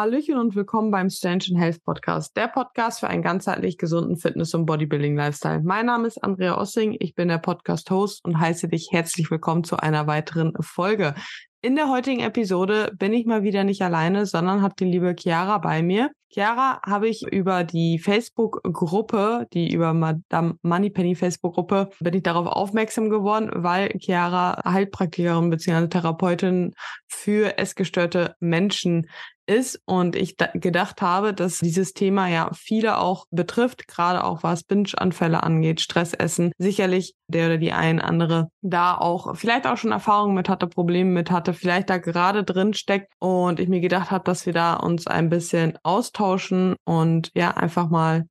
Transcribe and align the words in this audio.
Hallöchen 0.00 0.38
und 0.38 0.56
willkommen 0.56 0.90
beim 0.90 1.10
Strange 1.10 1.44
Health 1.56 1.84
Podcast, 1.84 2.34
der 2.34 2.48
Podcast 2.48 3.00
für 3.00 3.08
einen 3.08 3.22
ganzheitlich 3.22 3.76
gesunden 3.76 4.16
Fitness- 4.16 4.54
und 4.54 4.64
Bodybuilding-Lifestyle. 4.64 5.60
Mein 5.62 5.84
Name 5.84 6.06
ist 6.06 6.24
Andrea 6.24 6.58
Ossing, 6.58 6.96
ich 6.98 7.14
bin 7.14 7.28
der 7.28 7.36
Podcast-Host 7.36 8.24
und 8.24 8.40
heiße 8.40 8.68
dich 8.68 8.88
herzlich 8.92 9.30
willkommen 9.30 9.62
zu 9.62 9.76
einer 9.76 10.06
weiteren 10.06 10.54
Folge. 10.62 11.14
In 11.60 11.76
der 11.76 11.90
heutigen 11.90 12.20
Episode 12.20 12.90
bin 12.98 13.12
ich 13.12 13.26
mal 13.26 13.42
wieder 13.42 13.62
nicht 13.62 13.82
alleine, 13.82 14.24
sondern 14.24 14.62
habe 14.62 14.74
die 14.78 14.86
liebe 14.86 15.14
Chiara 15.14 15.58
bei 15.58 15.82
mir. 15.82 16.10
Chiara 16.30 16.80
habe 16.86 17.06
ich 17.06 17.26
über 17.30 17.64
die 17.64 17.98
Facebook-Gruppe, 17.98 19.48
die 19.52 19.70
über 19.70 19.92
Madame 19.92 20.54
Moneypenny 20.62 21.14
Facebook-Gruppe, 21.14 21.90
bin 22.00 22.14
ich 22.14 22.22
darauf 22.22 22.46
aufmerksam 22.46 23.10
geworden, 23.10 23.50
weil 23.52 23.90
Chiara 23.98 24.62
Heilpraktikerin 24.64 25.50
bzw. 25.50 25.88
Therapeutin 25.88 26.72
für 27.06 27.58
essgestörte 27.58 28.36
Menschen 28.40 29.10
ist 29.50 29.80
und 29.84 30.14
ich 30.14 30.36
gedacht 30.54 31.02
habe, 31.02 31.34
dass 31.34 31.58
dieses 31.58 31.92
Thema 31.92 32.28
ja 32.28 32.50
viele 32.54 32.98
auch 32.98 33.26
betrifft, 33.30 33.88
gerade 33.88 34.24
auch 34.24 34.42
was 34.42 34.62
Binge-Anfälle 34.62 35.42
angeht, 35.42 35.80
Stressessen. 35.80 36.52
Sicherlich 36.56 37.14
der 37.26 37.46
oder 37.46 37.58
die 37.58 37.72
ein 37.72 38.00
andere 38.00 38.48
da 38.62 38.96
auch 38.96 39.36
vielleicht 39.36 39.66
auch 39.66 39.76
schon 39.76 39.92
Erfahrungen 39.92 40.34
mit 40.34 40.48
hatte, 40.48 40.66
Probleme 40.66 41.10
mit 41.10 41.30
hatte, 41.30 41.52
vielleicht 41.52 41.90
da 41.90 41.98
gerade 41.98 42.44
drin 42.44 42.74
steckt 42.74 43.12
und 43.18 43.58
ich 43.58 43.68
mir 43.68 43.80
gedacht 43.80 44.10
habe, 44.10 44.24
dass 44.24 44.46
wir 44.46 44.52
da 44.52 44.74
uns 44.74 45.06
ein 45.06 45.28
bisschen 45.28 45.78
austauschen 45.82 46.76
und 46.84 47.30
ja, 47.34 47.50
einfach 47.50 47.88
mal 47.88 48.26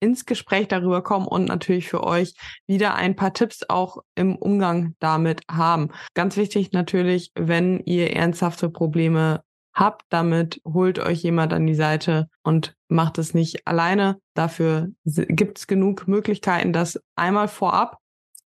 ins 0.00 0.26
Gespräch 0.26 0.68
darüber 0.68 1.02
kommen 1.02 1.26
und 1.26 1.46
natürlich 1.46 1.88
für 1.88 2.04
euch 2.04 2.34
wieder 2.66 2.94
ein 2.94 3.16
paar 3.16 3.32
Tipps 3.32 3.62
auch 3.68 3.98
im 4.14 4.36
Umgang 4.36 4.94
damit 4.98 5.42
haben. 5.50 5.90
Ganz 6.14 6.36
wichtig 6.36 6.72
natürlich, 6.72 7.30
wenn 7.34 7.80
ihr 7.80 8.14
ernsthafte 8.14 8.68
Probleme 8.68 9.42
habt 9.74 10.04
damit, 10.08 10.60
holt 10.64 10.98
euch 10.98 11.22
jemand 11.22 11.52
an 11.52 11.66
die 11.66 11.74
Seite 11.74 12.28
und 12.42 12.76
macht 12.88 13.18
es 13.18 13.34
nicht 13.34 13.66
alleine. 13.66 14.18
Dafür 14.34 14.88
gibt 15.04 15.58
es 15.58 15.66
genug 15.66 16.06
Möglichkeiten, 16.06 16.72
das 16.72 17.00
einmal 17.16 17.48
vorab. 17.48 17.98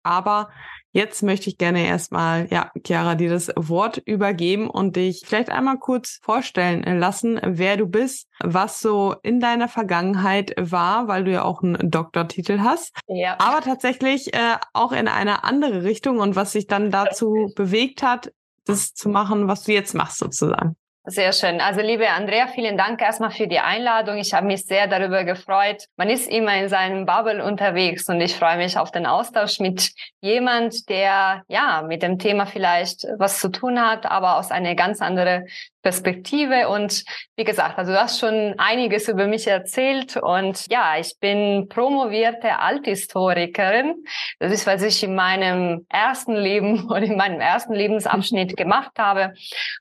Aber 0.04 0.50
jetzt 0.92 1.22
möchte 1.22 1.50
ich 1.50 1.58
gerne 1.58 1.86
erstmal, 1.86 2.48
ja, 2.50 2.72
Chiara, 2.86 3.16
dir 3.16 3.30
das 3.30 3.52
Wort 3.58 3.98
übergeben 3.98 4.70
und 4.70 4.96
dich 4.96 5.24
vielleicht 5.26 5.50
einmal 5.50 5.80
kurz 5.80 6.20
vorstellen 6.22 6.84
lassen, 6.98 7.42
wer 7.44 7.76
du 7.76 7.88
bist, 7.88 8.30
was 8.40 8.80
so 8.80 9.16
in 9.22 9.42
deiner 9.42 9.68
Vergangenheit 9.68 10.54
war, 10.58 11.10
weil 11.10 11.26
du 11.26 11.32
ja 11.32 11.44
auch 11.44 11.62
einen 11.62 11.92
Doktortitel 11.92 12.60
hast. 12.60 12.96
Ja. 13.08 13.36
Aber 13.40 13.62
tatsächlich 13.62 14.34
äh, 14.34 14.58
auch 14.72 14.94
in 14.94 15.10
eine 15.10 15.44
andere 15.44 15.84
Richtung 15.84 16.20
und 16.20 16.38
was 16.38 16.54
sich 16.54 16.68
dann 16.68 16.90
dazu 16.90 17.52
bewegt 17.56 18.02
hat, 18.02 18.32
das 18.66 18.94
zu 18.94 19.10
machen, 19.10 19.48
was 19.48 19.64
du 19.64 19.74
jetzt 19.74 19.94
machst 19.94 20.20
sozusagen. 20.20 20.78
Sehr 21.10 21.32
schön. 21.32 21.62
Also 21.62 21.80
liebe 21.80 22.10
Andrea, 22.10 22.48
vielen 22.48 22.76
Dank 22.76 23.02
erstmal 23.02 23.32
für 23.32 23.48
die 23.48 23.60
Einladung. 23.60 24.18
Ich 24.18 24.34
habe 24.34 24.46
mich 24.46 24.66
sehr 24.66 24.88
darüber 24.88 25.24
gefreut. 25.24 25.86
Man 25.96 26.10
ist 26.10 26.30
immer 26.30 26.54
in 26.58 26.68
seinem 26.68 27.06
Bubble 27.06 27.46
unterwegs 27.46 28.10
und 28.10 28.20
ich 28.20 28.36
freue 28.36 28.58
mich 28.58 28.78
auf 28.78 28.92
den 28.92 29.06
Austausch 29.06 29.62
mit 29.62 29.94
jemand, 30.20 30.90
der 30.90 31.44
ja 31.48 31.82
mit 31.88 32.04
dem 32.04 32.20
Thema 32.20 32.46
vielleicht 32.46 33.08
was 33.18 33.40
zu 33.40 33.48
tun 33.48 33.80
hat, 33.80 34.06
aber 34.06 34.36
aus 34.36 34.52
einer 34.52 34.76
ganz 34.76 35.02
anderen 35.02 35.48
Perspektive. 35.88 36.68
Und 36.68 37.06
wie 37.38 37.46
gesagt, 37.46 37.78
also 37.78 37.94
du 37.94 37.98
hast 37.98 38.20
schon 38.20 38.56
einiges 38.58 39.08
über 39.08 39.26
mich 39.26 39.48
erzählt. 39.48 40.18
Und 40.18 40.66
ja, 40.70 40.98
ich 41.00 41.16
bin 41.22 41.70
promovierte 41.70 42.60
Althistorikerin. 42.60 43.96
Das 44.40 44.52
ist, 44.52 44.68
was 44.68 44.82
ich 44.82 45.02
in 45.02 45.16
meinem 45.16 45.86
ersten 45.88 46.36
Leben 46.36 46.88
oder 46.90 47.04
in 47.04 47.16
meinem 47.16 47.40
ersten 47.40 47.74
Lebensabschnitt 47.74 48.58
gemacht 48.58 49.00
habe. 49.00 49.34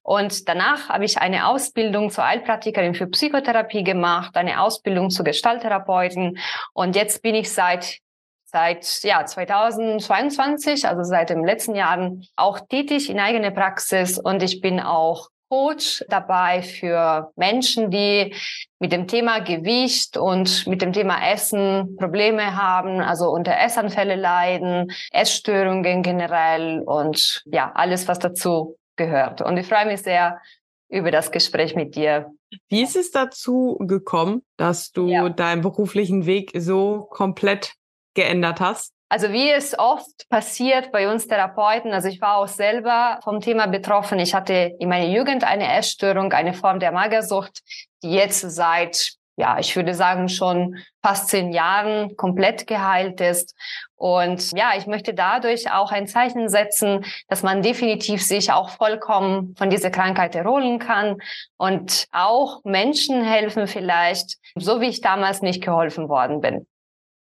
Und 0.04 0.48
danach 0.48 0.90
habe 0.90 1.04
ich 1.04 1.18
eine 1.18 1.48
Ausbildung 1.48 2.10
zur 2.10 2.24
Heilpraktikerin 2.24 2.94
für 2.94 3.08
Psychotherapie 3.08 3.82
gemacht, 3.82 4.36
eine 4.36 4.60
Ausbildung 4.60 5.10
zur 5.10 5.24
Gestalttherapeuten. 5.24 6.38
Und 6.72 6.94
jetzt 6.94 7.20
bin 7.20 7.34
ich 7.34 7.52
seit 7.52 7.98
seit 8.44 9.02
ja 9.02 9.26
2022, 9.26 10.86
also 10.86 11.02
seit 11.02 11.30
dem 11.30 11.44
letzten 11.44 11.74
Jahren 11.74 12.24
auch 12.36 12.60
tätig 12.60 13.10
in 13.10 13.18
eigener 13.18 13.50
Praxis 13.50 14.20
und 14.20 14.40
ich 14.40 14.60
bin 14.60 14.78
auch 14.78 15.30
Coach 15.48 16.04
dabei 16.08 16.62
für 16.62 17.30
Menschen, 17.36 17.90
die 17.90 18.34
mit 18.78 18.92
dem 18.92 19.06
Thema 19.06 19.40
Gewicht 19.40 20.16
und 20.16 20.66
mit 20.66 20.82
dem 20.82 20.92
Thema 20.92 21.30
Essen 21.30 21.96
Probleme 21.96 22.56
haben, 22.56 23.00
also 23.00 23.30
unter 23.30 23.56
Essanfälle 23.58 24.16
leiden, 24.16 24.92
Essstörungen 25.12 26.02
generell 26.02 26.82
und 26.84 27.42
ja, 27.46 27.70
alles, 27.74 28.08
was 28.08 28.18
dazu 28.18 28.76
gehört. 28.96 29.40
Und 29.40 29.56
ich 29.56 29.66
freue 29.66 29.86
mich 29.86 30.02
sehr 30.02 30.40
über 30.88 31.10
das 31.10 31.30
Gespräch 31.30 31.74
mit 31.74 31.94
dir. 31.94 32.32
Wie 32.68 32.82
ist 32.82 32.96
es 32.96 33.10
dazu 33.10 33.76
gekommen, 33.80 34.42
dass 34.56 34.92
du 34.92 35.08
ja. 35.08 35.28
deinen 35.28 35.62
beruflichen 35.62 36.26
Weg 36.26 36.52
so 36.54 37.06
komplett 37.10 37.74
geändert 38.14 38.60
hast? 38.60 38.95
Also 39.08 39.30
wie 39.30 39.50
es 39.50 39.78
oft 39.78 40.28
passiert 40.28 40.90
bei 40.90 41.08
uns 41.08 41.28
Therapeuten, 41.28 41.92
also 41.92 42.08
ich 42.08 42.20
war 42.20 42.38
auch 42.38 42.48
selber 42.48 43.20
vom 43.22 43.40
Thema 43.40 43.66
betroffen. 43.66 44.18
Ich 44.18 44.34
hatte 44.34 44.74
in 44.80 44.88
meiner 44.88 45.06
Jugend 45.06 45.44
eine 45.44 45.72
Essstörung, 45.76 46.32
eine 46.32 46.54
Form 46.54 46.80
der 46.80 46.90
Magersucht, 46.90 47.62
die 48.02 48.12
jetzt 48.12 48.40
seit, 48.40 49.12
ja, 49.36 49.60
ich 49.60 49.76
würde 49.76 49.94
sagen 49.94 50.28
schon 50.28 50.78
fast 51.04 51.28
zehn 51.28 51.52
Jahren 51.52 52.16
komplett 52.16 52.66
geheilt 52.66 53.20
ist. 53.20 53.54
Und 53.94 54.50
ja, 54.58 54.72
ich 54.76 54.88
möchte 54.88 55.14
dadurch 55.14 55.70
auch 55.70 55.92
ein 55.92 56.08
Zeichen 56.08 56.48
setzen, 56.48 57.04
dass 57.28 57.44
man 57.44 57.62
definitiv 57.62 58.24
sich 58.24 58.50
auch 58.50 58.70
vollkommen 58.70 59.54
von 59.56 59.70
dieser 59.70 59.90
Krankheit 59.90 60.34
erholen 60.34 60.80
kann 60.80 61.18
und 61.58 62.06
auch 62.10 62.64
Menschen 62.64 63.22
helfen 63.22 63.68
vielleicht, 63.68 64.38
so 64.56 64.80
wie 64.80 64.88
ich 64.88 65.00
damals 65.00 65.42
nicht 65.42 65.62
geholfen 65.62 66.08
worden 66.08 66.40
bin. 66.40 66.66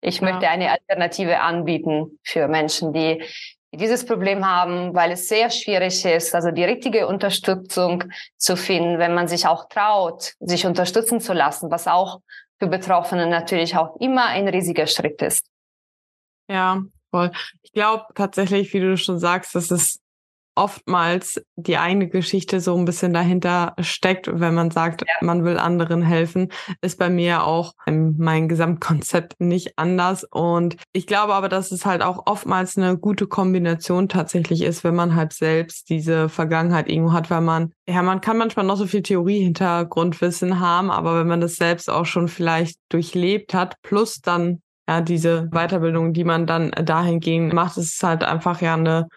Ich 0.02 0.20
ja. 0.20 0.30
möchte 0.30 0.48
eine 0.48 0.72
Alternative 0.72 1.40
anbieten 1.40 2.20
für 2.24 2.48
Menschen, 2.48 2.94
die 2.94 3.24
dieses 3.74 4.06
Problem 4.06 4.46
haben, 4.46 4.96
weil 4.96 5.12
es 5.12 5.28
sehr 5.28 5.50
schwierig 5.50 6.04
ist, 6.06 6.34
also 6.34 6.52
die 6.52 6.64
richtige 6.64 7.08
Unterstützung 7.08 8.06
zu 8.38 8.56
finden, 8.56 8.98
wenn 8.98 9.14
man 9.14 9.28
sich 9.28 9.46
auch 9.46 9.68
traut, 9.68 10.34
sich 10.40 10.66
unterstützen 10.66 11.20
zu 11.20 11.34
lassen, 11.34 11.70
was 11.70 11.88
auch 11.88 12.22
für 12.60 12.68
Betroffene 12.68 13.28
natürlich 13.28 13.76
auch 13.76 14.00
immer 14.00 14.28
ein 14.28 14.48
riesiger 14.48 14.88
Schritt 14.88 15.22
ist. 15.22 15.46
Ja, 16.50 16.82
voll. 17.12 17.32
Ich 17.62 17.72
glaube 17.72 18.06
tatsächlich, 18.16 18.74
wie 18.74 18.80
du 18.80 18.98
schon 18.98 19.20
sagst, 19.20 19.54
dass 19.54 19.70
es 19.70 20.00
oftmals 20.58 21.42
die 21.56 21.78
eigene 21.78 22.08
Geschichte 22.08 22.60
so 22.60 22.76
ein 22.76 22.86
bisschen 22.86 23.14
dahinter 23.14 23.76
steckt, 23.80 24.30
wenn 24.32 24.56
man 24.56 24.72
sagt, 24.72 25.02
ja. 25.02 25.26
man 25.26 25.44
will 25.44 25.58
anderen 25.58 26.02
helfen, 26.02 26.50
ist 26.82 26.98
bei 26.98 27.10
mir 27.10 27.44
auch 27.44 27.74
mein 27.86 28.50
Gesamtkonzept 28.50 29.40
nicht 29.40 29.78
anders. 29.78 30.24
Und 30.24 30.78
ich 30.94 31.08
glaube 31.08 31.34
aber, 31.36 31.48
dass 31.48 31.72
es 31.72 31.86
halt 31.86 32.02
auch 32.02 32.24
oftmals 32.26 32.78
eine 32.78 32.98
gute 32.98 33.28
Kombination 33.28 34.10
tatsächlich 34.10 34.64
ist, 34.64 34.84
wenn 34.84 34.96
man 34.96 35.16
halt 35.16 35.34
selbst 35.34 35.90
diese 35.90 36.28
Vergangenheit 36.28 36.90
irgendwo 36.90 37.14
hat, 37.14 37.30
weil 37.30 37.42
man, 37.42 37.72
ja, 37.88 38.02
man 38.02 38.22
kann 38.22 38.38
manchmal 38.38 38.66
noch 38.66 38.78
so 38.78 38.88
viel 38.88 39.04
Theorie-Hintergrundwissen 39.04 40.60
haben, 40.60 40.90
aber 40.92 41.20
wenn 41.20 41.28
man 41.28 41.42
das 41.42 41.56
selbst 41.56 41.90
auch 41.90 42.06
schon 42.06 42.28
vielleicht 42.28 42.80
durchlebt 42.90 43.54
hat, 43.54 43.76
plus 43.84 44.22
dann 44.22 44.62
ja, 44.90 45.02
diese 45.02 45.50
Weiterbildung, 45.52 46.14
die 46.14 46.24
man 46.24 46.48
dann 46.48 46.72
dahingehend 46.72 47.54
macht, 47.54 47.78
ist 47.78 47.96
es 47.96 48.04
halt 48.04 48.24
einfach 48.24 48.62
ja 48.62 48.74
eine 48.74 49.08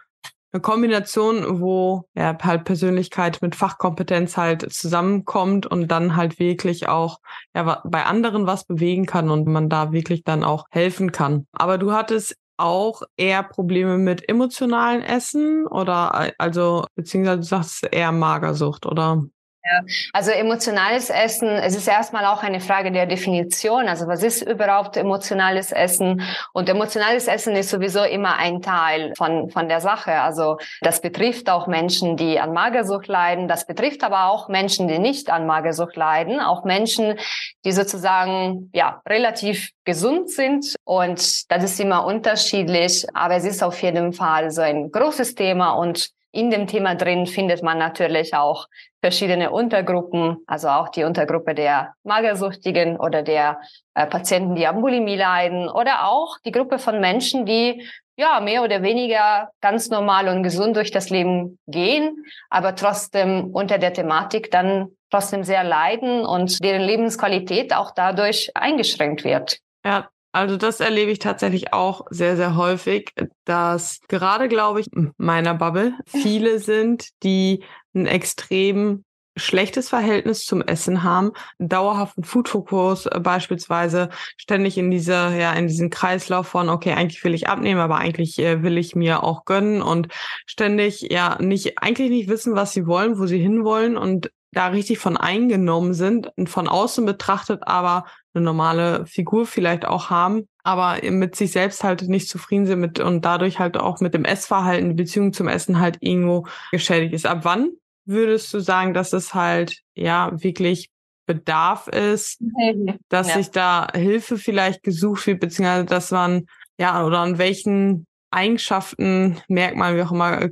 eine 0.53 0.61
Kombination, 0.61 1.61
wo 1.61 2.05
ja 2.15 2.37
halt 2.43 2.65
Persönlichkeit 2.65 3.41
mit 3.43 3.55
Fachkompetenz 3.55 4.37
halt 4.37 4.73
zusammenkommt 4.73 5.67
und 5.67 5.89
dann 5.89 6.17
halt 6.17 6.39
wirklich 6.39 6.89
auch 6.89 7.19
ja, 7.55 7.83
bei 7.85 8.05
anderen 8.05 8.47
was 8.47 8.65
bewegen 8.65 9.07
kann 9.07 9.31
und 9.31 9.47
man 9.47 9.69
da 9.69 9.93
wirklich 9.93 10.25
dann 10.25 10.45
auch 10.45 10.67
helfen 10.71 11.13
kann. 11.13 11.47
Aber 11.53 11.79
du 11.79 11.93
hattest 11.93 12.37
auch 12.57 13.03
eher 13.17 13.43
Probleme 13.43 13.97
mit 13.97 14.29
emotionalen 14.29 15.03
Essen 15.03 15.67
oder 15.67 16.33
also 16.39 16.85
beziehungsweise 16.95 17.39
du 17.39 17.45
sagst 17.45 17.89
eher 17.91 18.13
Magersucht, 18.13 18.87
oder? 18.87 19.25
Ja, 19.63 19.83
also 20.15 20.31
emotionales 20.31 21.11
Essen, 21.11 21.49
es 21.49 21.77
ist 21.77 21.87
erstmal 21.87 22.25
auch 22.25 22.43
eine 22.43 22.61
Frage 22.61 22.93
der 22.93 23.05
Definition. 23.05 23.89
Also 23.89 24.07
was 24.07 24.23
ist 24.23 24.41
überhaupt 24.41 24.97
emotionales 24.97 25.71
Essen? 25.71 26.23
Und 26.55 26.71
emotionales 26.71 27.29
Essen 27.29 27.55
ist 27.55 27.69
sowieso 27.69 28.03
immer 28.03 28.37
ein 28.37 28.63
Teil 28.63 29.13
von, 29.19 29.51
von 29.51 29.69
der 29.69 29.83
Sache. 29.83 30.13
Also 30.13 30.57
das 30.81 31.03
betrifft 31.03 31.51
auch 31.51 31.67
Menschen, 31.67 32.17
die 32.17 32.41
an 32.41 32.55
Magersucht 32.55 33.07
leiden. 33.07 33.49
Das 33.49 33.67
betrifft 33.67 34.03
aber 34.03 34.31
auch 34.31 34.49
Menschen, 34.49 34.89
die 34.89 34.99
nicht 34.99 35.29
an 35.29 35.47
Magersucht 35.47 35.95
leiden. 35.95 36.41
Auch 36.41 36.65
Menschen, 36.65 37.19
die 37.67 37.73
sozusagen, 37.73 38.71
ja, 38.73 39.03
relativ 39.07 39.73
gesund 39.85 40.31
sind. 40.31 40.75
Und 40.85 41.51
das 41.51 41.65
ist 41.65 41.79
immer 41.81 42.07
unterschiedlich. 42.07 43.07
Aber 43.13 43.35
es 43.35 43.45
ist 43.45 43.63
auf 43.63 43.83
jeden 43.83 44.15
Fall 44.15 44.51
so 44.51 44.63
ein 44.63 44.91
großes 44.91 45.35
Thema 45.35 45.73
und 45.73 46.09
in 46.33 46.51
dem 46.51 46.67
Thema 46.67 46.95
drin 46.95 47.27
findet 47.27 47.63
man 47.63 47.79
natürlich 47.79 48.35
auch 48.35 48.67
verschiedene 49.01 49.51
Untergruppen, 49.51 50.39
also 50.47 50.69
auch 50.69 50.89
die 50.89 51.05
Untergruppe 51.05 51.55
der 51.55 51.95
Magersuchtigen 52.05 52.97
oder 52.97 53.23
der 53.23 53.61
äh, 53.95 54.07
Patienten, 54.07 54.55
die 54.55 54.67
an 54.67 54.81
Bulimie 54.81 55.17
leiden 55.17 55.69
oder 55.69 56.09
auch 56.09 56.39
die 56.45 56.53
Gruppe 56.53 56.79
von 56.79 57.01
Menschen, 57.01 57.47
die 57.47 57.87
ja 58.17 58.41
mehr 58.41 58.63
oder 58.63 58.83
weniger 58.83 59.51
ganz 59.61 59.89
normal 59.89 60.29
und 60.29 60.43
gesund 60.43 60.77
durch 60.77 60.91
das 60.91 61.11
Leben 61.11 61.59
gehen, 61.67 62.25
aber 62.51 62.77
trotzdem 62.77 63.51
unter 63.53 63.79
der 63.79 63.93
Thematik 63.93 64.51
dann 64.51 64.89
trotzdem 65.11 65.43
sehr 65.43 65.65
leiden 65.65 66.25
und 66.25 66.63
deren 66.63 66.83
Lebensqualität 66.83 67.75
auch 67.75 67.93
dadurch 67.93 68.51
eingeschränkt 68.55 69.25
wird. 69.25 69.59
Ja, 69.85 70.09
also 70.33 70.57
das 70.57 70.81
erlebe 70.81 71.11
ich 71.11 71.19
tatsächlich 71.19 71.73
auch 71.73 72.07
sehr, 72.11 72.37
sehr 72.37 72.57
häufig, 72.57 73.13
dass 73.45 74.01
gerade, 74.09 74.49
glaube 74.49 74.81
ich, 74.81 74.87
meiner 75.17 75.55
Bubble 75.55 75.95
viele 76.07 76.59
sind, 76.61 77.09
die 77.23 77.65
ein 77.95 78.07
extrem 78.07 79.05
schlechtes 79.37 79.89
Verhältnis 79.89 80.45
zum 80.45 80.61
Essen 80.61 81.03
haben, 81.03 81.33
dauerhaften 81.59 82.25
Foodfokus 82.25 83.07
äh, 83.07 83.21
beispielsweise, 83.21 84.11
ständig 84.37 84.77
in 84.77 84.91
dieser, 84.91 85.35
ja, 85.35 85.53
in 85.53 85.67
diesem 85.67 85.91
Kreislauf 85.91 86.49
von, 86.49 86.69
okay, 86.69 86.93
eigentlich 86.93 87.23
will 87.25 87.35
ich 87.35 87.49
abnehmen, 87.49 87.81
aber 87.81 87.97
eigentlich 87.97 88.39
äh, 88.39 88.63
will 88.63 88.77
ich 88.77 88.95
mir 88.95 89.23
auch 89.23 89.45
gönnen 89.45 89.83
und 89.83 90.09
ständig, 90.47 91.03
ja, 91.11 91.39
nicht, 91.41 91.79
eigentlich 91.79 92.11
nicht 92.11 92.29
wissen, 92.29 92.55
was 92.55 92.73
sie 92.73 92.87
wollen, 92.87 93.19
wo 93.19 93.27
sie 93.27 93.39
hinwollen 93.39 93.97
und 93.97 94.31
da 94.53 94.69
richtig 94.69 94.99
von 94.99 95.17
eingenommen 95.17 95.95
sind 95.95 96.31
und 96.37 96.49
von 96.49 96.69
außen 96.69 97.07
betrachtet 97.07 97.63
aber 97.67 98.05
eine 98.35 98.45
normale 98.45 99.07
Figur 99.07 99.47
vielleicht 99.47 99.85
auch 99.85 100.11
haben, 100.11 100.49
aber 100.63 100.99
mit 101.11 101.37
sich 101.37 101.53
selbst 101.53 101.85
halt 101.85 102.03
nicht 102.03 102.29
zufrieden 102.29 102.67
sind 102.67 102.81
mit 102.81 102.99
und 103.01 103.25
dadurch 103.25 103.59
halt 103.59 103.77
auch 103.77 104.01
mit 104.01 104.15
dem 104.15 104.25
Essverhalten, 104.25 104.91
die 104.91 105.03
Beziehung 105.03 105.33
zum 105.33 105.49
Essen 105.49 105.79
halt 105.79 105.99
irgendwo 106.01 106.47
geschädigt 106.73 107.15
ist. 107.15 107.27
Ab 107.27 107.41
wann 107.43 107.71
würdest 108.05 108.53
du 108.53 108.61
sagen, 108.61 108.95
dass 108.95 109.13
es 109.13 109.35
halt 109.35 109.81
ja 109.95 110.31
wirklich 110.43 110.91
Bedarf 111.27 111.87
ist, 111.87 112.41
mhm. 112.41 112.99
dass 113.09 113.29
ja. 113.29 113.35
sich 113.35 113.51
da 113.51 113.87
Hilfe 113.95 114.37
vielleicht 114.37 114.83
gesucht 114.83 115.29
wird, 115.29 115.39
beziehungsweise 115.39 115.85
dass 115.85 116.11
man 116.11 116.47
ja 116.77 117.05
oder 117.05 117.21
an 117.21 117.39
welchen 117.39 118.07
Eigenschaften, 118.33 119.41
Merkmalen, 119.49 119.97
wie 119.97 120.03
auch 120.03 120.13
immer, 120.13 120.49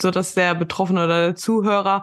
so 0.00 0.10
dass 0.10 0.34
der 0.34 0.54
Betroffene 0.54 1.04
oder 1.04 1.26
der 1.26 1.36
Zuhörer 1.36 2.02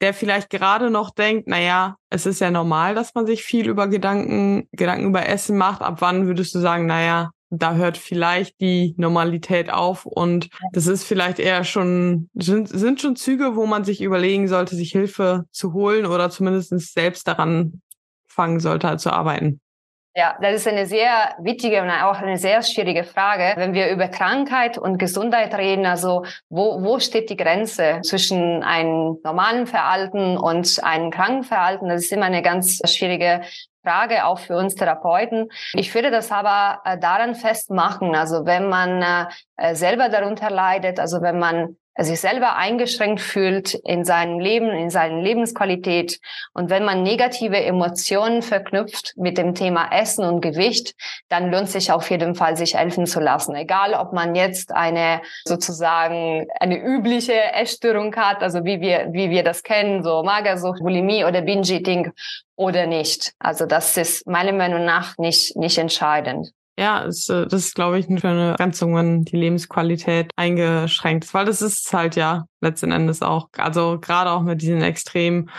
der 0.00 0.14
vielleicht 0.14 0.50
gerade 0.50 0.90
noch 0.90 1.10
denkt, 1.10 1.44
na 1.48 1.60
ja, 1.60 1.96
es 2.10 2.26
ist 2.26 2.40
ja 2.40 2.50
normal, 2.50 2.94
dass 2.94 3.14
man 3.14 3.26
sich 3.26 3.42
viel 3.42 3.68
über 3.68 3.88
Gedanken, 3.88 4.68
Gedanken 4.72 5.06
über 5.06 5.26
Essen 5.26 5.56
macht. 5.56 5.82
Ab 5.82 5.96
wann 6.00 6.26
würdest 6.26 6.54
du 6.54 6.58
sagen, 6.58 6.86
na 6.86 7.02
ja, 7.02 7.30
da 7.50 7.74
hört 7.74 7.96
vielleicht 7.96 8.60
die 8.60 8.94
Normalität 8.98 9.70
auf 9.70 10.04
und 10.04 10.48
das 10.72 10.86
ist 10.86 11.04
vielleicht 11.04 11.38
eher 11.38 11.64
schon, 11.64 12.28
sind, 12.34 12.68
sind 12.68 13.00
schon 13.00 13.16
Züge, 13.16 13.56
wo 13.56 13.66
man 13.66 13.84
sich 13.84 14.02
überlegen 14.02 14.48
sollte, 14.48 14.76
sich 14.76 14.90
Hilfe 14.90 15.44
zu 15.50 15.72
holen 15.72 16.06
oder 16.06 16.28
zumindest 16.30 16.70
selbst 16.92 17.26
daran 17.28 17.80
fangen 18.26 18.60
sollte 18.60 18.88
halt 18.88 19.00
zu 19.00 19.12
arbeiten. 19.12 19.60
Ja, 20.18 20.34
das 20.40 20.54
ist 20.54 20.66
eine 20.66 20.86
sehr 20.86 21.34
wichtige 21.40 21.82
und 21.82 21.90
auch 21.90 22.22
eine 22.22 22.38
sehr 22.38 22.62
schwierige 22.62 23.04
Frage. 23.04 23.52
Wenn 23.60 23.74
wir 23.74 23.90
über 23.90 24.08
Krankheit 24.08 24.78
und 24.78 24.96
Gesundheit 24.96 25.54
reden, 25.58 25.84
also 25.84 26.24
wo, 26.48 26.82
wo 26.82 26.98
steht 27.00 27.28
die 27.28 27.36
Grenze 27.36 28.00
zwischen 28.02 28.62
einem 28.62 29.18
normalen 29.22 29.66
Verhalten 29.66 30.38
und 30.38 30.82
einem 30.82 31.10
kranken 31.10 31.44
Verhalten? 31.44 31.90
Das 31.90 32.04
ist 32.04 32.12
immer 32.12 32.24
eine 32.24 32.40
ganz 32.40 32.80
schwierige 32.90 33.42
Frage 33.84 34.24
auch 34.24 34.38
für 34.38 34.56
uns 34.56 34.74
Therapeuten. 34.74 35.50
Ich 35.74 35.94
würde 35.94 36.10
das 36.10 36.32
aber 36.32 36.80
äh, 36.86 36.98
daran 36.98 37.34
festmachen, 37.34 38.14
also 38.14 38.46
wenn 38.46 38.70
man 38.70 39.28
äh, 39.58 39.74
selber 39.74 40.08
darunter 40.08 40.48
leidet, 40.48 40.98
also 40.98 41.20
wenn 41.20 41.38
man 41.38 41.76
sich 42.04 42.20
selber 42.20 42.56
eingeschränkt 42.56 43.20
fühlt 43.20 43.74
in 43.74 44.04
seinem 44.04 44.38
Leben, 44.38 44.68
in 44.68 44.90
seiner 44.90 45.20
Lebensqualität. 45.20 46.20
Und 46.52 46.68
wenn 46.68 46.84
man 46.84 47.02
negative 47.02 47.56
Emotionen 47.56 48.42
verknüpft 48.42 49.14
mit 49.16 49.38
dem 49.38 49.54
Thema 49.54 49.90
Essen 49.92 50.24
und 50.24 50.40
Gewicht, 50.40 50.94
dann 51.28 51.50
lohnt 51.50 51.70
sich 51.70 51.90
auf 51.92 52.10
jeden 52.10 52.34
Fall, 52.34 52.56
sich 52.56 52.76
helfen 52.76 53.06
zu 53.06 53.20
lassen. 53.20 53.54
Egal, 53.54 53.94
ob 53.94 54.12
man 54.12 54.34
jetzt 54.34 54.72
eine 54.72 55.22
sozusagen 55.44 56.46
eine 56.60 56.78
übliche 56.78 57.52
Essstörung 57.54 58.14
hat, 58.16 58.42
also 58.42 58.64
wie 58.64 58.80
wir, 58.80 59.08
wie 59.12 59.30
wir 59.30 59.42
das 59.42 59.62
kennen, 59.62 60.02
so 60.02 60.22
Magersucht, 60.22 60.80
Bulimie 60.80 61.24
oder 61.24 61.40
Binge-Eating 61.40 62.12
oder 62.56 62.86
nicht. 62.86 63.32
Also 63.38 63.66
das 63.66 63.96
ist 63.96 64.26
meiner 64.26 64.52
Meinung 64.52 64.84
nach 64.84 65.16
nicht, 65.18 65.56
nicht 65.56 65.78
entscheidend. 65.78 66.52
Ja, 66.78 67.00
ist, 67.00 67.30
äh, 67.30 67.46
das 67.46 67.66
ist, 67.66 67.74
glaube 67.74 67.98
ich, 67.98 68.08
eine 68.08 68.54
Grenzung, 68.56 68.94
wenn 68.96 69.24
die 69.24 69.36
Lebensqualität 69.36 70.30
eingeschränkt 70.36 71.24
ist, 71.24 71.34
weil 71.34 71.46
das 71.46 71.62
ist 71.62 71.92
halt 71.92 72.16
ja 72.16 72.46
letzten 72.60 72.92
Endes 72.92 73.22
auch, 73.22 73.48
also 73.56 73.98
gerade 73.98 74.30
auch 74.30 74.42
mit 74.42 74.60
diesem 74.60 74.82
extremen 74.82 75.50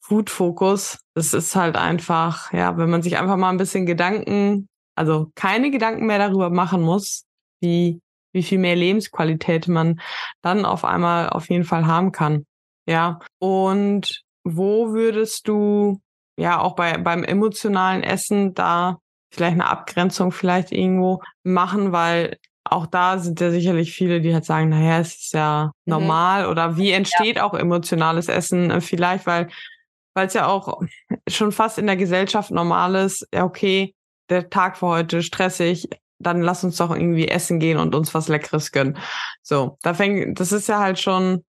Food-Fokus, 0.00 0.98
es 1.14 1.32
ist 1.34 1.56
halt 1.56 1.76
einfach, 1.76 2.52
ja, 2.52 2.76
wenn 2.76 2.90
man 2.90 3.02
sich 3.02 3.18
einfach 3.18 3.36
mal 3.36 3.50
ein 3.50 3.56
bisschen 3.56 3.86
Gedanken, 3.86 4.68
also 4.94 5.30
keine 5.34 5.70
Gedanken 5.70 6.06
mehr 6.06 6.18
darüber 6.18 6.50
machen 6.50 6.82
muss, 6.82 7.24
wie, 7.60 8.00
wie 8.32 8.42
viel 8.42 8.58
mehr 8.58 8.76
Lebensqualität 8.76 9.68
man 9.68 10.00
dann 10.42 10.64
auf 10.64 10.84
einmal 10.84 11.30
auf 11.30 11.48
jeden 11.48 11.64
Fall 11.64 11.86
haben 11.86 12.12
kann. 12.12 12.44
Ja. 12.86 13.18
Und 13.38 14.22
wo 14.44 14.92
würdest 14.92 15.48
du 15.48 16.00
ja 16.36 16.60
auch 16.60 16.74
bei, 16.74 16.98
beim 16.98 17.24
emotionalen 17.24 18.02
Essen 18.02 18.52
da 18.54 18.98
vielleicht 19.34 19.54
eine 19.54 19.68
Abgrenzung 19.68 20.32
vielleicht 20.32 20.72
irgendwo 20.72 21.22
machen, 21.42 21.92
weil 21.92 22.38
auch 22.64 22.86
da 22.86 23.18
sind 23.18 23.40
ja 23.40 23.50
sicherlich 23.50 23.92
viele, 23.92 24.20
die 24.20 24.32
halt 24.32 24.44
sagen, 24.44 24.70
naja, 24.70 24.98
es 24.98 25.14
ist 25.16 25.34
ja 25.34 25.72
mhm. 25.84 25.90
normal 25.90 26.44
mhm. 26.44 26.50
oder 26.50 26.76
wie 26.76 26.92
entsteht 26.92 27.36
ja. 27.36 27.44
auch 27.44 27.54
emotionales 27.54 28.28
Essen 28.28 28.70
äh, 28.70 28.80
vielleicht, 28.80 29.26
weil 29.26 29.48
weil 30.16 30.28
es 30.28 30.34
ja 30.34 30.46
auch 30.46 30.80
schon 31.28 31.50
fast 31.50 31.76
in 31.76 31.86
der 31.86 31.96
Gesellschaft 31.96 32.52
normal 32.52 32.94
ist, 32.94 33.26
ja 33.34 33.44
okay, 33.44 33.94
der 34.30 34.48
Tag 34.48 34.76
für 34.76 34.86
heute 34.86 35.22
stressig, 35.22 35.88
dann 36.18 36.40
lass 36.40 36.64
uns 36.64 36.76
doch 36.76 36.94
irgendwie 36.94 37.28
essen 37.28 37.58
gehen 37.58 37.78
und 37.78 37.94
uns 37.94 38.14
was 38.14 38.28
Leckeres 38.28 38.72
gönnen. 38.72 38.96
So, 39.42 39.76
da 39.82 39.92
fängt, 39.92 40.38
das 40.38 40.52
ist 40.52 40.68
ja 40.68 40.78
halt 40.78 41.00
schon, 41.00 41.44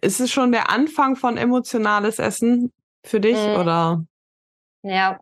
ist 0.00 0.20
es 0.20 0.30
schon 0.30 0.52
der 0.52 0.70
Anfang 0.70 1.16
von 1.16 1.36
emotionales 1.36 2.18
Essen 2.18 2.72
für 3.04 3.20
dich 3.20 3.36
mhm. 3.36 3.60
oder? 3.60 4.04
Ja, 4.88 5.18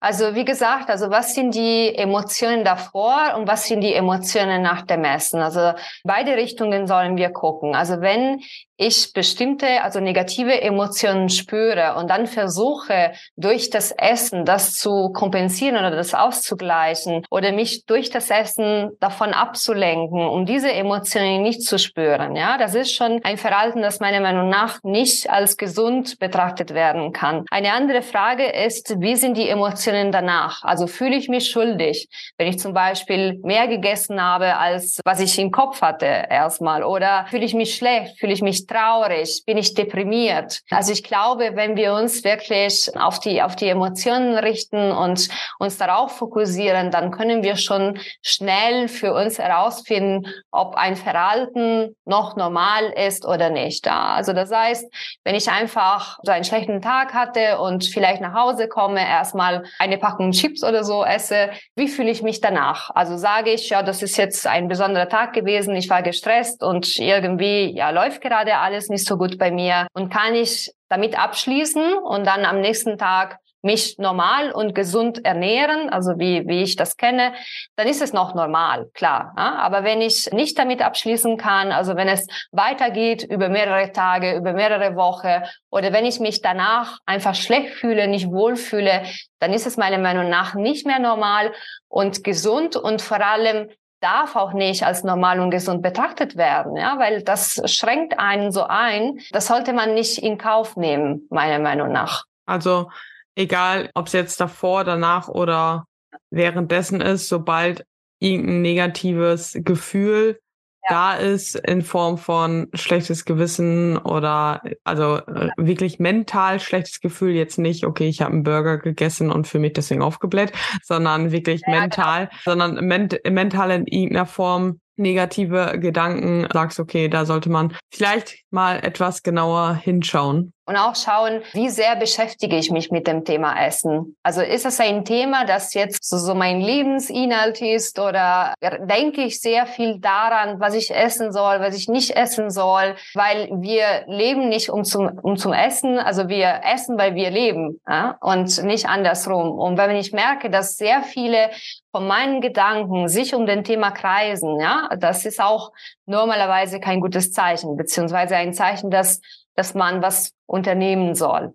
also 0.00 0.34
wie 0.34 0.44
gesagt, 0.44 0.90
also 0.90 1.08
was 1.08 1.36
sind 1.36 1.54
die 1.54 1.94
Emotionen 1.94 2.64
davor 2.64 3.34
und 3.36 3.46
was 3.46 3.68
sind 3.68 3.80
die 3.80 3.94
Emotionen 3.94 4.60
nach 4.60 4.82
dem 4.82 5.04
Essen? 5.04 5.40
Also 5.40 5.72
beide 6.02 6.36
Richtungen 6.36 6.88
sollen 6.88 7.16
wir 7.16 7.30
gucken. 7.30 7.76
Also 7.76 8.00
wenn 8.00 8.40
ich 8.76 9.12
bestimmte, 9.12 9.82
also 9.82 10.00
negative 10.00 10.60
Emotionen 10.60 11.28
spüre 11.28 11.94
und 11.96 12.10
dann 12.10 12.26
versuche, 12.26 13.12
durch 13.36 13.70
das 13.70 13.92
Essen 13.92 14.44
das 14.44 14.74
zu 14.74 15.10
kompensieren 15.12 15.76
oder 15.76 15.92
das 15.92 16.14
auszugleichen 16.14 17.24
oder 17.30 17.52
mich 17.52 17.86
durch 17.86 18.10
das 18.10 18.30
Essen 18.30 18.90
davon 19.00 19.32
abzulenken, 19.32 20.26
um 20.26 20.44
diese 20.44 20.72
Emotionen 20.72 21.42
nicht 21.42 21.62
zu 21.62 21.78
spüren, 21.78 22.34
ja, 22.34 22.58
das 22.58 22.74
ist 22.74 22.92
schon 22.94 23.20
ein 23.22 23.36
Verhalten, 23.36 23.82
das 23.82 24.00
meiner 24.00 24.20
Meinung 24.20 24.48
nach 24.48 24.80
nicht 24.82 25.30
als 25.30 25.56
gesund 25.56 26.18
betrachtet 26.18 26.74
werden 26.74 27.12
kann. 27.12 27.44
Eine 27.50 27.72
andere 27.72 28.02
Frage 28.02 28.46
ist, 28.46 29.00
wie 29.00 29.14
sind 29.14 29.36
die 29.36 29.48
Emotionen 29.48 30.10
danach? 30.10 30.64
Also 30.64 30.86
fühle 30.86 31.16
ich 31.16 31.28
mich 31.28 31.50
schuldig, 31.50 32.08
wenn 32.38 32.48
ich 32.48 32.58
zum 32.58 32.74
Beispiel 32.74 33.38
mehr 33.44 33.68
gegessen 33.68 34.20
habe, 34.20 34.56
als 34.56 35.00
was 35.04 35.20
ich 35.20 35.38
im 35.38 35.52
Kopf 35.52 35.80
hatte 35.80 36.06
erstmal 36.06 36.82
oder 36.82 37.26
fühle 37.30 37.44
ich 37.44 37.54
mich 37.54 37.76
schlecht, 37.76 38.18
fühle 38.18 38.32
ich 38.32 38.42
mich 38.42 38.63
traurig? 38.66 39.42
Bin 39.46 39.58
ich 39.58 39.74
deprimiert? 39.74 40.60
Also 40.70 40.92
ich 40.92 41.04
glaube, 41.04 41.52
wenn 41.54 41.76
wir 41.76 41.94
uns 41.94 42.24
wirklich 42.24 42.90
auf 42.96 43.20
die, 43.20 43.42
auf 43.42 43.56
die 43.56 43.68
Emotionen 43.68 44.36
richten 44.36 44.92
und 44.92 45.28
uns 45.58 45.78
darauf 45.78 46.16
fokussieren, 46.16 46.90
dann 46.90 47.10
können 47.10 47.42
wir 47.42 47.56
schon 47.56 47.98
schnell 48.22 48.88
für 48.88 49.12
uns 49.14 49.38
herausfinden, 49.38 50.26
ob 50.50 50.76
ein 50.76 50.96
Verhalten 50.96 51.96
noch 52.04 52.36
normal 52.36 52.92
ist 53.06 53.26
oder 53.26 53.50
nicht. 53.50 53.88
Also 53.88 54.32
das 54.32 54.50
heißt, 54.50 54.92
wenn 55.24 55.34
ich 55.34 55.50
einfach 55.50 56.18
so 56.22 56.32
einen 56.32 56.44
schlechten 56.44 56.80
Tag 56.80 57.14
hatte 57.14 57.58
und 57.58 57.84
vielleicht 57.84 58.20
nach 58.20 58.34
Hause 58.34 58.68
komme, 58.68 59.00
erstmal 59.00 59.64
eine 59.78 59.98
Packung 59.98 60.32
Chips 60.32 60.62
oder 60.64 60.84
so 60.84 61.04
esse, 61.04 61.50
wie 61.76 61.88
fühle 61.88 62.10
ich 62.10 62.22
mich 62.22 62.40
danach? 62.40 62.90
Also 62.94 63.16
sage 63.16 63.50
ich, 63.50 63.68
ja, 63.70 63.82
das 63.82 64.02
ist 64.02 64.16
jetzt 64.16 64.46
ein 64.46 64.68
besonderer 64.68 65.08
Tag 65.08 65.32
gewesen, 65.32 65.74
ich 65.74 65.90
war 65.90 66.02
gestresst 66.02 66.62
und 66.62 66.98
irgendwie, 66.98 67.74
ja, 67.74 67.90
läuft 67.90 68.20
gerade 68.20 68.53
alles 68.60 68.88
nicht 68.88 69.06
so 69.06 69.16
gut 69.16 69.38
bei 69.38 69.50
mir 69.50 69.86
und 69.94 70.12
kann 70.12 70.34
ich 70.34 70.72
damit 70.88 71.18
abschließen 71.18 71.94
und 71.98 72.26
dann 72.26 72.44
am 72.44 72.60
nächsten 72.60 72.98
Tag 72.98 73.38
mich 73.64 73.96
normal 73.98 74.52
und 74.52 74.74
gesund 74.74 75.24
ernähren, 75.24 75.88
also 75.88 76.18
wie, 76.18 76.46
wie 76.46 76.62
ich 76.62 76.76
das 76.76 76.96
kenne, 76.96 77.32
dann 77.76 77.88
ist 77.88 78.02
es 78.02 78.12
noch 78.12 78.34
normal, 78.34 78.90
klar. 78.92 79.32
Ja? 79.38 79.54
Aber 79.56 79.84
wenn 79.84 80.02
ich 80.02 80.30
nicht 80.32 80.58
damit 80.58 80.82
abschließen 80.82 81.38
kann, 81.38 81.72
also 81.72 81.96
wenn 81.96 82.06
es 82.06 82.26
weitergeht 82.52 83.24
über 83.24 83.48
mehrere 83.48 83.90
Tage, 83.90 84.36
über 84.36 84.52
mehrere 84.52 84.96
Wochen 84.96 85.42
oder 85.70 85.92
wenn 85.94 86.04
ich 86.04 86.20
mich 86.20 86.42
danach 86.42 86.98
einfach 87.06 87.34
schlecht 87.34 87.70
fühle, 87.70 88.06
nicht 88.06 88.30
wohlfühle, 88.30 89.04
dann 89.38 89.54
ist 89.54 89.66
es 89.66 89.78
meiner 89.78 89.98
Meinung 89.98 90.28
nach 90.28 90.54
nicht 90.54 90.86
mehr 90.86 90.98
normal 90.98 91.52
und 91.88 92.22
gesund 92.22 92.76
und 92.76 93.00
vor 93.00 93.24
allem 93.24 93.70
darf 94.04 94.36
auch 94.36 94.52
nicht 94.52 94.84
als 94.84 95.02
normal 95.02 95.40
und 95.40 95.50
gesund 95.50 95.82
betrachtet 95.82 96.36
werden, 96.36 96.76
ja, 96.76 96.98
weil 96.98 97.22
das 97.22 97.62
schränkt 97.64 98.18
einen 98.18 98.52
so 98.52 98.64
ein. 98.64 99.18
Das 99.32 99.46
sollte 99.46 99.72
man 99.72 99.94
nicht 99.94 100.18
in 100.18 100.36
Kauf 100.36 100.76
nehmen, 100.76 101.26
meiner 101.30 101.58
Meinung 101.58 101.90
nach. 101.90 102.24
Also 102.44 102.90
egal, 103.34 103.90
ob 103.94 104.08
es 104.08 104.12
jetzt 104.12 104.40
davor, 104.40 104.84
danach 104.84 105.28
oder 105.28 105.86
währenddessen 106.30 107.00
ist, 107.00 107.28
sobald 107.28 107.86
irgendein 108.18 108.62
negatives 108.62 109.56
Gefühl 109.64 110.38
da 110.88 111.14
ist 111.14 111.56
in 111.56 111.82
Form 111.82 112.18
von 112.18 112.68
schlechtes 112.74 113.24
Gewissen 113.24 113.96
oder 113.98 114.62
also 114.84 115.16
äh, 115.16 115.50
wirklich 115.56 115.98
mental 115.98 116.60
schlechtes 116.60 117.00
Gefühl 117.00 117.32
jetzt 117.32 117.58
nicht, 117.58 117.84
okay, 117.84 118.08
ich 118.08 118.22
habe 118.22 118.32
einen 118.32 118.42
Burger 118.42 118.78
gegessen 118.78 119.30
und 119.30 119.46
für 119.46 119.58
mich 119.58 119.74
deswegen 119.74 120.02
aufgebläht, 120.02 120.52
sondern 120.82 121.32
wirklich 121.32 121.62
ja, 121.66 121.80
mental, 121.80 122.26
genau. 122.26 122.40
sondern 122.44 122.86
ment 122.86 123.20
mental 123.28 123.70
in 123.70 123.86
irgendeiner 123.86 124.26
Form 124.26 124.80
negative 124.96 125.78
Gedanken, 125.78 126.46
sagst, 126.52 126.78
okay, 126.78 127.08
da 127.08 127.26
sollte 127.26 127.50
man 127.50 127.76
vielleicht 127.92 128.44
mal 128.50 128.78
etwas 128.84 129.22
genauer 129.22 129.74
hinschauen. 129.74 130.53
Und 130.66 130.76
auch 130.76 130.96
schauen, 130.96 131.42
wie 131.52 131.68
sehr 131.68 131.94
beschäftige 131.96 132.56
ich 132.56 132.70
mich 132.70 132.90
mit 132.90 133.06
dem 133.06 133.24
Thema 133.24 133.54
Essen. 133.66 134.16
Also 134.22 134.40
ist 134.40 134.64
es 134.64 134.80
ein 134.80 135.04
Thema, 135.04 135.44
das 135.44 135.74
jetzt 135.74 136.08
so, 136.08 136.16
so 136.16 136.34
mein 136.34 136.60
Lebensinhalt 136.60 137.60
ist 137.60 137.98
oder 137.98 138.54
denke 138.80 139.22
ich 139.22 139.40
sehr 139.40 139.66
viel 139.66 139.98
daran, 139.98 140.60
was 140.60 140.74
ich 140.74 140.94
essen 140.94 141.32
soll, 141.32 141.60
was 141.60 141.76
ich 141.76 141.88
nicht 141.88 142.16
essen 142.16 142.50
soll, 142.50 142.96
weil 143.12 143.48
wir 143.60 144.04
leben 144.06 144.48
nicht 144.48 144.70
um 144.70 144.84
zum, 144.84 145.18
um 145.22 145.36
zum 145.36 145.52
Essen, 145.52 145.98
also 145.98 146.28
wir 146.28 146.60
essen, 146.64 146.96
weil 146.96 147.14
wir 147.14 147.30
leben 147.30 147.80
ja? 147.86 148.16
und 148.20 148.62
nicht 148.64 148.86
andersrum. 148.86 149.58
Und 149.58 149.76
wenn 149.76 149.96
ich 149.96 150.12
merke, 150.12 150.48
dass 150.48 150.76
sehr 150.76 151.02
viele 151.02 151.50
von 151.92 152.06
meinen 152.06 152.40
Gedanken 152.40 153.06
sich 153.08 153.34
um 153.34 153.46
den 153.46 153.64
Thema 153.64 153.90
kreisen, 153.90 154.58
ja, 154.58 154.88
das 154.98 155.26
ist 155.26 155.40
auch 155.40 155.72
normalerweise 156.06 156.80
kein 156.80 157.00
gutes 157.00 157.32
Zeichen, 157.32 157.76
beziehungsweise 157.76 158.36
ein 158.36 158.52
Zeichen, 158.52 158.90
dass, 158.90 159.20
dass 159.54 159.74
man 159.74 160.02
was 160.02 160.32
unternehmen 160.46 161.14
soll. 161.14 161.54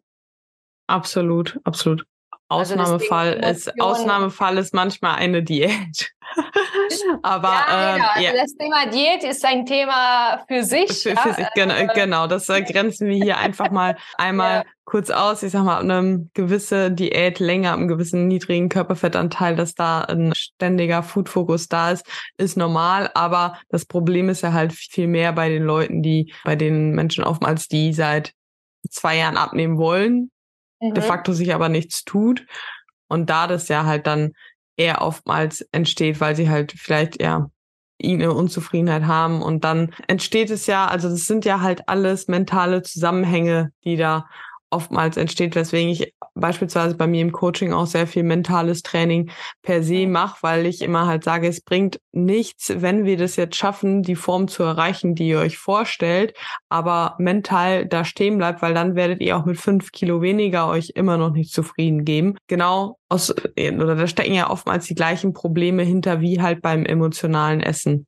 Absolut, 0.88 1.60
absolut. 1.64 2.06
Also 2.48 2.74
Ausnahmefall 2.74 3.40
also 3.42 3.70
ist 3.70 3.82
Ausnahmefall 3.82 4.58
ist 4.58 4.74
manchmal 4.74 5.16
eine 5.16 5.44
Diät. 5.44 6.12
Aber 7.24 7.50
ja, 7.50 7.96
genau. 7.96 8.08
Ähm, 8.16 8.24
ja. 8.24 8.30
Also 8.32 8.42
das 8.42 8.54
Thema 8.56 8.86
Diät 8.88 9.24
ist 9.24 9.46
ein 9.46 9.66
Thema 9.66 10.44
für 10.48 10.64
sich. 10.64 11.04
Für, 11.04 11.16
für 11.16 11.34
sich 11.34 11.48
genau, 11.56 11.76
genau, 11.94 12.28
das 12.28 12.48
grenzen 12.48 13.08
wir 13.08 13.16
hier 13.16 13.38
einfach 13.38 13.72
mal 13.72 13.98
einmal 14.18 14.58
ja. 14.58 14.64
kurz 14.86 15.10
aus. 15.10 15.44
Ich 15.44 15.52
sag 15.52 15.64
mal, 15.64 15.80
eine 15.80 16.30
gewisse 16.34 16.92
Diät 16.92 17.40
länger, 17.40 17.74
einem 17.74 17.88
gewissen 17.88 18.28
niedrigen 18.28 18.70
Körperfettanteil, 18.70 19.56
dass 19.56 19.76
da 19.76 20.02
ein 20.02 20.34
ständiger 20.36 21.04
Food-Fokus 21.04 21.68
da 21.68 21.92
ist, 21.92 22.06
ist 22.38 22.58
normal. 22.58 23.10
Aber 23.14 23.60
das 23.70 23.86
Problem 23.86 24.30
ist 24.30 24.42
ja 24.42 24.54
halt 24.54 24.74
viel 24.74 25.08
mehr 25.08 25.34
bei 25.34 25.50
den 25.50 25.64
Leuten, 25.64 26.02
die, 26.02 26.34
bei 26.44 26.56
den 26.56 26.92
Menschen 26.92 27.24
oftmals, 27.24 27.68
die 27.68 27.94
seit 27.94 28.34
zwei 28.90 29.18
Jahren 29.18 29.38
abnehmen 29.38 29.78
wollen, 29.78 30.32
mhm. 30.80 30.94
de 30.94 31.04
facto 31.04 31.34
sich 31.34 31.54
aber 31.54 31.70
nichts 31.70 32.06
tut. 32.06 32.46
Und 33.08 33.30
da 33.30 33.48
das 33.48 33.68
ja 33.68 33.86
halt 33.86 34.08
dann 34.08 34.34
eher 34.80 35.02
oftmals 35.02 35.62
entsteht, 35.72 36.22
weil 36.22 36.36
sie 36.36 36.50
halt 36.50 36.72
vielleicht 36.72 37.22
ja 37.22 37.50
eine 38.02 38.34
Unzufriedenheit 38.34 39.04
haben. 39.04 39.42
Und 39.42 39.64
dann 39.64 39.94
entsteht 40.08 40.50
es 40.50 40.68
ja, 40.68 40.88
also 40.88 41.10
das 41.10 41.28
sind 41.28 41.46
ja 41.46 41.62
halt 41.62 41.88
alles 41.88 42.28
mentale 42.28 42.82
Zusammenhänge, 42.82 43.72
die 43.84 43.98
da 43.98 44.30
oftmals 44.70 45.18
entsteht, 45.18 45.56
weswegen 45.56 45.90
ich 45.90 46.14
beispielsweise 46.36 46.96
bei 46.96 47.08
mir 47.08 47.22
im 47.22 47.32
Coaching 47.32 47.74
auch 47.74 47.86
sehr 47.86 48.08
viel 48.08 48.24
mentales 48.24 48.82
Training 48.84 49.32
per 49.62 49.84
se 49.84 50.08
mache, 50.08 50.38
weil 50.42 50.66
ich 50.66 50.82
immer 50.82 51.08
halt 51.08 51.24
sage, 51.24 51.48
es 51.48 51.62
bringt 51.62 52.00
nichts, 52.12 52.72
wenn 52.76 53.06
wir 53.06 53.18
das 53.18 53.36
jetzt 53.36 53.56
schaffen, 53.56 54.04
die 54.04 54.16
Form 54.16 54.48
zu 54.48 54.64
erreichen, 54.64 55.16
die 55.16 55.30
ihr 55.30 55.40
euch 55.40 55.58
vorstellt, 55.58 56.36
aber 56.70 57.16
mental 57.18 57.86
da 57.86 58.06
stehen 58.06 58.38
bleibt, 58.38 58.62
weil 58.62 58.74
dann 58.74 58.96
werdet 58.96 59.22
ihr 59.22 59.38
auch 59.38 59.46
mit 59.46 59.60
fünf 59.60 59.92
Kilo 59.92 60.22
weniger 60.22 60.68
euch 60.68 60.92
immer 60.96 61.18
noch 61.18 61.32
nicht 61.32 61.52
zufrieden 61.54 62.06
geben. 62.06 62.38
Genau 62.48 62.98
aus, 63.10 63.32
oder 63.32 63.96
da 63.96 64.08
stecken 64.08 64.34
ja 64.34 64.50
oftmals 64.50 64.86
die 64.86 64.96
gleichen 64.96 65.34
Probleme 65.34 65.84
hinter 65.84 66.22
wie 66.22 66.42
halt 66.42 66.62
beim 66.62 66.86
emotionalen 66.86 67.62
Essen. 67.62 68.06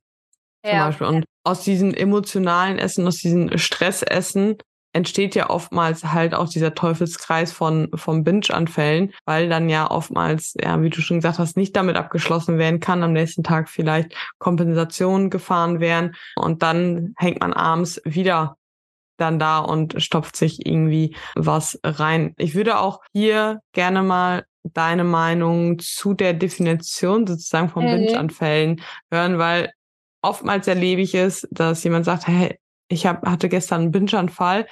Zum 0.64 0.74
ja. 0.74 0.86
Beispiel. 0.86 1.06
Und 1.08 1.24
aus 1.44 1.64
diesem 1.64 1.92
emotionalen 1.92 2.78
Essen, 2.78 3.06
aus 3.06 3.16
diesem 3.16 3.58
Stressessen 3.58 4.58
entsteht 4.92 5.34
ja 5.34 5.50
oftmals 5.50 6.04
halt 6.04 6.34
auch 6.34 6.48
dieser 6.48 6.74
Teufelskreis 6.74 7.52
von 7.52 7.88
vom 7.94 8.24
Binge-Anfällen, 8.24 9.12
weil 9.24 9.48
dann 9.48 9.68
ja 9.68 9.90
oftmals, 9.90 10.54
ja, 10.60 10.80
wie 10.82 10.90
du 10.90 11.00
schon 11.00 11.18
gesagt 11.18 11.38
hast, 11.38 11.56
nicht 11.56 11.74
damit 11.76 11.96
abgeschlossen 11.96 12.58
werden 12.58 12.80
kann, 12.80 13.02
am 13.02 13.12
nächsten 13.12 13.42
Tag 13.42 13.68
vielleicht 13.68 14.14
Kompensationen 14.38 15.30
gefahren 15.30 15.80
werden 15.80 16.14
und 16.36 16.62
dann 16.62 17.14
hängt 17.16 17.40
man 17.40 17.52
abends 17.52 18.00
wieder 18.04 18.56
dann 19.16 19.38
da 19.38 19.58
und 19.58 20.02
stopft 20.02 20.36
sich 20.36 20.66
irgendwie 20.66 21.16
was 21.34 21.78
rein. 21.84 22.34
Ich 22.38 22.54
würde 22.54 22.78
auch 22.78 23.00
hier 23.12 23.60
gerne 23.72 24.02
mal 24.02 24.44
deine 24.64 25.04
Meinung 25.04 25.78
zu 25.78 26.14
der 26.14 26.34
Definition 26.34 27.26
sozusagen 27.26 27.68
von 27.68 27.84
mhm. 27.84 28.06
Binge-Anfällen 28.06 28.80
hören, 29.10 29.38
weil 29.38 29.72
oftmals 30.22 30.68
erlebe 30.68 31.02
ich 31.02 31.14
es, 31.14 31.46
dass 31.50 31.82
jemand 31.84 32.04
sagt, 32.04 32.26
hey, 32.26 32.58
ich 32.92 33.06
hab, 33.06 33.26
hatte 33.26 33.48
gestern 33.48 33.82
einen 33.82 33.90
Binge-Anfall. 33.90 34.66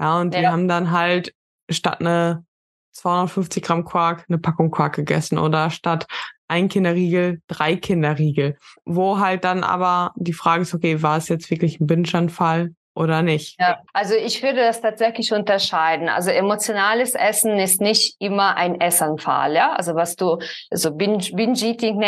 Ja, 0.00 0.20
und 0.20 0.34
ja. 0.34 0.40
die 0.40 0.46
haben 0.46 0.68
dann 0.68 0.90
halt 0.90 1.34
statt 1.70 2.00
eine 2.00 2.44
250 2.92 3.62
Gramm 3.62 3.84
Quark 3.84 4.24
eine 4.28 4.38
Packung 4.38 4.70
Quark 4.70 4.94
gegessen 4.94 5.38
oder 5.38 5.70
statt 5.70 6.06
ein 6.48 6.68
Kinderriegel 6.68 7.40
drei 7.48 7.76
Kinderriegel. 7.76 8.56
Wo 8.84 9.18
halt 9.18 9.44
dann 9.44 9.64
aber 9.64 10.12
die 10.16 10.32
Frage 10.32 10.62
ist, 10.62 10.74
okay, 10.74 11.02
war 11.02 11.16
es 11.16 11.28
jetzt 11.28 11.50
wirklich 11.50 11.80
ein 11.80 11.86
Binge-Anfall 11.86 12.74
oder 12.94 13.22
nicht? 13.22 13.60
Ja, 13.60 13.82
also 13.92 14.14
ich 14.14 14.42
würde 14.42 14.60
das 14.60 14.80
tatsächlich 14.80 15.32
unterscheiden. 15.32 16.08
Also 16.08 16.30
emotionales 16.30 17.14
Essen 17.14 17.58
ist 17.58 17.80
nicht 17.80 18.16
immer 18.20 18.56
ein 18.56 18.80
Essanfall, 18.80 19.54
ja. 19.54 19.72
Also 19.74 19.94
was 19.94 20.16
du 20.16 20.38
so 20.70 20.94
Binge-Eating 20.94 21.98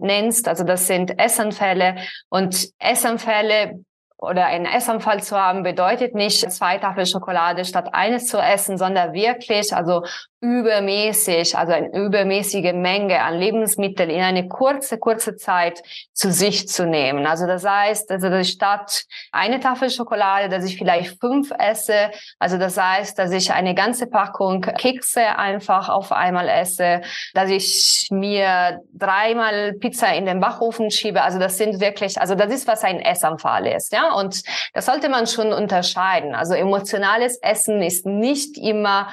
nennst, 0.00 0.46
also 0.46 0.62
das 0.62 0.86
sind 0.86 1.18
Essanfälle 1.18 1.96
und 2.28 2.68
Essanfälle 2.78 3.80
oder 4.18 4.46
einen 4.46 4.64
Essanfall 4.64 5.22
zu 5.22 5.36
haben, 5.36 5.62
bedeutet 5.62 6.14
nicht 6.14 6.50
zwei 6.50 6.78
Tafel 6.78 7.06
Schokolade 7.06 7.64
statt 7.64 7.90
eines 7.92 8.26
zu 8.26 8.38
essen, 8.38 8.78
sondern 8.78 9.12
wirklich, 9.12 9.74
also 9.74 10.04
übermäßig, 10.46 11.56
also 11.56 11.72
eine 11.72 11.92
übermäßige 11.92 12.72
Menge 12.72 13.20
an 13.22 13.34
Lebensmitteln 13.34 14.10
in 14.10 14.22
eine 14.22 14.48
kurze, 14.48 14.98
kurze 14.98 15.36
Zeit 15.36 15.82
zu 16.12 16.30
sich 16.30 16.68
zu 16.68 16.86
nehmen. 16.86 17.26
Also 17.26 17.46
das 17.46 17.64
heißt, 17.64 18.10
also 18.10 18.30
dass 18.30 18.48
statt 18.48 19.04
eine 19.32 19.58
Tafel 19.58 19.90
Schokolade, 19.90 20.48
dass 20.48 20.64
ich 20.64 20.76
vielleicht 20.78 21.18
fünf 21.20 21.50
esse, 21.58 22.10
also 22.38 22.58
das 22.58 22.76
heißt, 22.76 23.18
dass 23.18 23.32
ich 23.32 23.52
eine 23.52 23.74
ganze 23.74 24.06
Packung 24.06 24.60
Kekse 24.60 25.36
einfach 25.36 25.88
auf 25.88 26.12
einmal 26.12 26.48
esse, 26.48 27.00
dass 27.34 27.50
ich 27.50 28.06
mir 28.10 28.80
dreimal 28.92 29.72
Pizza 29.74 30.14
in 30.14 30.26
den 30.26 30.40
Backofen 30.40 30.90
schiebe. 30.90 31.22
Also 31.22 31.38
das 31.38 31.58
sind 31.58 31.80
wirklich, 31.80 32.20
also 32.20 32.34
das 32.36 32.52
ist, 32.52 32.68
was 32.68 32.84
ein 32.84 33.00
Essanfall 33.00 33.66
ist, 33.66 33.92
ja. 33.92 34.12
Und 34.12 34.42
das 34.74 34.86
sollte 34.86 35.08
man 35.08 35.26
schon 35.26 35.52
unterscheiden. 35.52 36.34
Also 36.34 36.54
emotionales 36.54 37.38
Essen 37.42 37.82
ist 37.82 38.06
nicht 38.06 38.56
immer 38.58 39.08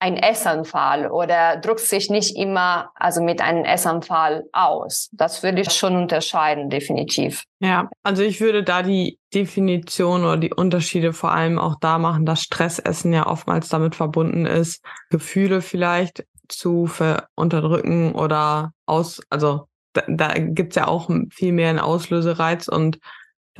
ein 0.00 0.16
Essanfall 0.16 1.10
oder 1.10 1.58
drückt 1.58 1.80
sich 1.80 2.08
nicht 2.08 2.36
immer 2.36 2.90
also 2.94 3.22
mit 3.22 3.42
einem 3.42 3.64
Essanfall 3.64 4.44
aus. 4.52 5.10
Das 5.12 5.42
würde 5.42 5.60
ich 5.60 5.70
schon 5.70 5.94
unterscheiden, 5.94 6.70
definitiv. 6.70 7.44
Ja, 7.60 7.90
also 8.02 8.22
ich 8.22 8.40
würde 8.40 8.64
da 8.64 8.82
die 8.82 9.18
Definition 9.34 10.24
oder 10.24 10.38
die 10.38 10.54
Unterschiede 10.54 11.12
vor 11.12 11.32
allem 11.32 11.58
auch 11.58 11.76
da 11.80 11.98
machen, 11.98 12.24
dass 12.24 12.42
Stressessen 12.42 13.12
ja 13.12 13.26
oftmals 13.26 13.68
damit 13.68 13.94
verbunden 13.94 14.46
ist, 14.46 14.82
Gefühle 15.10 15.60
vielleicht 15.60 16.24
zu 16.48 16.90
unterdrücken 17.34 18.12
oder 18.12 18.72
aus, 18.86 19.20
also 19.28 19.68
da, 19.92 20.02
da 20.08 20.34
gibt's 20.34 20.76
ja 20.76 20.88
auch 20.88 21.10
viel 21.30 21.52
mehr 21.52 21.70
einen 21.70 21.78
Auslösereiz 21.78 22.68
und 22.68 22.98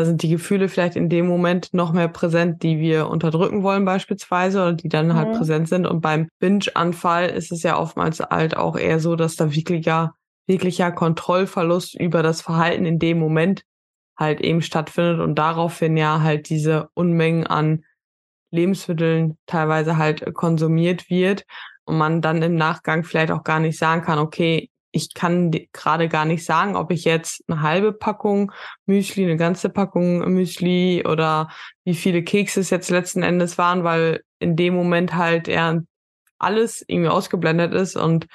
da 0.01 0.07
sind 0.07 0.23
die 0.23 0.31
Gefühle 0.31 0.71
vielleicht 0.71 0.97
in 0.97 1.11
dem 1.11 1.27
Moment 1.27 1.75
noch 1.75 1.93
mehr 1.93 2.09
präsent, 2.09 2.63
die 2.63 2.79
wir 2.79 3.09
unterdrücken 3.09 3.63
wollen 3.63 3.85
beispielsweise 3.85 4.63
oder 4.63 4.73
die 4.73 4.89
dann 4.89 5.15
halt 5.15 5.29
mhm. 5.29 5.37
präsent 5.37 5.69
sind. 5.69 5.87
Und 5.87 6.01
beim 6.01 6.31
Binge-Anfall 6.39 7.29
ist 7.29 7.53
es 7.53 7.63
ja 7.63 7.79
oftmals 7.79 8.19
halt 8.21 8.57
auch 8.57 8.79
eher 8.79 8.99
so, 8.99 9.15
dass 9.15 9.37
da 9.37 9.55
wirklicher, 9.55 10.15
wirklicher 10.47 10.91
Kontrollverlust 10.91 12.01
über 12.01 12.23
das 12.23 12.41
Verhalten 12.41 12.87
in 12.87 12.99
dem 12.99 13.19
Moment 13.19 13.65
halt 14.17 14.41
eben 14.41 14.63
stattfindet 14.63 15.21
und 15.21 15.35
daraufhin 15.35 15.99
ja 15.99 16.23
halt 16.23 16.49
diese 16.49 16.89
Unmengen 16.95 17.47
an 17.47 17.85
Lebensmitteln 18.53 19.37
teilweise 19.45 19.99
halt 19.99 20.33
konsumiert 20.33 21.11
wird 21.11 21.45
und 21.85 21.99
man 21.99 22.23
dann 22.23 22.41
im 22.41 22.55
Nachgang 22.55 23.05
vielleicht 23.05 23.33
auch 23.33 23.45
gar 23.45 23.61
nicht 23.61 23.77
sagen 23.77 24.01
kann, 24.01 24.19
okay, 24.19 24.71
ich 24.93 25.15
kann 25.15 25.51
gerade 25.73 26.09
gar 26.09 26.25
nicht 26.25 26.45
sagen, 26.45 26.77
ob 26.77 26.91
ich 26.91 27.05
jetzt 27.05 27.45
eine 27.49 27.63
halbe 27.63 27.93
Packung 27.93 28.53
Müsli, 28.87 29.25
eine 29.25 29.37
ganze 29.37 29.69
Packung 29.69 30.19
Müsli 30.33 31.05
oder 31.07 31.51
wie 31.85 31.95
viele 31.95 32.23
Kekse 32.23 32.61
es 32.61 32.71
jetzt 32.71 32.91
letzten 32.91 33.23
Endes 33.23 33.59
waren, 33.59 33.85
weil 33.85 34.23
in 34.39 34.57
dem 34.57 34.75
Moment 34.75 35.15
halt 35.15 35.49
eher 35.49 35.83
alles 36.39 36.85
irgendwie 36.87 37.11
ausgeblendet 37.11 37.73
ist 37.75 37.97
und 37.97 38.27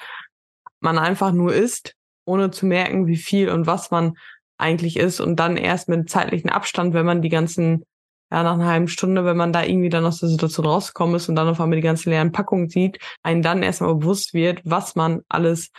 man 0.80 0.98
einfach 0.98 1.32
nur 1.32 1.52
isst, 1.52 1.94
ohne 2.24 2.50
zu 2.50 2.66
merken, 2.66 3.06
wie 3.06 3.16
viel 3.16 3.50
und 3.50 3.66
was 3.66 3.90
man 3.90 4.14
eigentlich 4.58 4.96
ist 4.96 5.20
und 5.20 5.36
dann 5.36 5.56
erst 5.56 5.88
mit 5.88 6.08
zeitlichen 6.08 6.50
Abstand, 6.50 6.94
wenn 6.94 7.06
man 7.06 7.20
die 7.20 7.28
ganzen, 7.28 7.84
ja, 8.30 8.42
nach 8.42 8.54
einer 8.54 8.66
halben 8.66 8.88
Stunde, 8.88 9.24
wenn 9.24 9.36
man 9.36 9.52
da 9.52 9.62
irgendwie 9.62 9.88
dann 9.88 10.06
aus 10.06 10.20
der 10.20 10.28
Situation 10.28 10.66
rausgekommen 10.66 11.16
ist 11.16 11.28
und 11.28 11.36
dann 11.36 11.48
auf 11.48 11.60
einmal 11.60 11.76
die 11.76 11.82
ganze 11.82 12.08
leeren 12.08 12.32
Packung 12.32 12.68
sieht, 12.68 12.98
einen 13.22 13.42
dann 13.42 13.62
erstmal 13.62 13.94
bewusst 13.94 14.32
wird, 14.32 14.60
was 14.64 14.94
man 14.96 15.22
alles 15.28 15.70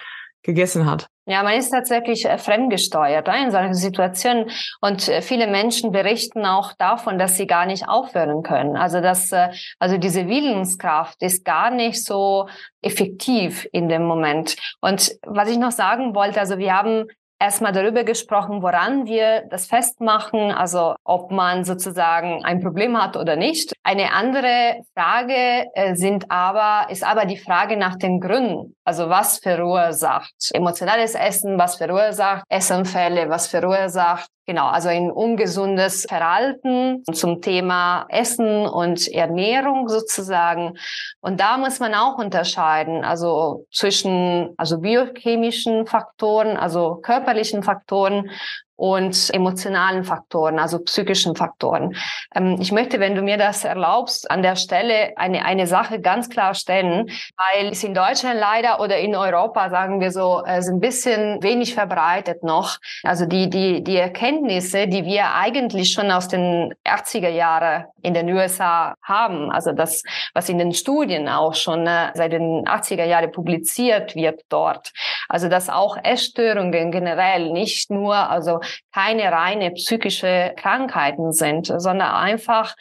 gegessen 0.44 0.86
hat. 0.86 1.08
Ja, 1.30 1.44
man 1.44 1.56
ist 1.56 1.72
tatsächlich 1.72 2.26
äh, 2.26 2.38
fremdgesteuert 2.38 3.28
in 3.28 3.52
solchen 3.52 3.74
Situationen. 3.74 4.50
Und 4.80 5.10
äh, 5.10 5.22
viele 5.22 5.48
Menschen 5.48 5.92
berichten 5.92 6.46
auch 6.46 6.72
davon, 6.78 7.20
dass 7.20 7.36
sie 7.36 7.48
gar 7.48 7.66
nicht 7.66 7.90
aufhören 7.90 8.44
können. 8.44 8.78
Also 8.78 9.02
dass, 9.02 9.34
äh, 9.34 9.50
also 9.78 9.98
diese 9.98 10.30
Willenskraft 10.30 11.22
ist 11.22 11.44
gar 11.44 11.70
nicht 11.70 12.04
so 12.06 12.48
effektiv 12.82 13.68
in 13.74 13.90
dem 13.90 14.06
Moment. 14.06 14.56
Und 14.80 15.12
was 15.26 15.50
ich 15.50 15.58
noch 15.58 15.72
sagen 15.72 16.16
wollte, 16.16 16.40
also 16.40 16.58
wir 16.60 16.74
haben 16.74 17.08
erstmal 17.40 17.72
darüber 17.72 18.04
gesprochen, 18.04 18.62
woran 18.62 19.06
wir 19.06 19.44
das 19.50 19.68
festmachen, 19.68 20.52
also 20.52 20.96
ob 21.04 21.32
man 21.32 21.64
sozusagen 21.64 22.44
ein 22.44 22.62
Problem 22.62 23.02
hat 23.02 23.16
oder 23.16 23.36
nicht. 23.36 23.74
Eine 23.84 24.14
andere 24.14 24.82
Frage 24.94 25.68
äh, 25.74 25.96
sind 25.96 26.32
aber, 26.32 26.90
ist 26.90 27.04
aber 27.04 27.26
die 27.26 27.38
Frage 27.38 27.78
nach 27.78 27.96
den 27.96 28.20
Gründen. 28.20 28.76
Also 28.84 29.10
was 29.10 29.40
verursacht 29.40 30.34
emotionales 30.54 31.16
Essen, 31.16 31.58
was 31.58 31.76
verursacht 31.76 32.44
Essenfälle, 32.50 33.30
was 33.30 33.48
verursacht 33.48 34.30
Genau, 34.50 34.68
also 34.68 34.88
ein 34.88 35.12
ungesundes 35.12 36.06
Verhalten 36.08 37.04
zum 37.12 37.42
Thema 37.42 38.06
Essen 38.08 38.66
und 38.66 39.06
Ernährung 39.10 39.90
sozusagen. 39.90 40.78
Und 41.20 41.42
da 41.42 41.58
muss 41.58 41.82
man 41.82 41.94
auch 41.94 42.18
unterscheiden, 42.18 43.04
also 43.04 43.66
zwischen 43.74 44.54
also 44.56 44.80
biochemischen 44.80 45.86
Faktoren, 45.86 46.56
also 46.56 46.96
körperlichen 46.96 47.62
Faktoren 47.62 48.30
und 48.78 49.34
emotionalen 49.34 50.04
Faktoren, 50.04 50.60
also 50.60 50.80
psychischen 50.80 51.36
Faktoren. 51.36 51.96
Ähm, 52.34 52.58
ich 52.62 52.72
möchte, 52.72 53.00
wenn 53.00 53.16
du 53.16 53.22
mir 53.22 53.38
das 53.38 53.66
erlaubst, 53.66 54.30
an 54.32 54.44
der 54.44 54.56
Stelle 54.56 55.14
eine, 55.18 55.44
eine 55.44 55.68
Sache 55.68 56.00
ganz 56.00 56.30
klar 56.30 56.54
stellen, 56.54 57.10
weil 57.36 57.72
es 57.72 57.84
in 57.84 57.94
Deutschland 57.94 58.40
leider 58.40 58.80
oder 58.80 58.98
in 58.98 59.16
Europa, 59.16 59.70
sagen 59.70 60.00
wir 60.00 60.12
so, 60.12 60.44
ist 60.46 60.70
ein 60.70 60.80
bisschen 60.80 61.42
wenig 61.42 61.74
verbreitet 61.74 62.44
noch. 62.44 62.78
Also 63.04 63.26
die, 63.26 63.50
die, 63.50 63.84
die 63.84 63.98
Erkenntnisse, 63.98 64.88
die 64.88 65.04
wir 65.06 65.34
eigentlich 65.34 65.92
schon 65.92 66.12
aus 66.12 66.28
den 66.28 66.74
80er 66.86 67.30
Jahren 67.30 67.86
in 68.04 68.14
den 68.14 68.32
USA 68.32 68.96
haben, 69.02 69.52
also 69.52 69.74
das, 69.74 70.04
was 70.34 70.50
in 70.50 70.60
den 70.60 70.74
Studien 70.74 71.28
auch 71.28 71.56
schon 71.56 71.88
äh, 71.88 72.12
seit 72.14 72.32
den 72.32 72.66
80er 72.66 73.06
Jahren 73.06 73.32
publiziert 73.32 74.16
wird 74.16 74.42
dort. 74.50 74.92
Also 75.28 75.50
dass 75.50 75.68
auch 75.68 75.98
Essstörungen 76.04 76.92
generell 76.92 77.52
nicht 77.52 77.90
nur, 77.90 78.16
also 78.16 78.60
keine 78.94 79.32
reine 79.32 79.72
psychische 79.72 80.54
Krankheiten 80.58 81.32
sind, 81.32 81.68
sondern 81.68 82.14
einfach 82.14 82.76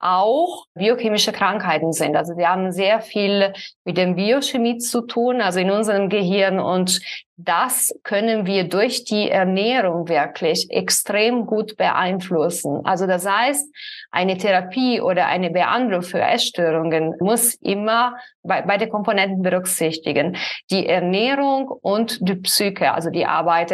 auch 0.00 0.64
biochemische 0.74 1.32
Krankheiten 1.32 1.92
sind. 1.92 2.16
Also 2.16 2.36
wir 2.36 2.48
haben 2.48 2.72
sehr 2.72 3.02
viel 3.02 3.52
mit 3.84 3.98
dem 3.98 4.16
Biochemie 4.16 4.78
zu 4.78 5.02
tun, 5.02 5.42
also 5.42 5.60
in 5.60 5.70
unserem 5.70 6.08
Gehirn 6.08 6.58
und 6.58 7.00
das 7.44 7.94
können 8.02 8.46
wir 8.46 8.64
durch 8.64 9.04
die 9.04 9.30
Ernährung 9.30 10.08
wirklich 10.08 10.70
extrem 10.70 11.46
gut 11.46 11.76
beeinflussen. 11.76 12.80
Also 12.84 13.06
das 13.06 13.28
heißt, 13.28 13.68
eine 14.10 14.36
Therapie 14.36 15.00
oder 15.00 15.26
eine 15.26 15.50
Behandlung 15.50 16.02
für 16.02 16.20
Essstörungen 16.20 17.14
muss 17.20 17.54
immer 17.54 18.16
bei, 18.42 18.62
beide 18.62 18.88
Komponenten 18.88 19.42
berücksichtigen. 19.42 20.36
Die 20.70 20.86
Ernährung 20.86 21.68
und 21.68 22.18
die 22.28 22.36
Psyche, 22.36 22.92
also 22.92 23.10
die 23.10 23.26
Arbeit, 23.26 23.70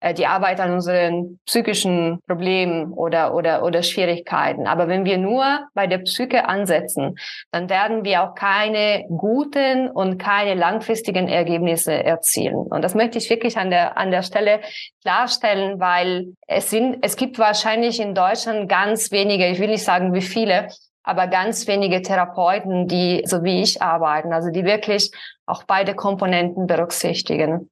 äh, 0.00 0.14
die 0.14 0.26
Arbeit 0.26 0.60
an 0.60 0.74
unseren 0.74 1.38
psychischen 1.46 2.20
Problemen 2.26 2.92
oder, 2.92 3.34
oder, 3.34 3.64
oder 3.64 3.82
Schwierigkeiten. 3.82 4.66
Aber 4.66 4.88
wenn 4.88 5.04
wir 5.04 5.18
nur 5.18 5.66
bei 5.74 5.86
der 5.86 5.98
Psyche 5.98 6.48
ansetzen, 6.48 7.16
dann 7.50 7.68
werden 7.68 8.04
wir 8.04 8.22
auch 8.22 8.34
keine 8.34 9.04
guten 9.08 9.88
und 9.88 10.18
keine 10.18 10.54
langfristigen 10.54 11.28
Ergebnisse 11.28 11.92
erzielen. 11.92 12.66
Und 12.68 12.82
das 12.82 12.94
möchte 13.02 13.18
ich 13.18 13.28
wirklich 13.28 13.56
an 13.58 13.70
der, 13.70 13.98
an 13.98 14.12
der 14.12 14.22
Stelle 14.22 14.60
klarstellen, 15.02 15.80
weil 15.80 16.34
es 16.46 16.70
sind, 16.70 16.98
es 17.02 17.16
gibt 17.16 17.38
wahrscheinlich 17.38 17.98
in 17.98 18.14
Deutschland 18.14 18.68
ganz 18.68 19.10
wenige, 19.10 19.48
ich 19.48 19.58
will 19.58 19.68
nicht 19.68 19.84
sagen 19.84 20.14
wie 20.14 20.22
viele, 20.22 20.68
aber 21.02 21.26
ganz 21.26 21.66
wenige 21.66 22.00
Therapeuten, 22.02 22.86
die 22.86 23.22
so 23.26 23.42
wie 23.42 23.60
ich 23.60 23.82
arbeiten, 23.82 24.32
also 24.32 24.50
die 24.50 24.64
wirklich 24.64 25.10
auch 25.46 25.64
beide 25.64 25.94
Komponenten 25.94 26.68
berücksichtigen. 26.68 27.70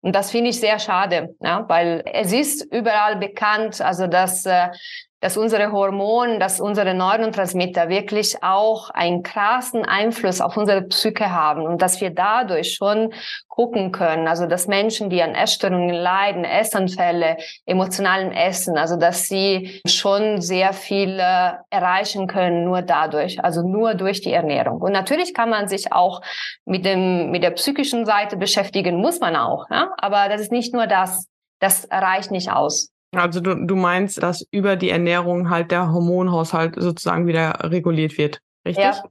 Und 0.00 0.16
das 0.16 0.32
finde 0.32 0.50
ich 0.50 0.58
sehr 0.58 0.80
schade, 0.80 1.36
ja, 1.40 1.64
weil 1.68 2.02
es 2.12 2.32
ist 2.32 2.64
überall 2.74 3.16
bekannt, 3.16 3.80
also 3.80 4.08
dass 4.08 4.44
äh, 4.46 4.68
dass 5.22 5.36
unsere 5.36 5.70
Hormone, 5.70 6.40
dass 6.40 6.60
unsere 6.60 6.94
Neurotransmitter 6.94 7.88
wirklich 7.88 8.42
auch 8.42 8.90
einen 8.90 9.22
krassen 9.22 9.84
Einfluss 9.84 10.40
auf 10.40 10.56
unsere 10.56 10.82
Psyche 10.82 11.30
haben 11.30 11.62
und 11.62 11.80
dass 11.80 12.00
wir 12.00 12.10
dadurch 12.10 12.74
schon 12.74 13.14
gucken 13.46 13.92
können, 13.92 14.26
also 14.26 14.46
dass 14.46 14.66
Menschen, 14.66 15.10
die 15.10 15.22
an 15.22 15.36
Essstörungen 15.36 15.94
leiden, 15.94 16.44
Essanfälle, 16.44 17.36
emotionalen 17.66 18.32
Essen, 18.32 18.76
also 18.76 18.96
dass 18.96 19.28
sie 19.28 19.80
schon 19.86 20.40
sehr 20.40 20.72
viel 20.72 21.20
erreichen 21.70 22.26
können 22.26 22.64
nur 22.64 22.82
dadurch, 22.82 23.42
also 23.44 23.62
nur 23.62 23.94
durch 23.94 24.22
die 24.22 24.32
Ernährung. 24.32 24.82
Und 24.82 24.90
natürlich 24.90 25.34
kann 25.34 25.50
man 25.50 25.68
sich 25.68 25.92
auch 25.92 26.20
mit 26.64 26.84
dem 26.84 27.30
mit 27.30 27.44
der 27.44 27.52
psychischen 27.52 28.06
Seite 28.06 28.36
beschäftigen, 28.36 28.96
muss 28.96 29.20
man 29.20 29.36
auch, 29.36 29.66
ja? 29.70 29.92
aber 29.98 30.28
das 30.28 30.40
ist 30.40 30.50
nicht 30.50 30.74
nur 30.74 30.88
das, 30.88 31.28
das 31.60 31.86
reicht 31.92 32.32
nicht 32.32 32.50
aus. 32.50 32.91
Also 33.14 33.40
du, 33.40 33.54
du 33.66 33.76
meinst, 33.76 34.22
dass 34.22 34.46
über 34.50 34.76
die 34.76 34.90
Ernährung 34.90 35.50
halt 35.50 35.70
der 35.70 35.92
Hormonhaushalt 35.92 36.74
sozusagen 36.76 37.26
wieder 37.26 37.58
reguliert 37.62 38.16
wird, 38.16 38.40
richtig? 38.66 38.84
Ja, 38.84 39.02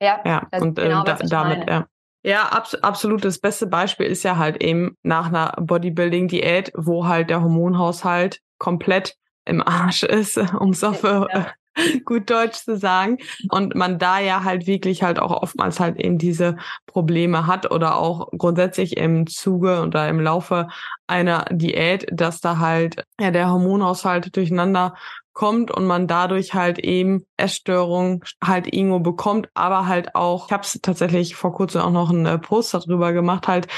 ja. 0.00 0.20
ja. 0.24 0.60
Und 0.60 0.78
äh, 0.78 0.88
genau, 0.88 1.04
da, 1.04 1.16
damit, 1.16 1.68
ja. 1.68 1.86
Ja, 2.22 2.48
abs 2.48 2.74
absolut. 2.74 3.24
Das 3.24 3.38
beste 3.38 3.66
Beispiel 3.66 4.06
ist 4.06 4.22
ja 4.24 4.36
halt 4.36 4.62
eben 4.62 4.96
nach 5.02 5.28
einer 5.28 5.54
Bodybuilding-Diät, 5.58 6.72
wo 6.76 7.06
halt 7.06 7.30
der 7.30 7.42
Hormonhaushalt 7.42 8.40
komplett 8.58 9.16
im 9.46 9.66
Arsch 9.66 10.02
ist, 10.02 10.36
um 10.58 10.70
es 10.70 10.84
auf 10.84 11.02
ja. 11.02 11.52
gut 12.04 12.30
Deutsch 12.30 12.64
zu 12.64 12.76
sagen. 12.76 13.18
Und 13.50 13.74
man 13.74 13.98
da 13.98 14.18
ja 14.18 14.44
halt 14.44 14.66
wirklich 14.66 15.02
halt 15.02 15.18
auch 15.18 15.42
oftmals 15.42 15.80
halt 15.80 15.98
eben 15.98 16.18
diese 16.18 16.56
Probleme 16.86 17.46
hat 17.46 17.70
oder 17.70 17.96
auch 17.96 18.28
grundsätzlich 18.36 18.96
im 18.96 19.26
Zuge 19.26 19.82
oder 19.82 20.08
im 20.08 20.20
Laufe 20.20 20.68
einer 21.06 21.44
Diät, 21.50 22.06
dass 22.12 22.40
da 22.40 22.58
halt 22.58 23.04
ja 23.20 23.30
der 23.30 23.50
Hormonhaushalt 23.50 24.36
durcheinander 24.36 24.94
kommt 25.32 25.70
und 25.70 25.86
man 25.86 26.06
dadurch 26.06 26.54
halt 26.54 26.78
eben 26.78 27.24
Essstörungen 27.36 28.20
halt 28.44 28.72
irgendwo 28.72 28.98
bekommt, 28.98 29.48
aber 29.54 29.86
halt 29.86 30.14
auch, 30.14 30.46
ich 30.46 30.52
habe 30.52 30.64
es 30.64 30.78
tatsächlich 30.82 31.36
vor 31.36 31.54
kurzem 31.54 31.82
auch 31.82 31.90
noch 31.90 32.10
einen 32.10 32.26
äh, 32.26 32.38
Post 32.38 32.74
darüber 32.74 33.12
gemacht, 33.12 33.48
halt, 33.48 33.68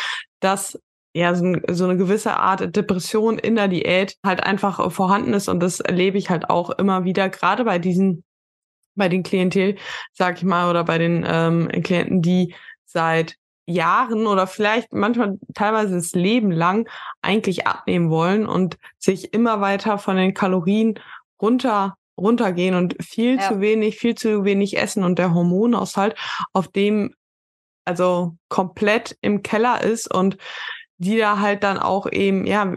dass 0.40 0.78
ja, 1.14 1.34
so, 1.34 1.44
so 1.70 1.84
eine 1.84 1.96
gewisse 1.96 2.36
Art 2.36 2.74
Depression 2.74 3.38
in 3.38 3.56
der 3.56 3.68
Diät 3.68 4.16
halt 4.24 4.42
einfach 4.42 4.90
vorhanden 4.92 5.34
ist. 5.34 5.48
Und 5.48 5.60
das 5.60 5.80
erlebe 5.80 6.18
ich 6.18 6.30
halt 6.30 6.48
auch 6.48 6.70
immer 6.70 7.04
wieder, 7.04 7.28
gerade 7.28 7.64
bei 7.64 7.78
diesen, 7.78 8.24
bei 8.94 9.08
den 9.08 9.22
Klientel, 9.22 9.76
sag 10.12 10.38
ich 10.38 10.44
mal, 10.44 10.70
oder 10.70 10.84
bei 10.84 10.98
den 10.98 11.24
ähm, 11.26 11.68
Klienten, 11.82 12.22
die 12.22 12.54
seit 12.84 13.36
Jahren 13.66 14.26
oder 14.26 14.46
vielleicht 14.46 14.92
manchmal 14.92 15.38
teilweise 15.54 15.94
das 15.94 16.12
Leben 16.12 16.50
lang 16.50 16.88
eigentlich 17.20 17.66
abnehmen 17.66 18.10
wollen 18.10 18.46
und 18.46 18.76
sich 18.98 19.32
immer 19.34 19.60
weiter 19.60 19.98
von 19.98 20.16
den 20.16 20.34
Kalorien 20.34 20.98
runter 21.40 21.96
runtergehen 22.18 22.74
und 22.74 23.02
viel 23.02 23.36
ja. 23.36 23.48
zu 23.48 23.60
wenig, 23.60 23.98
viel 23.98 24.14
zu 24.14 24.44
wenig 24.44 24.76
essen 24.76 25.02
und 25.02 25.18
der 25.18 25.32
Hormonaushalt 25.32 26.14
auf 26.52 26.68
dem 26.68 27.14
also 27.84 28.36
komplett 28.48 29.16
im 29.22 29.42
Keller 29.42 29.82
ist 29.82 30.12
und 30.12 30.36
die 31.02 31.18
da 31.18 31.40
halt 31.40 31.62
dann 31.62 31.78
auch 31.78 32.10
eben, 32.10 32.46
ja, 32.46 32.72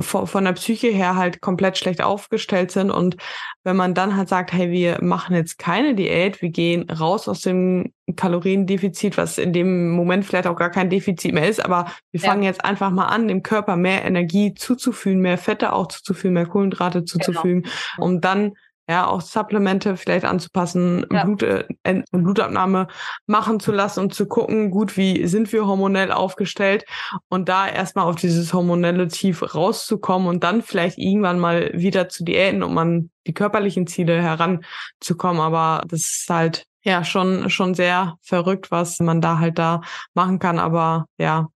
von, 0.00 0.26
von 0.26 0.44
der 0.44 0.52
Psyche 0.52 0.88
her 0.88 1.16
halt 1.16 1.40
komplett 1.40 1.78
schlecht 1.78 2.02
aufgestellt 2.02 2.70
sind. 2.70 2.90
Und 2.90 3.16
wenn 3.64 3.76
man 3.76 3.94
dann 3.94 4.16
halt 4.16 4.28
sagt, 4.28 4.52
hey, 4.52 4.70
wir 4.70 4.98
machen 5.02 5.34
jetzt 5.34 5.58
keine 5.58 5.94
Diät, 5.94 6.42
wir 6.42 6.50
gehen 6.50 6.90
raus 6.90 7.28
aus 7.28 7.40
dem 7.40 7.92
Kaloriendefizit, 8.14 9.16
was 9.16 9.38
in 9.38 9.52
dem 9.52 9.90
Moment 9.90 10.24
vielleicht 10.24 10.46
auch 10.46 10.56
gar 10.56 10.70
kein 10.70 10.90
Defizit 10.90 11.32
mehr 11.32 11.48
ist, 11.48 11.64
aber 11.64 11.86
wir 12.10 12.20
fangen 12.20 12.42
ja. 12.42 12.50
jetzt 12.50 12.64
einfach 12.64 12.90
mal 12.90 13.06
an, 13.06 13.28
dem 13.28 13.42
Körper 13.42 13.76
mehr 13.76 14.04
Energie 14.04 14.54
zuzuführen, 14.54 15.20
mehr 15.20 15.38
Fette 15.38 15.72
auch 15.72 15.88
zuzuführen, 15.88 16.34
mehr 16.34 16.46
Kohlenhydrate 16.46 17.04
zuzufügen, 17.04 17.62
genau. 17.62 17.72
um 18.06 18.20
dann 18.20 18.52
ja, 18.88 19.06
auch 19.06 19.20
Supplemente 19.20 19.96
vielleicht 19.96 20.24
anzupassen, 20.24 21.04
ja. 21.12 21.24
Blut, 21.24 21.42
äh, 21.42 21.64
Blutabnahme 22.10 22.88
machen 23.26 23.60
zu 23.60 23.70
lassen 23.70 24.00
und 24.00 24.14
zu 24.14 24.26
gucken, 24.26 24.70
gut, 24.70 24.96
wie 24.96 25.26
sind 25.26 25.52
wir 25.52 25.66
hormonell 25.66 26.10
aufgestellt 26.10 26.84
und 27.28 27.50
da 27.50 27.68
erstmal 27.68 28.06
auf 28.06 28.16
dieses 28.16 28.54
hormonelle 28.54 29.08
Tief 29.08 29.54
rauszukommen 29.54 30.26
und 30.26 30.42
dann 30.42 30.62
vielleicht 30.62 30.98
irgendwann 30.98 31.38
mal 31.38 31.70
wieder 31.74 32.08
zu 32.08 32.24
Diäten, 32.24 32.62
um 32.62 32.78
an 32.78 33.10
die 33.26 33.34
körperlichen 33.34 33.86
Ziele 33.86 34.22
heranzukommen. 34.22 35.42
Aber 35.42 35.84
das 35.86 36.00
ist 36.00 36.26
halt 36.30 36.64
ja 36.82 37.04
schon, 37.04 37.50
schon 37.50 37.74
sehr 37.74 38.16
verrückt, 38.22 38.70
was 38.70 38.98
man 39.00 39.20
da 39.20 39.38
halt 39.38 39.58
da 39.58 39.82
machen 40.14 40.38
kann. 40.38 40.58
Aber 40.58 41.06
ja, 41.18 41.48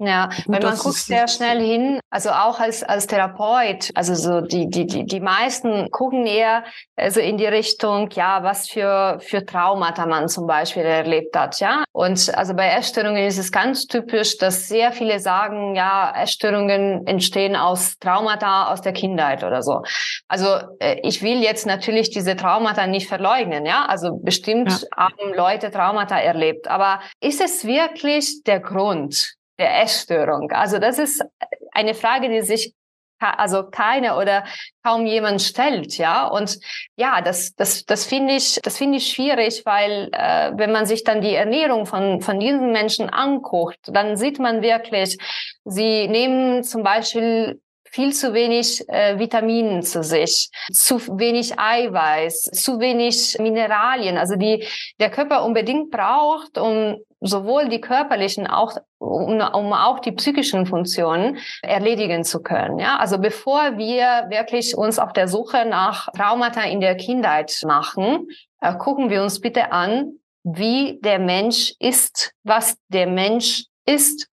Ja, 0.00 0.26
Gut, 0.26 0.44
weil 0.48 0.60
man 0.60 0.76
guckt 0.76 0.94
sehr 0.94 1.26
schnell 1.26 1.60
hin, 1.60 2.00
also 2.08 2.30
auch 2.30 2.60
als, 2.60 2.84
als 2.84 3.08
Therapeut, 3.08 3.90
also 3.94 4.14
so 4.14 4.40
die, 4.40 4.68
die, 4.68 4.86
die, 4.86 5.04
die 5.04 5.20
meisten 5.20 5.90
gucken 5.90 6.24
eher 6.24 6.62
also 6.94 7.18
in 7.18 7.36
die 7.36 7.46
Richtung, 7.46 8.08
ja, 8.12 8.44
was 8.44 8.68
für, 8.68 9.18
für 9.20 9.44
Traumata 9.44 10.06
man 10.06 10.28
zum 10.28 10.46
Beispiel 10.46 10.84
erlebt 10.84 11.36
hat, 11.36 11.58
ja. 11.58 11.82
Und 11.92 12.32
also 12.36 12.54
bei 12.54 12.68
Essstörungen 12.68 13.24
ist 13.26 13.38
es 13.38 13.50
ganz 13.50 13.86
typisch, 13.86 14.38
dass 14.38 14.68
sehr 14.68 14.92
viele 14.92 15.18
sagen, 15.18 15.74
ja, 15.74 16.12
Essstörungen 16.16 17.04
entstehen 17.08 17.56
aus 17.56 17.98
Traumata 17.98 18.72
aus 18.72 18.82
der 18.82 18.92
Kindheit 18.92 19.42
oder 19.42 19.62
so. 19.62 19.82
Also 20.28 20.58
äh, 20.78 21.00
ich 21.02 21.22
will 21.22 21.42
jetzt 21.42 21.66
natürlich 21.66 22.10
diese 22.10 22.36
Traumata 22.36 22.86
nicht 22.86 23.08
verleugnen, 23.08 23.66
ja. 23.66 23.84
Also 23.86 24.16
bestimmt 24.22 24.70
ja. 24.70 24.88
haben 24.96 25.34
Leute 25.34 25.72
Traumata 25.72 26.18
erlebt, 26.18 26.68
aber 26.68 27.00
ist 27.20 27.40
es 27.40 27.64
wirklich 27.64 28.44
der 28.44 28.60
Grund? 28.60 29.37
Der 29.58 29.82
Essstörung? 29.82 30.50
Also 30.52 30.78
das 30.78 30.98
ist 30.98 31.24
eine 31.72 31.94
Frage, 31.94 32.28
die 32.28 32.42
sich 32.42 32.74
also 33.20 33.64
keine 33.64 34.16
oder 34.16 34.44
kaum 34.84 35.06
jemand 35.06 35.42
stellt, 35.42 35.98
ja. 35.98 36.26
Und 36.26 36.58
ja, 36.96 37.20
das, 37.20 37.54
das, 37.54 37.84
das 37.84 38.06
finde 38.06 38.34
ich, 38.34 38.60
das 38.62 38.78
finde 38.78 38.98
ich 38.98 39.10
schwierig, 39.10 39.62
weil 39.64 40.08
äh, 40.12 40.52
wenn 40.54 40.72
man 40.72 40.86
sich 40.86 41.04
dann 41.04 41.20
die 41.20 41.34
Ernährung 41.34 41.86
von 41.86 42.20
von 42.20 42.38
diesen 42.38 42.72
Menschen 42.72 43.10
anguckt, 43.10 43.80
dann 43.86 44.16
sieht 44.16 44.38
man 44.38 44.62
wirklich, 44.62 45.18
sie 45.64 46.06
nehmen 46.08 46.62
zum 46.62 46.82
Beispiel 46.82 47.60
viel 47.90 48.12
zu 48.12 48.34
wenig 48.34 48.88
äh, 48.88 49.18
Vitaminen 49.18 49.82
zu 49.82 50.02
sich, 50.02 50.50
zu 50.72 51.00
wenig 51.18 51.58
Eiweiß, 51.58 52.44
zu 52.52 52.80
wenig 52.80 53.36
Mineralien, 53.40 54.18
also 54.18 54.36
die 54.36 54.64
der 55.00 55.10
Körper 55.10 55.44
unbedingt 55.44 55.90
braucht, 55.90 56.58
um 56.58 56.96
sowohl 57.20 57.68
die 57.68 57.80
körperlichen 57.80 58.46
auch 58.46 58.76
um, 58.98 59.40
um 59.40 59.72
auch 59.72 60.00
die 60.00 60.12
psychischen 60.12 60.66
Funktionen 60.66 61.38
erledigen 61.62 62.24
zu 62.24 62.42
können. 62.42 62.78
Ja, 62.78 62.96
also 62.98 63.18
bevor 63.18 63.76
wir 63.76 64.26
wirklich 64.28 64.76
uns 64.76 64.98
auf 64.98 65.12
der 65.12 65.28
Suche 65.28 65.64
nach 65.66 66.08
Traumata 66.12 66.62
in 66.62 66.80
der 66.80 66.96
Kindheit 66.96 67.60
machen, 67.66 68.28
äh, 68.60 68.74
gucken 68.74 69.10
wir 69.10 69.22
uns 69.22 69.40
bitte 69.40 69.72
an, 69.72 70.18
wie 70.44 70.98
der 71.02 71.18
Mensch 71.18 71.74
ist, 71.78 72.32
was 72.44 72.76
der 72.88 73.06
Mensch 73.06 73.64
ist. 73.86 74.28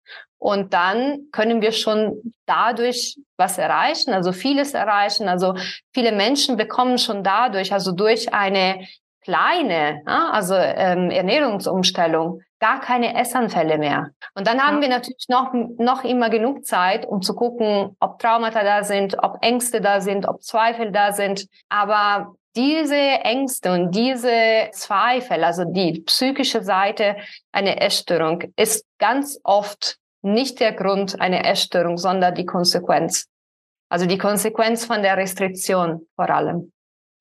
Und 0.40 0.72
dann 0.72 1.28
können 1.32 1.60
wir 1.60 1.70
schon 1.70 2.32
dadurch 2.46 3.18
was 3.36 3.58
erreichen, 3.58 4.14
also 4.14 4.32
vieles 4.32 4.72
erreichen. 4.72 5.28
Also 5.28 5.54
viele 5.92 6.12
Menschen 6.12 6.56
bekommen 6.56 6.96
schon 6.96 7.22
dadurch, 7.22 7.74
also 7.74 7.92
durch 7.92 8.32
eine 8.32 8.86
kleine, 9.22 10.02
also 10.06 10.54
ähm, 10.54 11.10
Ernährungsumstellung, 11.10 12.40
gar 12.58 12.80
keine 12.80 13.20
Essanfälle 13.20 13.76
mehr. 13.76 14.10
Und 14.34 14.46
dann 14.46 14.66
haben 14.66 14.76
ja. 14.76 14.82
wir 14.82 14.88
natürlich 14.88 15.26
noch, 15.28 15.52
noch 15.52 16.04
immer 16.04 16.30
genug 16.30 16.64
Zeit, 16.64 17.06
um 17.06 17.20
zu 17.20 17.34
gucken, 17.34 17.96
ob 18.00 18.18
Traumata 18.18 18.64
da 18.64 18.82
sind, 18.82 19.22
ob 19.22 19.38
Ängste 19.42 19.82
da 19.82 20.00
sind, 20.00 20.26
ob 20.26 20.42
Zweifel 20.42 20.90
da 20.90 21.12
sind. 21.12 21.46
Aber 21.68 22.34
diese 22.56 22.96
Ängste 22.96 23.72
und 23.72 23.94
diese 23.94 24.70
Zweifel, 24.72 25.44
also 25.44 25.64
die 25.64 26.00
psychische 26.00 26.62
Seite 26.62 27.16
einer 27.52 27.80
Essstörung, 27.80 28.42
ist 28.56 28.86
ganz 28.98 29.38
oft 29.44 29.99
nicht 30.22 30.60
der 30.60 30.72
Grund 30.72 31.20
einer 31.20 31.44
Essstörung, 31.44 31.96
sondern 31.96 32.34
die 32.34 32.46
Konsequenz. 32.46 33.26
Also 33.88 34.06
die 34.06 34.18
Konsequenz 34.18 34.84
von 34.84 35.02
der 35.02 35.16
Restriktion 35.16 36.06
vor 36.14 36.30
allem. 36.30 36.72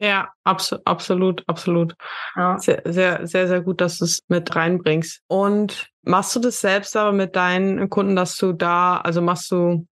Ja, 0.02 0.30
abso 0.44 0.78
absolut, 0.86 1.44
absolut. 1.48 1.94
Ja. 2.36 2.58
Sehr, 2.58 2.82
sehr, 2.86 3.28
sehr, 3.28 3.48
sehr 3.48 3.62
gut, 3.62 3.82
dass 3.82 3.98
du 3.98 4.06
es 4.06 4.22
mit 4.28 4.56
reinbringst. 4.56 5.22
Und 5.28 5.90
machst 6.04 6.36
du 6.36 6.40
das 6.40 6.62
selbst 6.62 6.96
aber 6.96 7.12
mit 7.12 7.36
deinen 7.36 7.90
Kunden, 7.90 8.16
dass 8.16 8.38
du 8.38 8.54
da, 8.54 8.98
also 8.98 9.22
machst 9.22 9.52
du, 9.52 9.86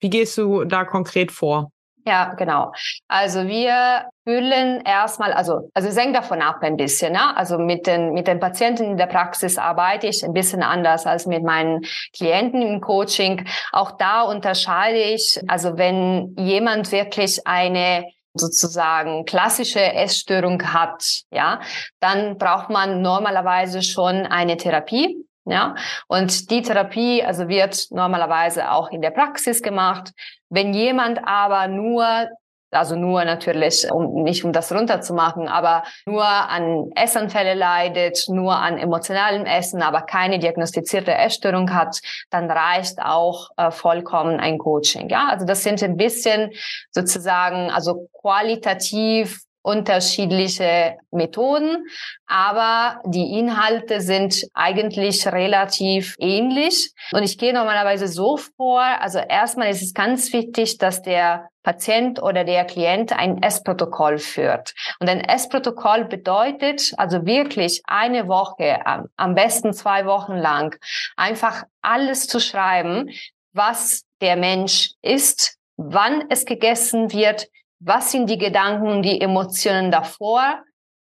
wie 0.00 0.10
gehst 0.10 0.36
du 0.36 0.64
da 0.64 0.84
konkret 0.84 1.30
vor? 1.30 1.70
Ja, 2.04 2.34
genau. 2.34 2.72
Also 3.06 3.46
wir 3.46 4.08
füllen 4.24 4.80
erstmal, 4.84 5.32
also, 5.32 5.70
also 5.72 5.88
es 5.88 5.96
hängt 5.96 6.16
davon 6.16 6.42
ab 6.42 6.56
ein 6.62 6.76
bisschen, 6.76 7.12
ne? 7.12 7.36
Also 7.36 7.58
mit 7.58 7.86
den, 7.86 8.12
mit 8.12 8.26
den 8.26 8.40
Patienten 8.40 8.84
in 8.84 8.96
der 8.96 9.06
Praxis 9.06 9.56
arbeite 9.56 10.08
ich 10.08 10.24
ein 10.24 10.32
bisschen 10.32 10.64
anders 10.64 11.06
als 11.06 11.26
mit 11.26 11.44
meinen 11.44 11.82
Klienten 12.12 12.60
im 12.60 12.80
Coaching. 12.80 13.46
Auch 13.70 13.92
da 13.92 14.22
unterscheide 14.22 14.98
ich, 14.98 15.40
also 15.46 15.78
wenn 15.78 16.34
jemand 16.36 16.90
wirklich 16.90 17.46
eine 17.46 18.04
sozusagen 18.34 19.24
klassische 19.24 19.80
Essstörung 19.80 20.60
hat, 20.72 21.22
ja, 21.30 21.60
dann 22.00 22.36
braucht 22.36 22.70
man 22.70 23.00
normalerweise 23.02 23.82
schon 23.82 24.26
eine 24.26 24.56
Therapie. 24.56 25.24
Ja, 25.44 25.74
und 26.06 26.52
die 26.52 26.62
Therapie, 26.62 27.24
also 27.24 27.48
wird 27.48 27.88
normalerweise 27.90 28.70
auch 28.70 28.90
in 28.92 29.02
der 29.02 29.10
Praxis 29.10 29.60
gemacht. 29.60 30.12
Wenn 30.52 30.74
jemand 30.74 31.26
aber 31.26 31.66
nur 31.66 32.28
also 32.74 32.96
nur 32.96 33.24
natürlich, 33.24 33.86
um 33.92 34.22
nicht 34.22 34.44
um 34.44 34.52
das 34.52 34.72
runterzumachen, 34.72 35.46
aber 35.46 35.82
nur 36.06 36.24
an 36.24 36.90
Essanfälle 36.94 37.52
leidet, 37.54 38.24
nur 38.28 38.56
an 38.56 38.78
emotionalem 38.78 39.44
Essen, 39.44 39.82
aber 39.82 40.02
keine 40.02 40.38
diagnostizierte 40.38 41.12
Essstörung 41.12 41.74
hat, 41.74 42.00
dann 42.30 42.50
reicht 42.50 42.98
auch 43.02 43.50
äh, 43.58 43.70
vollkommen 43.70 44.40
ein 44.40 44.56
Coaching. 44.56 45.10
Ja, 45.10 45.28
also 45.28 45.44
das 45.44 45.62
sind 45.62 45.82
ein 45.82 45.98
bisschen 45.98 46.50
sozusagen, 46.90 47.70
also 47.70 48.08
qualitativ 48.18 49.42
unterschiedliche 49.62 50.98
Methoden, 51.10 51.86
aber 52.26 53.00
die 53.06 53.38
Inhalte 53.38 54.00
sind 54.00 54.44
eigentlich 54.54 55.26
relativ 55.26 56.16
ähnlich. 56.18 56.92
Und 57.12 57.22
ich 57.22 57.38
gehe 57.38 57.52
normalerweise 57.52 58.08
so 58.08 58.36
vor, 58.36 58.80
also 58.80 59.18
erstmal 59.18 59.70
ist 59.70 59.82
es 59.82 59.94
ganz 59.94 60.32
wichtig, 60.32 60.78
dass 60.78 61.02
der 61.02 61.48
Patient 61.62 62.20
oder 62.20 62.44
der 62.44 62.64
Klient 62.64 63.12
ein 63.12 63.40
S-Protokoll 63.42 64.18
führt. 64.18 64.74
Und 64.98 65.08
ein 65.08 65.20
S-Protokoll 65.20 66.06
bedeutet 66.06 66.92
also 66.96 67.24
wirklich 67.24 67.82
eine 67.86 68.26
Woche, 68.26 68.80
am 69.16 69.34
besten 69.34 69.72
zwei 69.72 70.06
Wochen 70.06 70.34
lang, 70.34 70.76
einfach 71.16 71.62
alles 71.80 72.26
zu 72.26 72.40
schreiben, 72.40 73.10
was 73.52 74.02
der 74.20 74.36
Mensch 74.36 74.90
isst, 75.02 75.58
wann 75.76 76.24
es 76.30 76.44
gegessen 76.46 77.12
wird, 77.12 77.46
was 77.84 78.12
sind 78.12 78.30
die 78.30 78.38
Gedanken 78.38 78.88
und 78.88 79.02
die 79.02 79.20
Emotionen 79.20 79.90
davor 79.90 80.62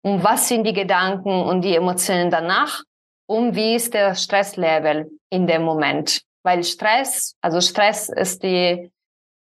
und 0.03 0.25
was 0.25 0.49
sind 0.49 0.65
die 0.65 0.73
Gedanken 0.73 1.43
und 1.43 1.63
die 1.63 1.77
Emotionen 1.77 2.31
danach 2.31 2.83
und 3.27 3.55
wie 3.55 3.75
ist 3.75 3.95
der 3.95 4.15
Stresslevel 4.15 5.11
in 5.31 5.47
dem 5.47 5.63
Moment. 5.63 6.23
Weil 6.43 6.65
Stress, 6.65 7.37
also 7.41 7.61
Stress 7.61 8.09
ist 8.09 8.43
die 8.43 8.91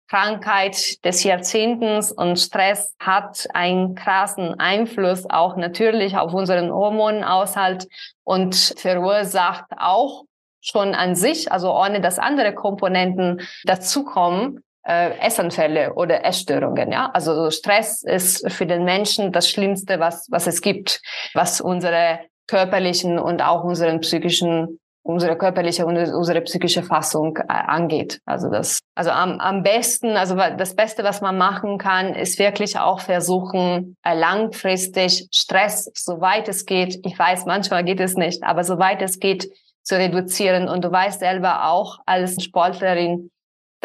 Krankheit 0.08 1.04
des 1.04 1.24
Jahrzehntens 1.24 2.12
und 2.12 2.38
Stress 2.38 2.94
hat 3.00 3.48
einen 3.54 3.96
krassen 3.96 4.58
Einfluss 4.60 5.28
auch 5.28 5.56
natürlich 5.56 6.16
auf 6.16 6.32
unseren 6.32 6.70
Hormonaushalt 6.70 7.88
und 8.22 8.54
verursacht 8.54 9.66
auch 9.76 10.24
schon 10.60 10.94
an 10.94 11.14
sich, 11.14 11.50
also 11.50 11.72
ohne 11.72 12.00
dass 12.00 12.18
andere 12.18 12.54
Komponenten 12.54 13.40
dazukommen, 13.64 14.62
äh, 14.86 15.18
Essanfälle 15.18 15.94
oder 15.94 16.24
Essstörungen. 16.24 16.92
Ja, 16.92 17.10
also 17.12 17.50
Stress 17.50 18.02
ist 18.02 18.50
für 18.50 18.66
den 18.66 18.84
Menschen 18.84 19.32
das 19.32 19.50
Schlimmste, 19.50 20.00
was 20.00 20.26
was 20.30 20.46
es 20.46 20.60
gibt, 20.60 21.00
was 21.34 21.60
unsere 21.60 22.20
körperlichen 22.46 23.18
und 23.18 23.42
auch 23.42 23.64
unseren 23.64 24.00
psychischen 24.00 24.78
unsere 25.06 25.36
körperliche 25.36 25.86
und 25.86 25.96
unsere 25.96 26.40
psychische 26.40 26.82
Fassung 26.82 27.36
äh, 27.36 27.42
angeht. 27.48 28.20
Also 28.24 28.50
das, 28.50 28.80
also 28.96 29.10
am, 29.10 29.38
am 29.38 29.62
besten, 29.62 30.16
also 30.16 30.34
das 30.34 30.74
Beste, 30.74 31.04
was 31.04 31.20
man 31.20 31.38
machen 31.38 31.78
kann, 31.78 32.14
ist 32.14 32.38
wirklich 32.38 32.78
auch 32.78 33.00
versuchen, 33.00 33.96
äh, 34.02 34.18
langfristig 34.18 35.28
Stress, 35.32 35.90
soweit 35.94 36.48
es 36.48 36.66
geht. 36.66 36.98
Ich 37.06 37.16
weiß, 37.16 37.46
manchmal 37.46 37.84
geht 37.84 38.00
es 38.00 38.16
nicht, 38.16 38.42
aber 38.42 38.64
soweit 38.64 39.00
es 39.00 39.20
geht, 39.20 39.48
zu 39.82 39.96
reduzieren. 39.96 40.68
Und 40.68 40.84
du 40.84 40.90
weißt 40.90 41.20
selber 41.20 41.68
auch 41.68 42.00
als 42.06 42.42
Sportlerin, 42.42 43.30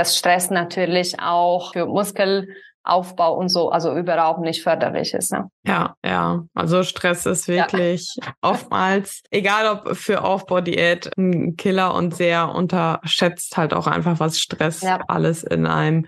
dass 0.02 0.18
Stress 0.18 0.50
natürlich 0.50 1.20
auch 1.20 1.74
für 1.74 1.86
Muskelaufbau 1.86 3.36
und 3.38 3.50
so, 3.50 3.70
also 3.70 3.96
überhaupt 3.96 4.40
nicht 4.40 4.64
förderlich 4.64 5.14
ist. 5.14 5.32
Ne? 5.32 5.48
Ja, 5.64 5.96
ja. 6.04 6.44
Also 6.56 6.82
Stress 6.82 7.28
ist 7.28 7.48
wirklich 7.48 8.16
ja. 8.16 8.34
oftmals, 8.42 9.22
egal 9.30 9.68
ob 9.68 9.96
für 9.96 10.24
Aufbaudiät, 10.24 11.12
ein 11.20 11.56
Killer 11.56 11.94
und 11.94 12.16
sehr 12.16 12.50
unterschätzt 12.50 13.58
halt 13.58 13.76
auch 13.76 13.86
einfach, 13.86 14.20
was 14.20 14.40
Stress 14.40 14.82
ja. 14.82 15.00
alles 15.08 15.44
in 15.44 15.68
einem 15.68 16.08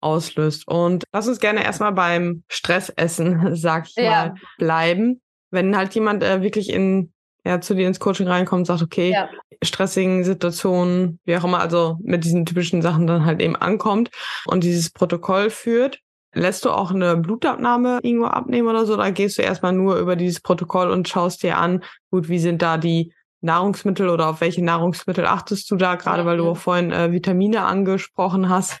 auslöst. 0.00 0.66
Und 0.66 1.04
lass 1.12 1.28
uns 1.28 1.38
gerne 1.38 1.62
erstmal 1.62 1.92
beim 1.92 2.42
Stressessen, 2.48 3.54
sag 3.54 3.86
ich 3.86 3.94
ja. 3.94 4.10
mal, 4.10 4.34
bleiben. 4.58 5.20
Wenn 5.52 5.76
halt 5.76 5.94
jemand 5.94 6.24
äh, 6.24 6.42
wirklich 6.42 6.72
in 6.72 7.12
ja, 7.44 7.60
zu 7.60 7.74
dir 7.74 7.86
ins 7.86 8.00
Coaching 8.00 8.28
reinkommt 8.28 8.60
und 8.60 8.64
sagt, 8.66 8.82
okay, 8.82 9.12
ja. 9.12 9.28
stressigen 9.62 10.24
Situationen, 10.24 11.18
wie 11.24 11.36
auch 11.36 11.44
immer, 11.44 11.60
also 11.60 11.96
mit 12.02 12.24
diesen 12.24 12.46
typischen 12.46 12.82
Sachen 12.82 13.06
dann 13.06 13.24
halt 13.24 13.40
eben 13.40 13.56
ankommt 13.56 14.10
und 14.46 14.64
dieses 14.64 14.90
Protokoll 14.90 15.50
führt, 15.50 16.00
lässt 16.34 16.64
du 16.64 16.70
auch 16.70 16.90
eine 16.90 17.16
Blutabnahme 17.16 18.00
irgendwo 18.02 18.26
abnehmen 18.26 18.68
oder 18.68 18.86
so? 18.86 18.94
Oder 18.94 19.10
gehst 19.12 19.38
du 19.38 19.42
erstmal 19.42 19.72
nur 19.72 19.96
über 19.96 20.16
dieses 20.16 20.40
Protokoll 20.40 20.90
und 20.90 21.08
schaust 21.08 21.42
dir 21.42 21.58
an, 21.58 21.82
gut, 22.10 22.28
wie 22.28 22.38
sind 22.38 22.62
da 22.62 22.76
die 22.76 23.12
Nahrungsmittel 23.40 24.08
oder 24.08 24.28
auf 24.28 24.40
welche 24.40 24.64
Nahrungsmittel 24.64 25.24
achtest 25.26 25.70
du 25.70 25.76
da, 25.76 25.94
gerade 25.94 26.26
weil 26.26 26.38
du 26.38 26.48
auch 26.50 26.56
vorhin 26.56 26.92
äh, 26.92 27.12
Vitamine 27.12 27.62
angesprochen 27.62 28.48
hast? 28.48 28.80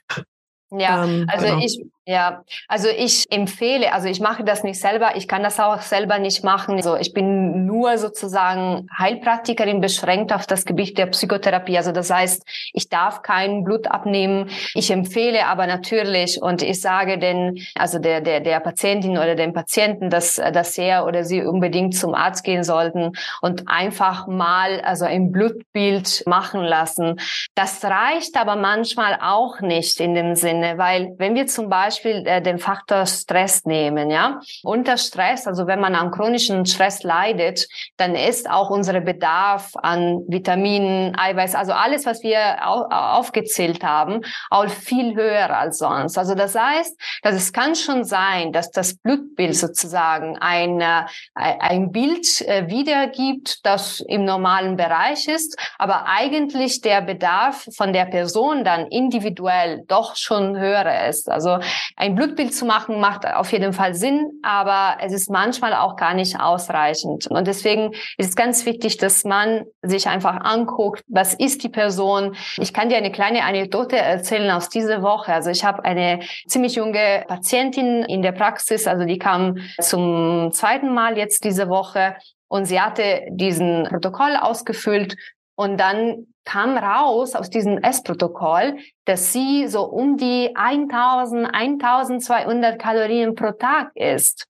Ja, 0.70 1.04
ähm, 1.04 1.26
also 1.28 1.46
genau. 1.46 1.64
ich, 1.64 1.80
ja, 2.08 2.42
also 2.68 2.88
ich 2.88 3.26
empfehle, 3.30 3.92
also 3.92 4.08
ich 4.08 4.18
mache 4.18 4.42
das 4.42 4.64
nicht 4.64 4.80
selber, 4.80 5.16
ich 5.16 5.28
kann 5.28 5.42
das 5.42 5.60
auch 5.60 5.82
selber 5.82 6.18
nicht 6.18 6.42
machen. 6.42 6.76
Also 6.76 6.96
ich 6.96 7.12
bin 7.12 7.66
nur 7.66 7.98
sozusagen 7.98 8.88
Heilpraktikerin 8.98 9.82
beschränkt 9.82 10.32
auf 10.32 10.46
das 10.46 10.64
Gebiet 10.64 10.96
der 10.96 11.04
Psychotherapie. 11.08 11.76
Also 11.76 11.92
das 11.92 12.08
heißt, 12.08 12.46
ich 12.72 12.88
darf 12.88 13.20
kein 13.20 13.62
Blut 13.62 13.88
abnehmen. 13.88 14.48
Ich 14.72 14.90
empfehle 14.90 15.44
aber 15.44 15.66
natürlich 15.66 16.40
und 16.40 16.62
ich 16.62 16.80
sage 16.80 17.18
den, 17.18 17.62
also 17.74 17.98
der, 17.98 18.22
der, 18.22 18.40
der 18.40 18.60
Patientin 18.60 19.18
oder 19.18 19.34
dem 19.34 19.52
Patienten, 19.52 20.08
dass, 20.08 20.36
dass 20.36 20.78
er 20.78 21.04
oder 21.04 21.24
sie 21.24 21.42
unbedingt 21.42 21.94
zum 21.94 22.14
Arzt 22.14 22.42
gehen 22.42 22.64
sollten 22.64 23.12
und 23.42 23.68
einfach 23.68 24.26
mal, 24.26 24.80
also 24.80 25.04
ein 25.04 25.30
Blutbild 25.30 26.22
machen 26.24 26.62
lassen. 26.62 27.20
Das 27.54 27.84
reicht 27.84 28.34
aber 28.38 28.56
manchmal 28.56 29.18
auch 29.20 29.60
nicht 29.60 30.00
in 30.00 30.14
dem 30.14 30.36
Sinne, 30.36 30.78
weil 30.78 31.14
wenn 31.18 31.34
wir 31.34 31.46
zum 31.46 31.68
Beispiel 31.68 31.97
Beispiel 31.98 32.26
äh, 32.26 32.40
den 32.40 32.58
Faktor 32.58 33.06
Stress 33.06 33.64
nehmen, 33.64 34.10
ja. 34.10 34.40
Unter 34.62 34.96
Stress, 34.96 35.46
also 35.46 35.66
wenn 35.66 35.80
man 35.80 35.94
an 35.94 36.10
chronischen 36.10 36.64
Stress 36.66 37.02
leidet, 37.02 37.66
dann 37.96 38.14
ist 38.14 38.48
auch 38.48 38.70
unser 38.70 39.00
Bedarf 39.00 39.72
an 39.74 40.22
Vitaminen, 40.28 41.18
Eiweiß, 41.18 41.54
also 41.54 41.72
alles, 41.72 42.06
was 42.06 42.22
wir 42.22 42.66
au 42.66 42.88
aufgezählt 42.88 43.82
haben, 43.82 44.20
auch 44.50 44.68
viel 44.68 45.14
höher 45.14 45.56
als 45.56 45.78
sonst. 45.78 46.16
Also 46.18 46.34
das 46.34 46.54
heißt, 46.54 46.98
dass 47.22 47.34
es 47.34 47.52
kann 47.52 47.74
schon 47.74 48.04
sein, 48.04 48.52
dass 48.52 48.70
das 48.70 48.96
Blutbild 48.96 49.56
sozusagen 49.56 50.38
ein, 50.38 50.80
äh, 50.80 51.04
ein 51.34 51.90
Bild 51.90 52.40
äh, 52.42 52.68
wiedergibt, 52.68 53.66
das 53.66 54.00
im 54.00 54.24
normalen 54.24 54.76
Bereich 54.76 55.26
ist, 55.26 55.58
aber 55.78 56.06
eigentlich 56.06 56.80
der 56.80 57.00
Bedarf 57.02 57.66
von 57.76 57.92
der 57.92 58.06
Person 58.06 58.64
dann 58.64 58.86
individuell 58.86 59.84
doch 59.88 60.16
schon 60.16 60.56
höher 60.58 61.08
ist. 61.08 61.28
Also 61.28 61.58
ein 61.96 62.14
Blutbild 62.14 62.54
zu 62.54 62.64
machen 62.64 63.00
macht 63.00 63.26
auf 63.26 63.52
jeden 63.52 63.72
Fall 63.72 63.94
Sinn, 63.94 64.40
aber 64.42 64.98
es 65.02 65.12
ist 65.12 65.30
manchmal 65.30 65.74
auch 65.74 65.96
gar 65.96 66.14
nicht 66.14 66.40
ausreichend. 66.40 67.26
Und 67.26 67.46
deswegen 67.46 67.92
ist 68.16 68.30
es 68.30 68.36
ganz 68.36 68.66
wichtig, 68.66 68.96
dass 68.96 69.24
man 69.24 69.64
sich 69.82 70.08
einfach 70.08 70.40
anguckt, 70.44 71.02
was 71.08 71.34
ist 71.34 71.62
die 71.62 71.68
Person. 71.68 72.36
Ich 72.58 72.72
kann 72.72 72.88
dir 72.88 72.96
eine 72.96 73.12
kleine 73.12 73.44
Anekdote 73.44 73.96
erzählen 73.96 74.50
aus 74.50 74.68
dieser 74.68 75.02
Woche. 75.02 75.32
Also 75.32 75.50
ich 75.50 75.64
habe 75.64 75.84
eine 75.84 76.20
ziemlich 76.46 76.74
junge 76.74 77.24
Patientin 77.26 78.04
in 78.04 78.22
der 78.22 78.32
Praxis, 78.32 78.86
also 78.86 79.04
die 79.04 79.18
kam 79.18 79.58
zum 79.80 80.50
zweiten 80.52 80.92
Mal 80.92 81.16
jetzt 81.16 81.44
diese 81.44 81.68
Woche 81.68 82.16
und 82.48 82.64
sie 82.64 82.80
hatte 82.80 83.26
diesen 83.30 83.84
Protokoll 83.84 84.36
ausgefüllt 84.36 85.16
und 85.58 85.76
dann 85.76 86.28
kam 86.44 86.78
raus 86.78 87.34
aus 87.34 87.50
diesem 87.50 87.78
S-Protokoll, 87.78 88.78
dass 89.06 89.32
sie 89.32 89.66
so 89.66 89.82
um 89.82 90.16
die 90.16 90.54
1000, 90.54 91.52
1200 91.52 92.78
Kalorien 92.78 93.34
pro 93.34 93.50
Tag 93.50 93.90
isst. 93.96 94.46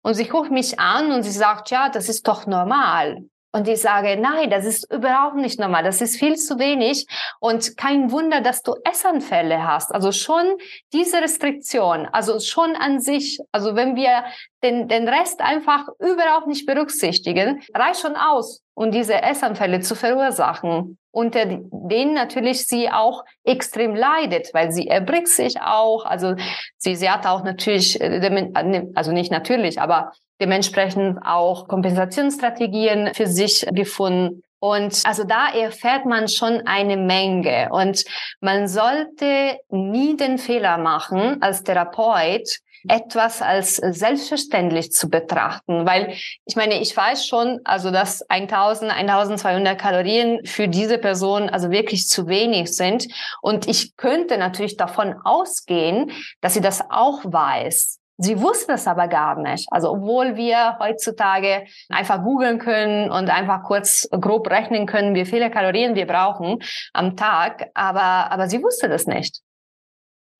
Und 0.00 0.14
sie 0.14 0.26
guckt 0.26 0.50
mich 0.50 0.80
an 0.80 1.12
und 1.12 1.22
sie 1.22 1.32
sagt, 1.32 1.70
ja, 1.70 1.90
das 1.90 2.08
ist 2.08 2.26
doch 2.26 2.46
normal. 2.46 3.24
Und 3.52 3.68
ich 3.68 3.80
sage, 3.80 4.16
nein, 4.18 4.48
das 4.48 4.64
ist 4.64 4.90
überhaupt 4.92 5.36
nicht 5.36 5.60
normal. 5.60 5.82
Das 5.82 6.00
ist 6.00 6.16
viel 6.16 6.36
zu 6.36 6.58
wenig. 6.58 7.06
Und 7.40 7.76
kein 7.76 8.10
Wunder, 8.10 8.40
dass 8.40 8.62
du 8.62 8.74
Essanfälle 8.84 9.66
hast. 9.66 9.92
Also 9.92 10.12
schon 10.12 10.56
diese 10.92 11.20
Restriktion, 11.20 12.06
also 12.12 12.40
schon 12.40 12.74
an 12.74 13.00
sich, 13.00 13.38
also 13.52 13.74
wenn 13.74 13.96
wir 13.96 14.24
den, 14.62 14.88
den 14.88 15.08
Rest 15.08 15.40
einfach 15.40 15.88
überhaupt 15.98 16.46
nicht 16.46 16.66
berücksichtigen, 16.66 17.62
reicht 17.74 18.00
schon 18.00 18.16
aus, 18.16 18.62
um 18.78 18.92
diese 18.92 19.20
Essanfälle 19.24 19.80
zu 19.80 19.96
verursachen. 19.96 20.98
Unter 21.10 21.46
denen 21.46 22.14
natürlich 22.14 22.68
sie 22.68 22.88
auch 22.88 23.24
extrem 23.42 23.96
leidet, 23.96 24.54
weil 24.54 24.70
sie 24.70 24.86
erbricht 24.86 25.26
sich 25.26 25.60
auch. 25.60 26.04
Also 26.04 26.36
sie, 26.76 26.94
sie 26.94 27.10
hat 27.10 27.26
auch 27.26 27.42
natürlich, 27.42 28.00
äh, 28.00 28.52
also 28.94 29.10
nicht 29.10 29.32
natürlich, 29.32 29.80
aber 29.80 30.12
dementsprechend 30.40 31.18
auch 31.24 31.66
Kompensationsstrategien 31.66 33.10
für 33.14 33.26
sich 33.26 33.66
gefunden. 33.72 34.42
Und 34.60 35.02
also 35.04 35.24
da 35.24 35.48
erfährt 35.52 36.06
man 36.06 36.28
schon 36.28 36.62
eine 36.64 36.96
Menge. 36.96 37.70
Und 37.72 38.04
man 38.40 38.68
sollte 38.68 39.58
nie 39.70 40.16
den 40.16 40.38
Fehler 40.38 40.78
machen, 40.78 41.42
als 41.42 41.64
Therapeut 41.64 42.60
etwas 42.86 43.42
als 43.42 43.76
selbstverständlich 43.76 44.92
zu 44.92 45.08
betrachten, 45.08 45.86
weil 45.86 46.14
ich 46.44 46.56
meine, 46.56 46.80
ich 46.80 46.96
weiß 46.96 47.26
schon, 47.26 47.60
also 47.64 47.90
dass 47.90 48.22
1000, 48.28 48.92
1200 48.92 49.78
Kalorien 49.78 50.44
für 50.44 50.68
diese 50.68 50.98
Person 50.98 51.48
also 51.48 51.70
wirklich 51.70 52.06
zu 52.06 52.28
wenig 52.28 52.76
sind 52.76 53.08
und 53.42 53.68
ich 53.68 53.96
könnte 53.96 54.38
natürlich 54.38 54.76
davon 54.76 55.14
ausgehen, 55.24 56.12
dass 56.40 56.54
sie 56.54 56.60
das 56.60 56.82
auch 56.90 57.24
weiß. 57.24 57.98
Sie 58.20 58.40
wusste 58.40 58.72
es 58.72 58.88
aber 58.88 59.06
gar 59.06 59.40
nicht. 59.40 59.68
Also 59.70 59.92
obwohl 59.92 60.34
wir 60.34 60.76
heutzutage 60.80 61.66
einfach 61.88 62.24
googeln 62.24 62.58
können 62.58 63.12
und 63.12 63.30
einfach 63.30 63.62
kurz 63.62 64.08
grob 64.10 64.50
rechnen 64.50 64.86
können, 64.86 65.14
wie 65.14 65.24
viele 65.24 65.50
Kalorien 65.50 65.94
wir 65.94 66.06
brauchen 66.06 66.58
am 66.92 67.16
Tag, 67.16 67.70
aber, 67.74 68.32
aber 68.32 68.48
sie 68.48 68.60
wusste 68.60 68.88
das 68.88 69.06
nicht. 69.06 69.40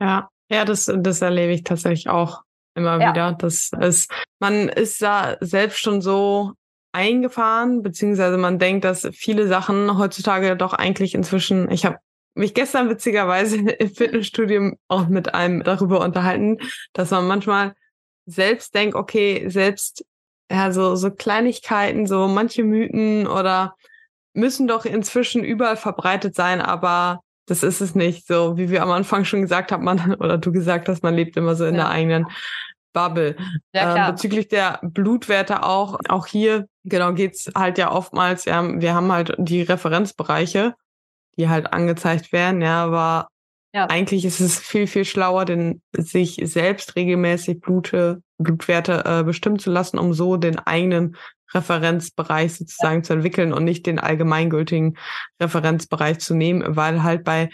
Ja, 0.00 0.28
ja, 0.50 0.64
das, 0.64 0.90
das 0.94 1.22
erlebe 1.22 1.52
ich 1.52 1.64
tatsächlich 1.64 2.08
auch 2.08 2.42
immer 2.74 3.00
ja. 3.00 3.10
wieder. 3.10 3.32
Das 3.32 3.70
ist, 3.80 4.10
man 4.38 4.68
ist 4.68 5.02
da 5.02 5.36
selbst 5.40 5.80
schon 5.80 6.00
so 6.00 6.52
eingefahren, 6.92 7.82
beziehungsweise 7.82 8.38
man 8.38 8.58
denkt, 8.58 8.84
dass 8.84 9.08
viele 9.12 9.46
Sachen 9.46 9.98
heutzutage 9.98 10.56
doch 10.56 10.72
eigentlich 10.72 11.14
inzwischen, 11.14 11.70
ich 11.70 11.84
habe 11.84 11.98
mich 12.34 12.54
gestern 12.54 12.88
witzigerweise 12.88 13.56
im 13.78 13.90
Fitnessstudium 13.90 14.78
auch 14.88 15.08
mit 15.08 15.34
einem 15.34 15.62
darüber 15.62 16.00
unterhalten, 16.00 16.58
dass 16.92 17.10
man 17.10 17.26
manchmal 17.26 17.74
selbst 18.26 18.74
denkt, 18.74 18.94
okay, 18.94 19.48
selbst 19.48 20.04
ja, 20.50 20.72
so, 20.72 20.96
so 20.96 21.10
Kleinigkeiten, 21.10 22.06
so 22.06 22.26
manche 22.26 22.64
Mythen 22.64 23.26
oder 23.26 23.76
müssen 24.32 24.66
doch 24.66 24.86
inzwischen 24.86 25.44
überall 25.44 25.76
verbreitet 25.76 26.34
sein, 26.34 26.62
aber 26.62 27.20
das 27.48 27.62
ist 27.62 27.80
es 27.80 27.94
nicht. 27.94 28.26
So 28.26 28.56
wie 28.56 28.70
wir 28.70 28.82
am 28.82 28.90
Anfang 28.90 29.24
schon 29.24 29.42
gesagt 29.42 29.72
haben, 29.72 29.84
man 29.84 30.14
oder 30.14 30.38
du 30.38 30.52
gesagt 30.52 30.88
hast, 30.88 31.02
man 31.02 31.14
lebt 31.14 31.36
immer 31.36 31.54
so 31.54 31.64
in 31.64 31.74
ja. 31.74 31.82
der 31.82 31.90
eigenen 31.90 32.26
Bubble. 32.92 33.36
Ja, 33.72 34.08
ähm, 34.08 34.12
bezüglich 34.12 34.48
der 34.48 34.80
Blutwerte 34.82 35.62
auch, 35.62 35.98
auch 36.08 36.26
hier, 36.26 36.66
genau, 36.84 37.12
geht's 37.12 37.50
halt 37.54 37.78
ja 37.78 37.92
oftmals, 37.92 38.44
ja, 38.44 38.62
wir 38.80 38.94
haben 38.94 39.12
halt 39.12 39.34
die 39.38 39.62
Referenzbereiche 39.62 40.74
die 41.38 41.48
halt 41.48 41.72
angezeigt 41.72 42.32
werden, 42.32 42.60
ja, 42.60 42.84
aber 42.84 43.28
ja. 43.72 43.86
eigentlich 43.86 44.24
ist 44.24 44.40
es 44.40 44.58
viel, 44.58 44.86
viel 44.86 45.04
schlauer, 45.04 45.44
denn 45.44 45.80
sich 45.96 46.40
selbst 46.42 46.96
regelmäßig 46.96 47.60
Blute, 47.60 48.22
Blutwerte 48.38 49.04
äh, 49.04 49.22
bestimmen 49.22 49.58
zu 49.58 49.70
lassen, 49.70 49.98
um 49.98 50.12
so 50.12 50.36
den 50.36 50.58
eigenen 50.58 51.16
Referenzbereich 51.54 52.54
sozusagen 52.56 53.04
zu 53.04 53.12
entwickeln 53.14 53.52
und 53.52 53.64
nicht 53.64 53.86
den 53.86 53.98
allgemeingültigen 53.98 54.96
Referenzbereich 55.40 56.18
zu 56.18 56.34
nehmen, 56.34 56.76
weil 56.76 57.02
halt 57.02 57.24
bei, 57.24 57.50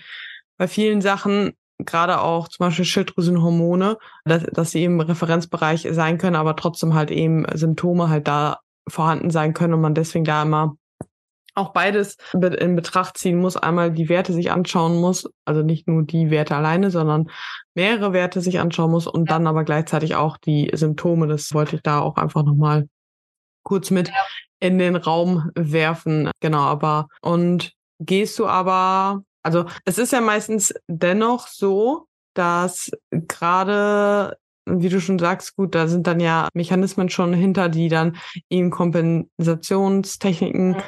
bei 0.57 0.69
vielen 0.69 1.01
Sachen 1.01 1.53
gerade 1.79 2.21
auch 2.21 2.49
zum 2.49 2.67
Beispiel 2.67 2.85
Schilddrüsenhormone, 2.85 3.99
dass, 4.25 4.45
dass 4.45 4.71
sie 4.71 4.85
im 4.85 5.01
Referenzbereich 5.01 5.89
sein 5.91 6.19
können, 6.19 6.37
aber 6.37 6.57
trotzdem 6.57 6.95
halt 6.95 7.11
eben 7.11 7.45
Symptome 7.55 8.09
halt 8.09 8.29
da 8.29 8.61
vorhanden 8.89 9.31
sein 9.31 9.55
können 9.55 9.75
und 9.75 9.81
man 9.81 9.95
deswegen 9.95 10.25
da 10.25 10.43
immer 10.43 10.77
auch 11.55 11.73
beides 11.73 12.17
in 12.33 12.75
Betracht 12.75 13.17
ziehen 13.17 13.39
muss, 13.39 13.57
einmal 13.57 13.93
die 13.93 14.09
Werte 14.09 14.33
sich 14.33 14.51
anschauen 14.51 15.01
muss, 15.01 15.31
also 15.45 15.63
nicht 15.63 15.87
nur 15.87 16.03
die 16.03 16.31
Werte 16.31 16.57
alleine, 16.57 16.91
sondern 16.91 17.31
mehrere 17.75 18.13
Werte 18.13 18.41
sich 18.41 18.59
anschauen 18.59 18.91
muss 18.91 19.07
und 19.07 19.31
dann 19.31 19.47
aber 19.47 19.65
gleichzeitig 19.65 20.17
auch 20.17 20.37
die 20.37 20.71
Symptome. 20.75 21.29
Das 21.29 21.55
wollte 21.55 21.77
ich 21.77 21.83
da 21.83 22.01
auch 22.01 22.17
einfach 22.17 22.43
nochmal 22.43 22.89
kurz 23.65 23.91
mit 23.91 24.09
ja. 24.09 24.15
in 24.61 24.79
den 24.79 24.97
Raum 24.97 25.51
werfen. 25.57 26.31
Genau, 26.41 26.63
aber 26.63 27.09
und 27.21 27.73
gehst 27.99 28.39
du 28.39 28.47
aber, 28.47 29.25
also 29.43 29.67
es 29.85 29.99
ist 29.99 30.13
ja 30.13 30.21
meistens 30.21 30.73
dennoch 30.87 31.49
so, 31.49 32.07
dass 32.35 32.91
gerade 33.11 34.37
wie 34.67 34.89
du 34.89 34.99
schon 34.99 35.19
sagst, 35.19 35.57
gut, 35.57 35.75
da 35.75 35.89
sind 35.89 36.07
dann 36.07 36.21
ja 36.21 36.49
Mechanismen 36.55 37.11
schon 37.11 37.35
hinter, 37.35 37.69
die 37.69 37.89
dann 37.89 38.17
eben 38.49 38.71
Kompensationstechniken 38.71 40.71
mhm 40.71 40.83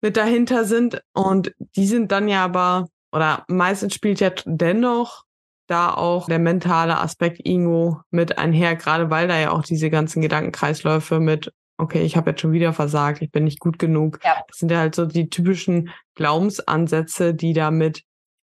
mit 0.00 0.16
dahinter 0.16 0.64
sind. 0.64 1.02
Und 1.12 1.52
die 1.58 1.86
sind 1.86 2.12
dann 2.12 2.28
ja 2.28 2.44
aber, 2.44 2.88
oder 3.12 3.44
meistens 3.48 3.94
spielt 3.94 4.20
ja 4.20 4.30
dennoch 4.44 5.24
da 5.66 5.92
auch 5.92 6.26
der 6.26 6.38
mentale 6.38 6.98
Aspekt 6.98 7.40
irgendwo 7.44 8.00
mit 8.10 8.38
einher, 8.38 8.74
gerade 8.74 9.10
weil 9.10 9.28
da 9.28 9.38
ja 9.38 9.50
auch 9.50 9.62
diese 9.62 9.90
ganzen 9.90 10.22
Gedankenkreisläufe 10.22 11.20
mit, 11.20 11.52
okay, 11.78 12.02
ich 12.02 12.16
habe 12.16 12.30
jetzt 12.30 12.40
schon 12.40 12.52
wieder 12.52 12.72
versagt, 12.72 13.22
ich 13.22 13.30
bin 13.30 13.44
nicht 13.44 13.60
gut 13.60 13.78
genug. 13.78 14.18
Ja. 14.24 14.42
Das 14.48 14.58
sind 14.58 14.70
ja 14.70 14.78
halt 14.78 14.94
so 14.94 15.06
die 15.06 15.30
typischen 15.30 15.90
Glaubensansätze, 16.16 17.34
die 17.34 17.52
da 17.52 17.70
mit 17.70 18.02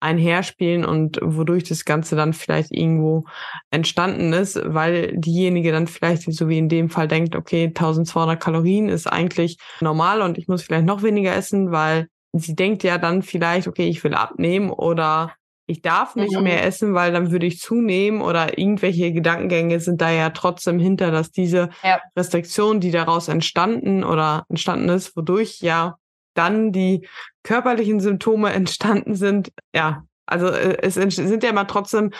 einherspielen 0.01 0.83
und 0.83 1.17
wodurch 1.23 1.63
das 1.63 1.85
Ganze 1.85 2.17
dann 2.17 2.33
vielleicht 2.33 2.71
irgendwo 2.71 3.23
entstanden 3.71 4.33
ist, 4.33 4.61
weil 4.65 5.13
diejenige 5.15 5.71
dann 5.71 5.87
vielleicht 5.87 6.31
so 6.31 6.49
wie 6.49 6.57
in 6.57 6.67
dem 6.67 6.89
Fall 6.89 7.07
denkt, 7.07 7.37
okay, 7.37 7.67
1200 7.67 8.39
Kalorien 8.39 8.89
ist 8.89 9.07
eigentlich 9.07 9.57
normal 9.79 10.21
und 10.21 10.37
ich 10.37 10.49
muss 10.49 10.61
vielleicht 10.61 10.85
noch 10.85 11.03
weniger 11.03 11.33
essen, 11.33 11.71
weil 11.71 12.07
sie 12.33 12.53
denkt 12.53 12.83
ja 12.83 12.97
dann 12.97 13.21
vielleicht, 13.21 13.67
okay, 13.67 13.87
ich 13.87 14.03
will 14.03 14.13
abnehmen 14.13 14.71
oder 14.71 15.33
ich 15.65 15.81
darf 15.81 16.15
nicht 16.15 16.35
mhm. 16.35 16.43
mehr 16.43 16.65
essen, 16.65 16.93
weil 16.93 17.13
dann 17.13 17.31
würde 17.31 17.45
ich 17.45 17.59
zunehmen 17.59 18.21
oder 18.21 18.57
irgendwelche 18.57 19.13
Gedankengänge 19.13 19.79
sind 19.79 20.01
da 20.01 20.11
ja 20.11 20.29
trotzdem 20.31 20.79
hinter, 20.79 21.11
dass 21.11 21.31
diese 21.31 21.69
ja. 21.83 22.01
Restriktion, 22.17 22.79
die 22.79 22.91
daraus 22.91 23.27
entstanden 23.27 24.03
oder 24.03 24.45
entstanden 24.49 24.89
ist, 24.89 25.15
wodurch 25.15 25.59
ja 25.61 25.97
dann 26.33 26.71
die 26.71 27.07
körperlichen 27.43 27.99
Symptome 27.99 28.51
entstanden 28.53 29.15
sind, 29.15 29.51
ja, 29.73 30.03
also 30.25 30.47
äh, 30.47 30.77
es 30.81 30.95
sind 30.95 31.43
ja 31.43 31.49
immer 31.49 31.67
trotzdem 31.67 32.11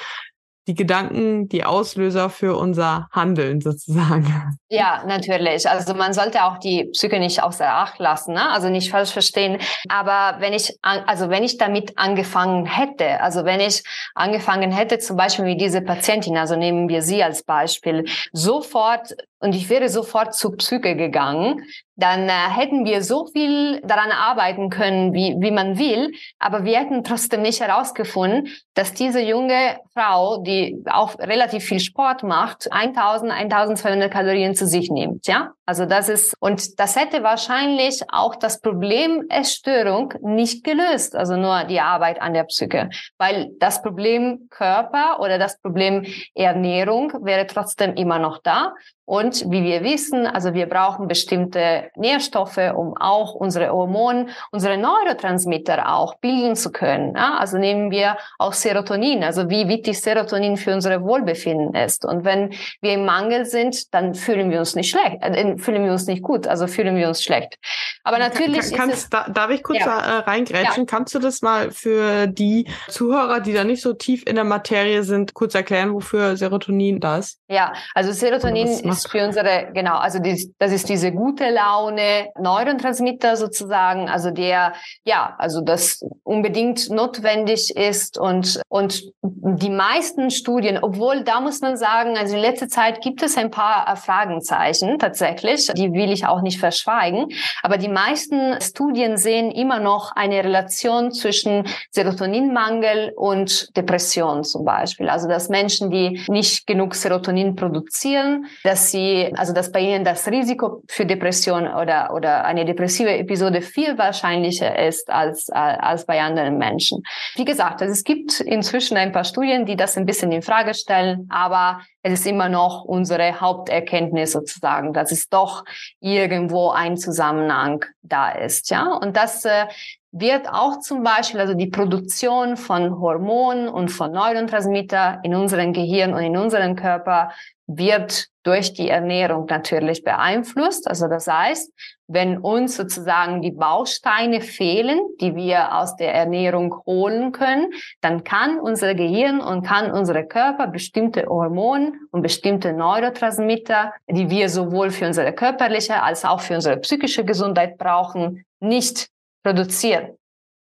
die 0.68 0.76
Gedanken, 0.76 1.50
die 1.50 1.66
Auslöser 1.66 2.30
für 2.30 2.58
unser 2.58 3.08
Handeln 3.12 3.62
sozusagen. 3.62 4.58
Ja, 4.70 5.04
natürlich. 5.06 5.70
Also 5.70 5.94
man 5.94 6.14
sollte 6.14 6.46
auch 6.46 6.58
die 6.58 6.86
Psyche 6.86 7.20
nicht 7.20 7.44
außer 7.44 7.68
Acht 7.68 8.00
lassen, 8.00 8.34
ne? 8.34 8.50
also 8.50 8.70
nicht 8.70 8.90
falsch 8.90 9.12
verstehen. 9.12 9.60
Aber 9.90 10.40
wenn 10.40 10.54
ich, 10.54 10.76
also 10.82 11.30
wenn 11.30 11.44
ich 11.44 11.58
damit 11.58 11.98
angefangen 11.98 12.66
hätte, 12.66 13.20
also 13.22 13.46
wenn 13.46 13.60
ich 13.60 13.84
angefangen 14.16 14.72
hätte, 14.72 15.00
zum 15.00 15.18
Beispiel 15.18 15.46
wie 15.46 15.58
diese 15.58 15.82
Patientin, 15.82 16.38
also 16.38 16.56
nehmen 16.56 16.90
wir 16.90 17.02
sie 17.02 17.24
als 17.24 17.44
Beispiel, 17.44 18.06
sofort 18.32 19.14
und 19.44 19.54
ich 19.54 19.70
wäre 19.70 19.90
sofort 19.90 20.34
zur 20.34 20.56
Psyche 20.56 20.96
gegangen, 20.96 21.66
dann 21.96 22.28
äh, 22.28 22.32
hätten 22.32 22.86
wir 22.86 23.04
so 23.04 23.28
viel 23.28 23.82
daran 23.82 24.12
arbeiten 24.12 24.70
können, 24.70 25.14
wie, 25.14 25.36
wie 25.38 25.52
man 25.52 25.78
will, 25.78 26.12
aber 26.40 26.64
wir 26.64 26.80
hätten 26.80 27.04
trotzdem 27.04 27.42
nicht 27.42 27.62
herausgefunden, 27.62 28.48
dass 28.74 28.94
diese 28.94 29.22
junge 29.22 29.78
Frau, 29.94 30.42
die 30.42 30.82
auch 30.90 31.20
relativ 31.20 31.66
viel 31.66 31.80
Sport 31.80 32.24
macht, 32.24 32.72
1000, 32.72 33.32
1200 33.32 34.12
Kalorien 34.12 34.56
zu 34.56 34.66
sich 34.66 34.90
nimmt, 34.90 35.28
ja? 35.28 35.52
Also 35.66 35.86
das 35.86 36.10
ist, 36.10 36.36
und 36.40 36.80
das 36.80 36.96
hätte 36.96 37.24
wahrscheinlich 37.24 38.02
auch 38.10 38.36
das 38.36 38.60
Problem 38.60 39.26
Essstörung 39.30 40.14
nicht 40.22 40.64
gelöst, 40.64 41.16
also 41.16 41.38
nur 41.38 41.64
die 41.66 41.80
Arbeit 41.80 42.22
an 42.22 42.34
der 42.34 42.44
Psyche, 42.46 42.90
weil 43.18 43.52
das 43.60 43.82
Problem 43.82 44.48
Körper 44.50 45.20
oder 45.20 45.38
das 45.38 45.62
Problem 45.62 46.06
Ernährung 46.34 47.14
wäre 47.24 47.48
trotzdem 47.48 47.94
immer 47.96 48.20
noch 48.20 48.42
da 48.42 48.74
und 49.06 49.52
wie 49.52 49.64
wir 49.64 49.84
wissen, 49.84 50.26
also 50.26 50.54
wir 50.54 50.68
brauchen 50.68 51.08
bestimmte 51.08 51.92
Nährstoffe, 51.96 52.60
um 52.74 52.96
auch 52.98 53.34
unsere 53.34 53.70
Hormone, 53.70 54.28
unsere 54.52 54.78
Neurotransmitter 54.78 55.94
auch 55.94 56.16
bilden 56.16 56.56
zu 56.56 56.72
können. 56.72 57.14
Ja? 57.16 57.38
Also 57.38 57.58
nehmen 57.58 57.92
wir 57.92 58.18
auch 58.40 58.54
Serotonin, 58.54 59.24
also 59.24 59.50
wie 59.50 59.68
wichtig 59.68 60.00
Serotonin 60.00 60.56
für 60.56 60.74
unsere 60.74 61.04
Wohlbefinden 61.04 61.76
ist. 61.76 62.06
Und 62.06 62.24
wenn 62.24 62.54
wir 62.82 62.94
im 62.94 63.06
Mangel 63.06 63.46
sind, 63.46 63.94
dann 63.94 64.16
fühlen 64.16 64.50
wir 64.52 64.60
uns 64.60 64.76
nicht 64.76 64.90
schlecht, 64.90 65.22
äh, 65.22 65.58
fühlen 65.58 65.84
wir 65.84 65.92
uns 65.92 66.08
nicht 66.08 66.24
gut, 66.24 66.48
also 66.48 66.68
fühlen 66.68 66.96
wir 66.96 67.10
uns 67.10 67.22
schlecht. 67.22 67.58
Aber 68.06 68.20
natürlich 68.20 68.70
kann, 68.70 68.90
kannst, 68.90 69.04
es, 69.04 69.10
da, 69.10 69.28
darf 69.30 69.50
ich 69.52 69.64
kurz 69.64 69.80
ja. 69.80 69.86
da, 69.86 70.00
äh, 70.00 70.20
reingrätschen? 70.20 70.84
Ja. 70.84 70.86
Kannst 70.86 71.14
du 71.14 71.20
das 71.20 71.42
mal 71.42 71.72
für 71.72 72.28
die 72.28 72.68
Zuhörer, 72.88 73.42
die 73.42 73.54
da 73.54 73.66
nicht 73.66 73.82
so 73.82 73.94
tief 73.94 74.24
in 74.26 74.36
der 74.36 74.44
Materie 74.46 75.04
sind, 75.04 75.34
kurz 75.34 75.56
erklären, 75.56 75.94
wofür 75.94 76.38
Serotonin 76.38 77.02
da 77.02 77.18
ist? 77.18 77.40
Ja, 77.50 77.74
also 77.94 78.12
Serotonin 78.12 78.93
ist 78.98 79.10
für 79.10 79.26
unsere, 79.26 79.72
genau, 79.74 79.98
also 79.98 80.20
die, 80.20 80.54
das 80.60 80.72
ist 80.72 80.90
diese 80.90 81.12
gute 81.12 81.50
Laune 81.50 82.30
Neurotransmitter 82.40 83.36
sozusagen, 83.36 84.10
also 84.10 84.32
der, 84.32 84.74
ja, 85.04 85.36
also 85.38 85.62
das 85.62 86.04
unbedingt 86.24 86.90
notwendig 86.90 87.76
ist 87.76 88.18
und, 88.18 88.62
und 88.70 89.04
die 89.22 89.70
meisten 89.70 90.32
Studien, 90.32 90.80
obwohl 90.82 91.24
da 91.24 91.42
muss 91.42 91.62
man 91.62 91.78
sagen, 91.78 92.18
also 92.18 92.36
in 92.36 92.42
letzter 92.42 92.68
Zeit 92.68 93.02
gibt 93.02 93.22
es 93.24 93.38
ein 93.38 93.52
paar 93.52 93.88
äh, 93.88 93.96
Fragenzeichen 93.96 94.98
tatsächlich, 95.00 95.68
die 95.76 95.94
will 95.94 96.12
ich 96.12 96.26
auch 96.26 96.42
nicht 96.42 96.60
verschweigen, 96.60 97.28
aber 97.62 97.78
die 97.78 97.90
meisten 97.90 98.60
Studien 98.62 99.18
sehen 99.18 99.52
immer 99.52 99.80
noch 99.80 100.12
eine 100.16 100.44
Relation 100.44 101.12
zwischen 101.12 101.68
Serotoninmangel 101.92 103.14
und 103.16 103.76
Depression 103.76 104.44
zum 104.44 104.66
Beispiel. 104.66 105.10
Also 105.10 105.28
dass 105.28 105.50
Menschen, 105.50 105.92
die 105.92 106.22
nicht 106.28 106.68
genug 106.68 106.96
Serotonin 106.96 107.56
produzieren, 107.56 108.46
dass 108.64 108.83
dass 108.84 108.92
sie, 108.92 109.32
also 109.38 109.54
dass 109.54 109.72
bei 109.72 109.80
ihnen 109.80 110.04
das 110.04 110.28
Risiko 110.28 110.84
für 110.90 111.06
Depression 111.06 111.68
oder, 111.68 112.14
oder 112.14 112.44
eine 112.44 112.66
depressive 112.66 113.18
Episode 113.18 113.62
viel 113.62 113.98
wahrscheinlicher 113.98 114.78
ist 114.78 115.10
als, 115.10 115.50
als 115.50 116.06
bei 116.06 116.22
anderen 116.22 116.58
Menschen. 116.58 117.04
Wie 117.36 117.46
gesagt, 117.46 117.82
also 117.82 117.94
es 117.94 118.04
gibt 118.04 118.42
inzwischen 118.42 118.98
ein 118.98 119.14
paar 119.14 119.24
Studien, 119.24 119.66
die 119.66 119.78
das 119.78 119.98
ein 119.98 120.06
bisschen 120.06 120.32
in 120.34 120.42
Frage 120.42 120.74
stellen, 120.74 121.28
aber 121.30 121.80
es 122.02 122.14
ist 122.20 122.28
immer 122.28 122.50
noch 122.50 122.84
unsere 122.84 123.40
Haupterkenntnis 123.40 124.34
sozusagen, 124.34 124.92
dass 124.92 125.14
es 125.14 125.30
doch 125.30 125.64
irgendwo 126.02 126.72
ein 126.72 126.98
Zusammenhang 126.98 127.86
da 128.02 128.32
ist, 128.32 128.70
ja. 128.70 128.86
Und 129.02 129.16
das 129.16 129.46
äh, 129.46 129.66
wird 130.12 130.50
auch 130.50 130.80
zum 130.82 131.04
Beispiel, 131.04 131.40
also 131.40 131.54
die 131.54 131.68
Produktion 131.68 132.58
von 132.58 133.00
Hormonen 133.00 133.70
und 133.70 133.90
von 133.90 134.12
Neurotransmitter 134.12 135.22
in 135.24 135.34
unserem 135.34 135.72
Gehirn 135.72 136.14
und 136.14 136.24
in 136.24 136.36
unserem 136.36 136.76
Körper 136.76 137.32
wird 137.66 138.28
durch 138.44 138.74
die 138.74 138.90
Ernährung 138.90 139.46
natürlich 139.46 140.04
beeinflusst. 140.04 140.88
Also 140.88 141.08
das 141.08 141.28
heißt, 141.28 141.74
wenn 142.08 142.38
uns 142.38 142.76
sozusagen 142.76 143.42
die 143.42 143.52
Bausteine 143.52 144.42
fehlen, 144.42 145.00
die 145.20 145.36
wir 145.36 145.76
aus 145.76 145.96
der 145.96 146.14
Ernährung 146.14 146.76
holen 146.86 147.32
können, 147.32 147.72
dann 148.02 148.24
kann 148.24 148.60
unser 148.60 148.94
Gehirn 148.94 149.42
und 149.42 149.66
kann 149.66 149.92
unser 149.92 150.22
Körper 150.24 150.68
bestimmte 150.68 151.26
Hormone 151.26 151.94
und 152.12 152.22
bestimmte 152.22 152.74
Neurotransmitter, 152.74 153.94
die 154.08 154.30
wir 154.30 154.50
sowohl 154.50 154.92
für 154.92 155.08
unsere 155.08 155.34
körperliche 155.34 156.04
als 156.04 156.26
auch 156.26 156.42
für 156.42 156.56
unsere 156.56 156.78
psychische 156.78 157.24
Gesundheit 157.24 157.78
brauchen, 157.78 158.46
nicht 158.60 159.08
produzieren. 159.44 160.18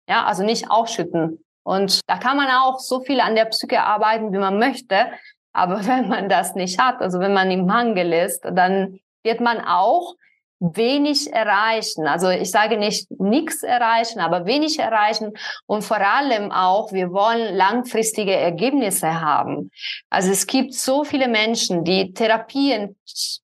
Ja, 0.09 0.25
also 0.25 0.45
nicht 0.45 0.71
ausschütten. 0.71 1.45
Und 1.65 2.01
da 2.07 2.19
kann 2.19 2.37
man 2.37 2.49
auch 2.51 2.79
so 2.79 3.01
viel 3.01 3.21
an 3.21 3.35
der 3.35 3.47
Psyche 3.47 3.83
arbeiten, 3.83 4.33
wie 4.33 4.39
man 4.39 4.59
möchte. 4.59 5.07
Aber 5.55 5.87
wenn 5.87 6.09
man 6.09 6.29
das 6.29 6.55
nicht 6.55 6.79
hat, 6.79 7.01
also 7.01 7.21
wenn 7.21 7.33
man 7.33 7.51
im 7.51 7.65
Mangel 7.65 8.13
ist, 8.13 8.45
dann 8.45 9.01
wird 9.23 9.41
man 9.41 9.65
auch 9.65 10.15
wenig 10.61 11.33
erreichen. 11.33 12.07
Also 12.07 12.31
ich 12.31 12.51
sage 12.51 12.77
nicht 12.79 13.11
nichts 13.11 13.63
erreichen, 13.63 14.21
aber 14.21 14.47
wenig 14.47 14.79
erreichen 14.79 15.33
und 15.67 15.83
vor 15.83 15.99
allem 15.99 16.53
auch, 16.53 16.93
wir 16.93 17.13
wollen 17.13 17.55
langfristige 17.55 18.35
Ergebnisse 18.35 19.21
haben. 19.21 19.71
Also 20.11 20.31
es 20.31 20.47
gibt 20.47 20.75
so 20.75 21.05
viele 21.05 21.29
Menschen, 21.29 21.85
die 21.85 22.13
Therapien 22.13 22.97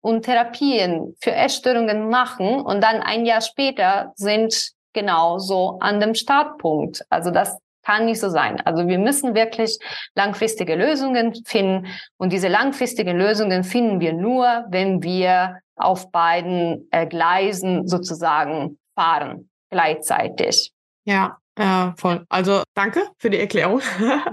und 0.00 0.24
Therapien 0.24 1.14
für 1.20 1.32
Essstörungen 1.32 2.08
machen 2.08 2.60
und 2.60 2.80
dann 2.82 3.02
ein 3.02 3.26
Jahr 3.26 3.40
später 3.40 4.12
sind 4.16 4.72
genau 4.92 5.38
so 5.38 5.78
an 5.80 6.00
dem 6.00 6.14
Startpunkt. 6.14 7.04
Also 7.10 7.30
das 7.30 7.56
kann 7.86 8.06
nicht 8.06 8.20
so 8.20 8.28
sein. 8.28 8.60
Also 8.64 8.88
wir 8.88 8.98
müssen 8.98 9.34
wirklich 9.34 9.78
langfristige 10.16 10.74
Lösungen 10.74 11.34
finden. 11.44 11.86
Und 12.16 12.32
diese 12.32 12.48
langfristigen 12.48 13.16
Lösungen 13.16 13.62
finden 13.62 14.00
wir 14.00 14.12
nur, 14.12 14.64
wenn 14.70 15.02
wir 15.02 15.60
auf 15.76 16.10
beiden 16.10 16.88
äh, 16.90 17.06
Gleisen 17.06 17.86
sozusagen 17.86 18.78
fahren, 18.96 19.48
gleichzeitig. 19.70 20.72
Ja, 21.04 21.38
ja, 21.58 21.94
voll. 21.96 22.26
Also 22.28 22.62
danke 22.74 23.02
für 23.18 23.30
die 23.30 23.38
Erklärung. 23.38 23.80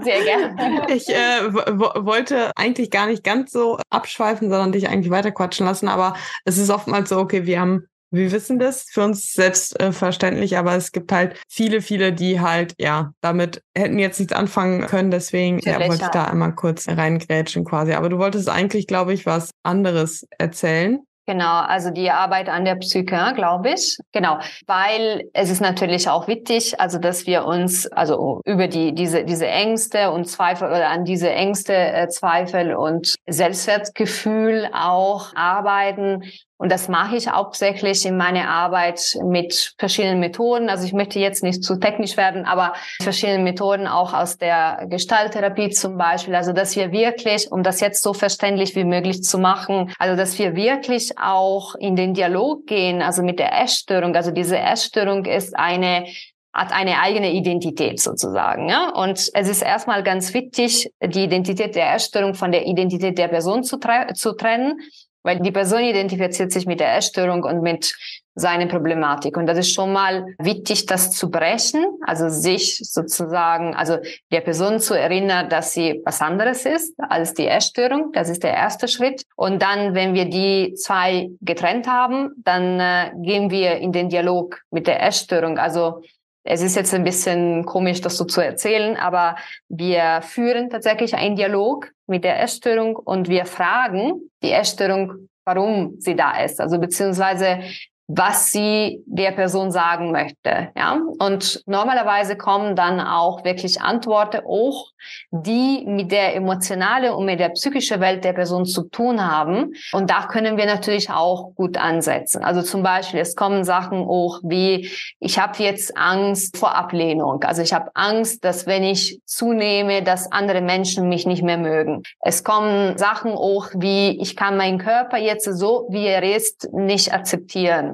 Sehr 0.02 0.22
gerne. 0.24 0.86
Ich 0.88 1.08
äh, 1.08 1.54
wollte 1.54 2.50
eigentlich 2.56 2.90
gar 2.90 3.06
nicht 3.06 3.22
ganz 3.22 3.52
so 3.52 3.78
abschweifen, 3.88 4.50
sondern 4.50 4.72
dich 4.72 4.88
eigentlich 4.88 5.10
weiterquatschen 5.10 5.64
lassen, 5.64 5.88
aber 5.88 6.14
es 6.44 6.58
ist 6.58 6.70
oftmals 6.70 7.08
so, 7.08 7.18
okay, 7.18 7.46
wir 7.46 7.60
haben 7.60 7.86
wir 8.10 8.30
wissen 8.32 8.58
das 8.58 8.84
für 8.90 9.02
uns 9.02 9.32
selbstverständlich, 9.32 10.52
äh, 10.52 10.56
aber 10.56 10.74
es 10.76 10.92
gibt 10.92 11.10
halt 11.10 11.40
viele, 11.48 11.82
viele, 11.82 12.12
die 12.12 12.40
halt, 12.40 12.74
ja, 12.78 13.12
damit 13.20 13.62
hätten 13.76 13.98
jetzt 13.98 14.20
nichts 14.20 14.32
anfangen 14.32 14.86
können. 14.86 15.10
Deswegen 15.10 15.58
ja, 15.60 15.80
wollte 15.80 16.04
ich 16.04 16.10
da 16.10 16.24
einmal 16.24 16.54
kurz 16.54 16.88
reingrätschen 16.88 17.64
quasi. 17.64 17.92
Aber 17.94 18.08
du 18.08 18.18
wolltest 18.18 18.48
eigentlich, 18.48 18.86
glaube 18.86 19.12
ich, 19.12 19.26
was 19.26 19.50
anderes 19.62 20.26
erzählen. 20.38 21.00
Genau, 21.26 21.60
also 21.60 21.90
die 21.90 22.10
Arbeit 22.10 22.50
an 22.50 22.66
der 22.66 22.74
Psyche, 22.74 23.32
glaube 23.34 23.70
ich. 23.70 23.96
Genau, 24.12 24.38
weil 24.66 25.30
es 25.32 25.48
ist 25.48 25.62
natürlich 25.62 26.08
auch 26.10 26.28
wichtig, 26.28 26.78
also 26.78 26.98
dass 26.98 27.26
wir 27.26 27.46
uns 27.46 27.86
also 27.86 28.42
über 28.44 28.68
die 28.68 28.94
diese 28.94 29.24
diese 29.24 29.46
Ängste 29.46 30.10
und 30.10 30.26
Zweifel 30.26 30.68
oder 30.68 30.90
an 30.90 31.06
diese 31.06 31.30
Ängste, 31.30 31.74
äh, 31.74 32.08
Zweifel 32.08 32.74
und 32.74 33.14
Selbstwertgefühl 33.26 34.68
auch 34.74 35.34
arbeiten 35.34 36.24
und 36.56 36.70
das 36.70 36.88
mache 36.88 37.16
ich 37.16 37.28
hauptsächlich 37.28 38.06
in 38.06 38.16
meiner 38.16 38.48
Arbeit 38.48 39.18
mit 39.24 39.74
verschiedenen 39.76 40.20
Methoden. 40.20 40.68
Also 40.68 40.86
ich 40.86 40.92
möchte 40.92 41.18
jetzt 41.18 41.42
nicht 41.42 41.64
zu 41.64 41.80
technisch 41.80 42.16
werden, 42.16 42.44
aber 42.44 42.74
verschiedene 43.02 43.42
Methoden 43.42 43.88
auch 43.88 44.14
aus 44.14 44.38
der 44.38 44.86
Gestalttherapie 44.88 45.70
zum 45.70 45.98
Beispiel. 45.98 46.34
Also 46.36 46.52
dass 46.52 46.76
wir 46.76 46.92
wirklich, 46.92 47.50
um 47.50 47.64
das 47.64 47.80
jetzt 47.80 48.02
so 48.02 48.14
verständlich 48.14 48.76
wie 48.76 48.84
möglich 48.84 49.24
zu 49.24 49.38
machen, 49.38 49.92
also 49.98 50.16
dass 50.16 50.38
wir 50.38 50.54
wirklich 50.54 51.18
auch 51.18 51.74
in 51.74 51.96
den 51.96 52.14
Dialog 52.14 52.66
gehen, 52.66 53.02
also 53.02 53.24
mit 53.24 53.40
der 53.40 53.60
Essstörung. 53.60 54.14
Also 54.14 54.30
diese 54.30 54.58
Essstörung 54.58 55.24
ist 55.24 55.56
eine 55.56 56.06
hat 56.54 56.70
eine 56.70 57.00
eigene 57.00 57.32
Identität 57.32 58.00
sozusagen. 58.00 58.68
Ja? 58.68 58.90
Und 58.90 59.18
es 59.34 59.48
ist 59.48 59.60
erstmal 59.60 60.04
ganz 60.04 60.32
wichtig, 60.34 60.88
die 61.02 61.24
Identität 61.24 61.74
der 61.74 61.92
Essstörung 61.94 62.34
von 62.34 62.52
der 62.52 62.64
Identität 62.64 63.18
der 63.18 63.26
Person 63.26 63.64
zu, 63.64 63.76
zu 64.14 64.32
trennen, 64.34 64.78
weil 65.24 65.40
die 65.40 65.50
Person 65.50 65.82
identifiziert 65.82 66.52
sich 66.52 66.66
mit 66.66 66.78
der 66.78 66.96
Essstörung 66.96 67.42
und 67.42 67.62
mit 67.62 67.94
seiner 68.36 68.66
Problematik. 68.66 69.36
Und 69.36 69.46
das 69.46 69.58
ist 69.58 69.72
schon 69.72 69.92
mal 69.92 70.26
wichtig, 70.38 70.86
das 70.86 71.12
zu 71.12 71.30
brechen, 71.30 71.84
also 72.04 72.28
sich 72.28 72.78
sozusagen, 72.78 73.74
also 73.74 73.98
der 74.32 74.40
Person 74.40 74.80
zu 74.80 74.94
erinnern, 74.94 75.48
dass 75.48 75.72
sie 75.72 76.02
was 76.04 76.20
anderes 76.20 76.66
ist 76.66 76.94
als 76.98 77.34
die 77.34 77.46
Essstörung. 77.46 78.10
Das 78.12 78.28
ist 78.28 78.42
der 78.42 78.52
erste 78.52 78.88
Schritt. 78.88 79.24
Und 79.36 79.62
dann, 79.62 79.94
wenn 79.94 80.14
wir 80.14 80.26
die 80.26 80.74
zwei 80.74 81.30
getrennt 81.40 81.86
haben, 81.86 82.30
dann 82.36 82.80
äh, 82.80 83.12
gehen 83.22 83.50
wir 83.50 83.76
in 83.76 83.92
den 83.92 84.08
Dialog 84.08 84.60
mit 84.70 84.86
der 84.86 85.02
Essstörung. 85.02 85.58
Also 85.58 86.02
es 86.44 86.62
ist 86.62 86.76
jetzt 86.76 86.92
ein 86.94 87.04
bisschen 87.04 87.64
komisch, 87.64 88.02
das 88.02 88.16
so 88.18 88.24
zu 88.24 88.42
erzählen, 88.42 88.96
aber 88.96 89.36
wir 89.68 90.20
führen 90.22 90.68
tatsächlich 90.68 91.14
einen 91.14 91.36
Dialog 91.36 91.90
mit 92.06 92.22
der 92.22 92.40
Essstörung 92.42 92.96
und 92.96 93.28
wir 93.28 93.46
fragen 93.46 94.30
die 94.42 94.52
Essstörung, 94.52 95.28
warum 95.46 95.94
sie 95.98 96.14
da 96.14 96.42
ist. 96.42 96.60
Also 96.60 96.78
beziehungsweise 96.78 97.60
was 98.06 98.50
sie 98.50 99.02
der 99.06 99.32
Person 99.32 99.70
sagen 99.70 100.12
möchte. 100.12 100.68
Ja? 100.76 101.00
Und 101.18 101.62
normalerweise 101.66 102.36
kommen 102.36 102.76
dann 102.76 103.00
auch 103.00 103.44
wirklich 103.44 103.80
Antworten 103.80 104.42
auch, 104.46 104.90
die 105.30 105.84
mit 105.86 106.12
der 106.12 106.34
emotionalen 106.34 107.12
und 107.14 107.24
mit 107.24 107.40
der 107.40 107.50
psychischen 107.50 108.00
Welt 108.00 108.24
der 108.24 108.34
Person 108.34 108.66
zu 108.66 108.84
tun 108.84 109.24
haben. 109.26 109.72
Und 109.92 110.10
da 110.10 110.26
können 110.26 110.56
wir 110.56 110.66
natürlich 110.66 111.10
auch 111.10 111.54
gut 111.54 111.78
ansetzen. 111.78 112.44
Also 112.44 112.62
zum 112.62 112.82
Beispiel, 112.82 113.20
es 113.20 113.36
kommen 113.36 113.64
Sachen 113.64 113.98
auch 113.98 114.40
wie, 114.42 114.90
ich 115.20 115.38
habe 115.38 115.62
jetzt 115.62 115.96
Angst 115.96 116.58
vor 116.58 116.74
Ablehnung. 116.74 117.42
Also 117.44 117.62
ich 117.62 117.72
habe 117.72 117.90
Angst, 117.94 118.44
dass 118.44 118.66
wenn 118.66 118.84
ich 118.84 119.20
zunehme, 119.24 120.02
dass 120.02 120.30
andere 120.30 120.60
Menschen 120.60 121.08
mich 121.08 121.26
nicht 121.26 121.42
mehr 121.42 121.58
mögen. 121.58 122.02
Es 122.20 122.44
kommen 122.44 122.98
Sachen 122.98 123.32
auch 123.32 123.68
wie, 123.74 124.20
ich 124.20 124.36
kann 124.36 124.56
meinen 124.56 124.78
Körper 124.78 125.16
jetzt 125.16 125.44
so, 125.44 125.86
wie 125.90 126.06
er 126.06 126.22
ist, 126.36 126.68
nicht 126.72 127.12
akzeptieren. 127.12 127.93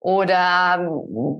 Oder 0.00 0.88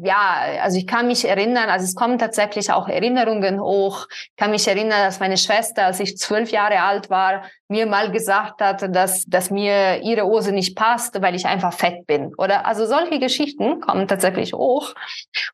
ja, 0.03 0.41
also 0.63 0.79
ich 0.79 0.87
kann 0.87 1.07
mich 1.07 1.29
erinnern, 1.29 1.69
also 1.69 1.85
es 1.85 1.95
kommen 1.95 2.19
tatsächlich 2.19 2.73
auch 2.73 2.89
Erinnerungen 2.89 3.61
hoch. 3.61 4.07
Ich 4.11 4.37
kann 4.37 4.51
mich 4.51 4.67
erinnern, 4.67 5.05
dass 5.05 5.21
meine 5.21 5.37
Schwester, 5.37 5.87
als 5.87 6.01
ich 6.01 6.19
zwölf 6.19 6.51
Jahre 6.51 6.81
alt 6.83 7.09
war, 7.09 7.43
mir 7.69 7.87
mal 7.87 8.11
gesagt 8.11 8.61
hat, 8.61 8.95
dass, 8.95 9.25
dass 9.27 9.51
mir 9.51 10.03
ihre 10.03 10.23
Hose 10.25 10.53
nicht 10.53 10.75
passt, 10.75 11.21
weil 11.21 11.35
ich 11.35 11.47
einfach 11.47 11.73
fett 11.73 12.07
bin. 12.07 12.35
Oder 12.37 12.67
also 12.67 12.87
solche 12.87 13.19
Geschichten 13.19 13.81
kommen 13.81 14.09
tatsächlich 14.09 14.55
hoch. 14.55 14.95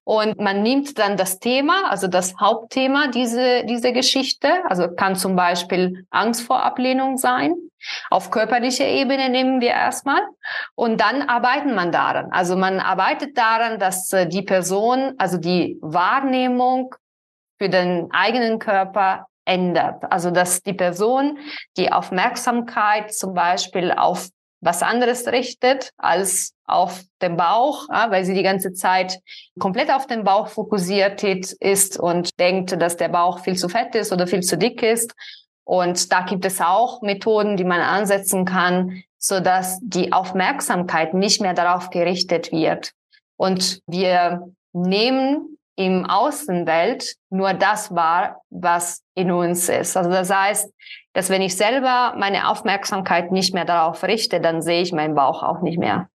Und 0.04 0.40
man 0.40 0.62
nimmt 0.62 0.98
dann 0.98 1.16
das 1.16 1.40
Thema, 1.40 1.90
also 1.90 2.06
das 2.06 2.36
Hauptthema 2.40 3.08
diese, 3.08 3.64
diese 3.64 3.92
Geschichte, 3.92 4.48
also 4.68 4.88
kann 4.88 5.16
zum 5.16 5.36
Beispiel 5.36 6.06
Angst 6.10 6.42
vor 6.42 6.62
Ablehnung 6.62 7.18
sein. 7.18 7.54
Auf 8.10 8.30
körperlicher 8.30 8.86
Ebene 8.86 9.28
nehmen 9.28 9.60
wir 9.60 9.70
erstmal 9.70 10.22
und 10.74 11.00
dann 11.00 11.22
arbeiten 11.22 11.74
man 11.74 11.92
daran. 11.92 12.30
Also 12.32 12.56
man 12.56 12.80
arbeitet 12.80 12.93
daran, 13.36 13.78
dass 13.78 14.12
äh, 14.12 14.26
die 14.26 14.42
Person, 14.42 15.14
also 15.18 15.38
die 15.38 15.78
Wahrnehmung 15.80 16.94
für 17.58 17.68
den 17.68 18.08
eigenen 18.12 18.58
Körper 18.58 19.26
ändert. 19.44 20.04
Also 20.10 20.30
dass 20.30 20.62
die 20.62 20.72
Person 20.72 21.38
die 21.76 21.92
Aufmerksamkeit 21.92 23.12
zum 23.12 23.34
Beispiel 23.34 23.92
auf 23.92 24.28
was 24.60 24.82
anderes 24.82 25.26
richtet 25.26 25.90
als 25.98 26.54
auf 26.64 27.02
den 27.20 27.36
Bauch, 27.36 27.86
weil 27.90 28.24
sie 28.24 28.32
die 28.32 28.42
ganze 28.42 28.72
Zeit 28.72 29.20
komplett 29.58 29.92
auf 29.92 30.06
den 30.06 30.24
Bauch 30.24 30.48
fokussiert 30.48 31.22
ist 31.22 32.00
und 32.00 32.38
denkt, 32.40 32.80
dass 32.80 32.96
der 32.96 33.10
Bauch 33.10 33.40
viel 33.40 33.56
zu 33.56 33.68
fett 33.68 33.94
ist 33.94 34.10
oder 34.10 34.26
viel 34.26 34.40
zu 34.40 34.56
dick 34.56 34.82
ist 34.82 35.14
und 35.64 36.12
da 36.12 36.20
gibt 36.20 36.44
es 36.44 36.60
auch 36.60 37.02
Methoden, 37.02 37.56
die 37.56 37.64
man 37.64 37.80
ansetzen 37.80 38.44
kann, 38.44 39.02
so 39.18 39.40
dass 39.40 39.78
die 39.82 40.12
Aufmerksamkeit 40.12 41.14
nicht 41.14 41.40
mehr 41.40 41.54
darauf 41.54 41.90
gerichtet 41.90 42.52
wird. 42.52 42.92
Und 43.36 43.80
wir 43.86 44.46
nehmen 44.72 45.58
im 45.76 46.04
Außenwelt 46.04 47.16
nur 47.30 47.54
das 47.54 47.94
wahr, 47.94 48.42
was 48.50 49.02
in 49.14 49.32
uns 49.32 49.68
ist. 49.68 49.96
Also 49.96 50.10
das 50.10 50.30
heißt, 50.32 50.72
dass 51.14 51.30
wenn 51.30 51.42
ich 51.42 51.56
selber 51.56 52.14
meine 52.16 52.48
Aufmerksamkeit 52.48 53.32
nicht 53.32 53.54
mehr 53.54 53.64
darauf 53.64 54.04
richte, 54.04 54.40
dann 54.40 54.62
sehe 54.62 54.82
ich 54.82 54.92
meinen 54.92 55.14
Bauch 55.14 55.42
auch 55.42 55.62
nicht 55.62 55.78
mehr. 55.78 56.08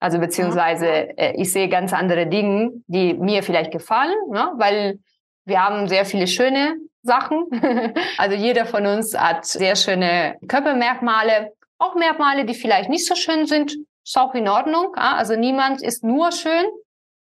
Also 0.00 0.18
beziehungsweise 0.18 0.86
äh, 1.18 1.40
ich 1.40 1.52
sehe 1.52 1.68
ganz 1.68 1.92
andere 1.92 2.26
Dinge, 2.26 2.70
die 2.86 3.14
mir 3.14 3.42
vielleicht 3.42 3.70
gefallen, 3.70 4.14
ne? 4.30 4.52
weil 4.56 4.98
wir 5.44 5.62
haben 5.62 5.88
sehr 5.88 6.04
viele 6.04 6.26
schöne 6.26 6.76
Sachen. 7.06 7.46
also 8.18 8.36
jeder 8.36 8.66
von 8.66 8.86
uns 8.86 9.16
hat 9.16 9.46
sehr 9.46 9.76
schöne 9.76 10.36
Körpermerkmale, 10.46 11.52
auch 11.78 11.94
Merkmale, 11.94 12.44
die 12.44 12.54
vielleicht 12.54 12.88
nicht 12.88 13.06
so 13.06 13.14
schön 13.14 13.46
sind, 13.46 13.76
ist 14.04 14.16
auch 14.16 14.34
in 14.34 14.48
Ordnung. 14.48 14.94
Also 14.94 15.36
niemand 15.36 15.82
ist 15.82 16.04
nur 16.04 16.32
schön, 16.32 16.64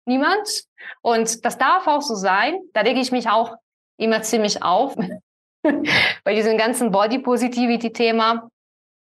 niemand. 0.06 0.64
Und 1.02 1.44
das 1.44 1.58
darf 1.58 1.86
auch 1.86 2.02
so 2.02 2.14
sein. 2.14 2.58
Da 2.72 2.80
rege 2.80 3.00
ich 3.00 3.12
mich 3.12 3.28
auch 3.28 3.54
immer 3.96 4.22
ziemlich 4.22 4.62
auf 4.62 4.94
bei 6.24 6.34
diesem 6.34 6.58
ganzen 6.58 6.90
Body 6.90 7.18
Positivity 7.20 7.92
Thema, 7.92 8.48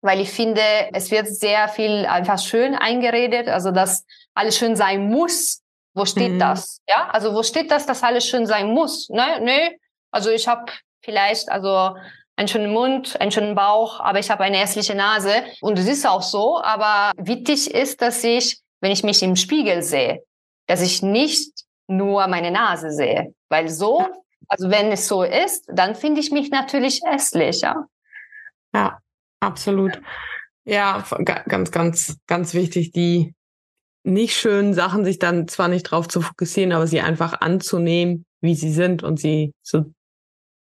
weil 0.03 0.21
ich 0.21 0.31
finde, 0.31 0.63
es 0.93 1.11
wird 1.11 1.27
sehr 1.27 1.69
viel 1.69 2.07
einfach 2.07 2.39
schön 2.39 2.75
eingeredet, 2.75 3.49
also 3.49 3.71
dass 3.71 4.05
alles 4.35 4.57
schön 4.57 4.77
sein 4.77 5.09
muss. 5.09 5.63
Wo 5.95 6.05
steht 6.05 6.35
mhm. 6.35 6.39
das? 6.39 6.83
Ja, 6.87 7.09
also 7.11 7.35
wo 7.35 7.43
steht 7.43 7.71
das, 7.71 7.87
dass 7.87 8.03
alles 8.03 8.27
schön 8.27 8.47
sein 8.47 8.73
muss? 8.73 9.09
Ne, 9.09 9.41
nee, 9.41 9.79
also 10.11 10.31
ich 10.31 10.49
habe 10.49 10.73
vielleicht 11.03 11.51
also 11.51 11.97
einen 12.37 12.49
schönen 12.49 12.73
Mund, 12.73 13.19
einen 13.21 13.33
schönen 13.33 13.55
Bauch, 13.55 14.01
aber 14.01 14.19
ich 14.19 14.31
habe 14.31 14.45
eine 14.45 14.59
hässliche 14.59 14.95
Nase. 14.95 15.33
Und 15.61 15.79
es 15.79 15.89
ist 15.89 16.07
auch 16.07 16.23
so. 16.23 16.61
Aber 16.63 17.13
wichtig 17.17 17.73
ist, 17.73 18.03
dass 18.03 18.23
ich, 18.23 18.61
wenn 18.81 18.93
ich 18.93 19.03
mich 19.03 19.23
im 19.23 19.37
Spiegel 19.37 19.83
sehe, 19.83 20.23
dass 20.67 20.83
ich 20.83 21.03
nicht 21.03 21.51
nur 21.89 22.27
meine 22.27 22.51
Nase 22.51 22.91
sehe. 22.91 23.35
Weil 23.49 23.69
so, 23.69 24.07
also 24.49 24.71
wenn 24.71 24.93
es 24.93 25.09
so 25.09 25.23
ist, 25.23 25.65
dann 25.73 25.95
finde 25.95 26.21
ich 26.21 26.31
mich 26.31 26.51
natürlich 26.51 27.01
hässlich, 27.05 27.63
ja. 27.63 27.87
Ja, 28.75 28.99
absolut. 29.41 30.01
Ja, 30.65 31.05
ganz, 31.25 31.71
ganz, 31.71 32.19
ganz 32.27 32.53
wichtig, 32.53 32.91
die 32.91 33.35
nicht 34.03 34.37
schönen 34.37 34.75
Sachen 34.75 35.05
sich 35.05 35.19
dann 35.19 35.49
zwar 35.49 35.69
nicht 35.69 35.85
drauf 35.85 36.09
zu 36.09 36.21
fokussieren, 36.21 36.73
aber 36.73 36.87
sie 36.87 37.01
einfach 37.01 37.41
anzunehmen, 37.41 38.25
wie 38.41 38.55
sie 38.55 38.73
sind 38.73 39.03
und 39.03 39.19
sie 39.19 39.53
so 39.63 39.85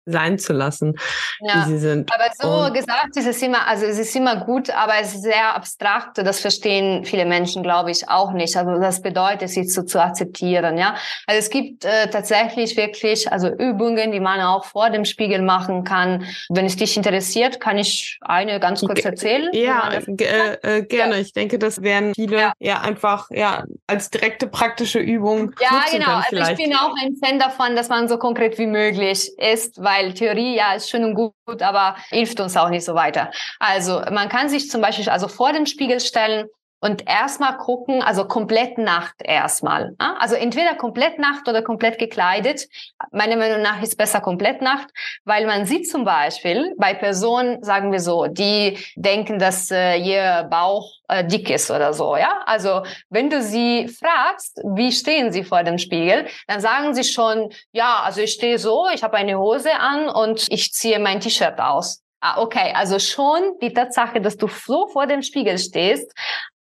sein 0.05 0.37
zu 0.37 0.53
lassen, 0.53 0.95
ja, 1.39 1.55
wie 1.55 1.71
sie 1.71 1.77
sind. 1.77 2.11
Aber 2.13 2.29
so 2.37 2.65
und 2.65 2.73
gesagt 2.73 3.15
ist 3.15 3.27
es 3.27 3.41
immer, 3.41 3.67
also 3.67 3.85
es 3.85 3.97
ist 3.97 4.15
immer 4.15 4.37
gut, 4.37 4.69
aber 4.69 4.93
es 5.01 5.13
ist 5.13 5.23
sehr 5.23 5.55
abstrakt. 5.55 6.17
Das 6.17 6.39
verstehen 6.39 7.05
viele 7.05 7.25
Menschen, 7.25 7.63
glaube 7.63 7.91
ich, 7.91 8.09
auch 8.09 8.31
nicht. 8.33 8.55
Also 8.57 8.79
das 8.79 9.01
bedeutet, 9.01 9.49
sie 9.49 9.65
zu, 9.65 9.85
zu 9.85 10.01
akzeptieren. 10.01 10.77
Ja, 10.77 10.95
also 11.27 11.39
es 11.39 11.49
gibt 11.49 11.85
äh, 11.85 12.09
tatsächlich 12.09 12.75
wirklich 12.75 13.31
also 13.31 13.47
Übungen, 13.49 14.11
die 14.11 14.19
man 14.19 14.41
auch 14.41 14.65
vor 14.65 14.89
dem 14.89 15.05
Spiegel 15.05 15.41
machen 15.41 15.83
kann. 15.83 16.25
Wenn 16.49 16.65
es 16.65 16.75
dich 16.75 16.97
interessiert, 16.97 17.59
kann 17.59 17.77
ich 17.77 18.19
eine 18.21 18.59
ganz 18.59 18.81
kurz 18.81 19.03
erzählen. 19.05 19.49
Ja, 19.53 19.91
äh, 19.91 20.57
äh, 20.61 20.83
gerne. 20.83 21.15
Ja. 21.15 21.21
Ich 21.21 21.33
denke, 21.33 21.59
das 21.59 21.81
wären 21.81 22.13
viele 22.13 22.37
ja. 22.37 22.53
ja. 22.59 22.81
einfach 22.81 23.27
ja 23.29 23.63
als 23.87 24.09
direkte 24.09 24.47
praktische 24.47 24.99
Übung. 24.99 25.53
Ja, 25.61 25.85
genau. 25.91 26.21
Also 26.29 26.51
ich 26.51 26.57
bin 26.57 26.75
auch 26.75 26.93
ein 27.01 27.15
Fan 27.23 27.39
davon, 27.39 27.75
dass 27.75 27.89
man 27.89 28.07
so 28.07 28.17
konkret 28.17 28.57
wie 28.57 28.67
möglich 28.67 29.31
ist, 29.37 29.81
weil 29.81 29.92
weil 29.93 30.13
Theorie 30.13 30.55
ja 30.55 30.73
ist 30.73 30.89
schön 30.89 31.03
und 31.03 31.15
gut, 31.15 31.61
aber 31.61 31.95
hilft 32.09 32.39
uns 32.39 32.57
auch 32.57 32.69
nicht 32.69 32.85
so 32.85 32.95
weiter. 32.95 33.31
Also 33.59 34.01
man 34.11 34.29
kann 34.29 34.49
sich 34.49 34.69
zum 34.69 34.81
Beispiel 34.81 35.09
also 35.09 35.27
vor 35.27 35.53
den 35.53 35.65
Spiegel 35.65 35.99
stellen 35.99 36.47
und 36.83 37.07
erstmal 37.07 37.57
gucken, 37.57 38.03
also 38.03 38.25
komplett 38.25 38.77
Nacht 38.77 39.15
erstmal. 39.23 39.95
Also 39.99 40.35
entweder 40.35 40.75
komplett 40.75 41.17
Nacht 41.17 41.47
oder 41.47 41.61
komplett 41.61 41.97
gekleidet. 41.97 42.67
Meiner 43.13 43.37
Meinung 43.37 43.61
nach 43.61 43.81
ist 43.81 43.97
besser 43.97 44.19
komplett 44.19 44.61
Nacht, 44.61 44.89
weil 45.23 45.45
man 45.45 45.65
sieht 45.65 45.89
zum 45.89 46.03
Beispiel 46.03 46.75
bei 46.77 46.93
Personen, 46.93 47.63
sagen 47.63 47.93
wir 47.93 48.01
so, 48.01 48.27
die 48.27 48.77
denken, 48.97 49.39
dass 49.39 49.71
äh, 49.71 49.95
ihr 49.95 50.45
Bauch 50.51 50.91
äh, 51.07 51.23
dick 51.23 51.49
ist 51.49 51.71
oder 51.71 51.93
so, 51.93 52.17
ja. 52.17 52.43
Also 52.45 52.83
wenn 53.09 53.29
du 53.29 53.41
sie 53.41 53.87
fragst, 53.87 54.59
wie 54.75 54.91
stehen 54.91 55.31
sie 55.31 55.45
vor 55.45 55.63
dem 55.63 55.77
Spiegel, 55.77 56.27
dann 56.47 56.59
sagen 56.59 56.93
sie 56.93 57.05
schon, 57.05 57.49
ja, 57.71 58.01
also 58.03 58.19
ich 58.19 58.33
stehe 58.33 58.59
so, 58.59 58.87
ich 58.93 59.03
habe 59.03 59.15
eine 59.15 59.39
Hose 59.39 59.73
an 59.73 60.09
und 60.09 60.47
ich 60.51 60.73
ziehe 60.73 60.99
mein 60.99 61.21
T-Shirt 61.21 61.59
aus. 61.59 62.03
Ah, 62.25 62.41
okay, 62.41 62.71
also 62.73 62.99
schon 62.99 63.57
die 63.61 63.73
Tatsache, 63.73 64.21
dass 64.21 64.37
du 64.37 64.47
so 64.47 64.87
vor 64.87 65.07
dem 65.07 65.21
Spiegel 65.21 65.57
stehst, 65.57 66.09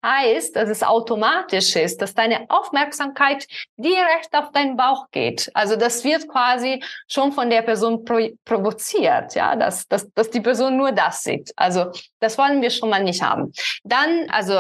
heißt, 0.06 0.56
dass 0.56 0.70
es 0.70 0.84
automatisch 0.84 1.76
ist, 1.76 2.02
dass 2.02 2.14
deine 2.14 2.46
Aufmerksamkeit 2.50 3.48
direkt 3.76 4.34
auf 4.34 4.52
deinen 4.52 4.78
Bauch 4.78 5.08
geht. 5.12 5.50
Also 5.54 5.76
das 5.76 6.04
wird 6.04 6.28
quasi 6.30 6.82
schon 7.08 7.32
von 7.32 7.50
der 7.50 7.64
Person 7.64 8.06
pro 8.06 8.30
provoziert, 8.46 9.36
ja, 9.36 9.56
dass, 9.56 9.88
dass, 9.88 10.12
dass 10.14 10.30
die 10.30 10.42
Person 10.42 10.78
nur 10.78 10.92
das 10.92 11.24
sieht. 11.24 11.52
Also 11.56 11.92
das 12.20 12.38
wollen 12.38 12.62
wir 12.62 12.70
schon 12.70 12.90
mal 12.90 13.04
nicht 13.04 13.22
haben. 13.22 13.52
Dann, 13.84 14.30
also 14.30 14.54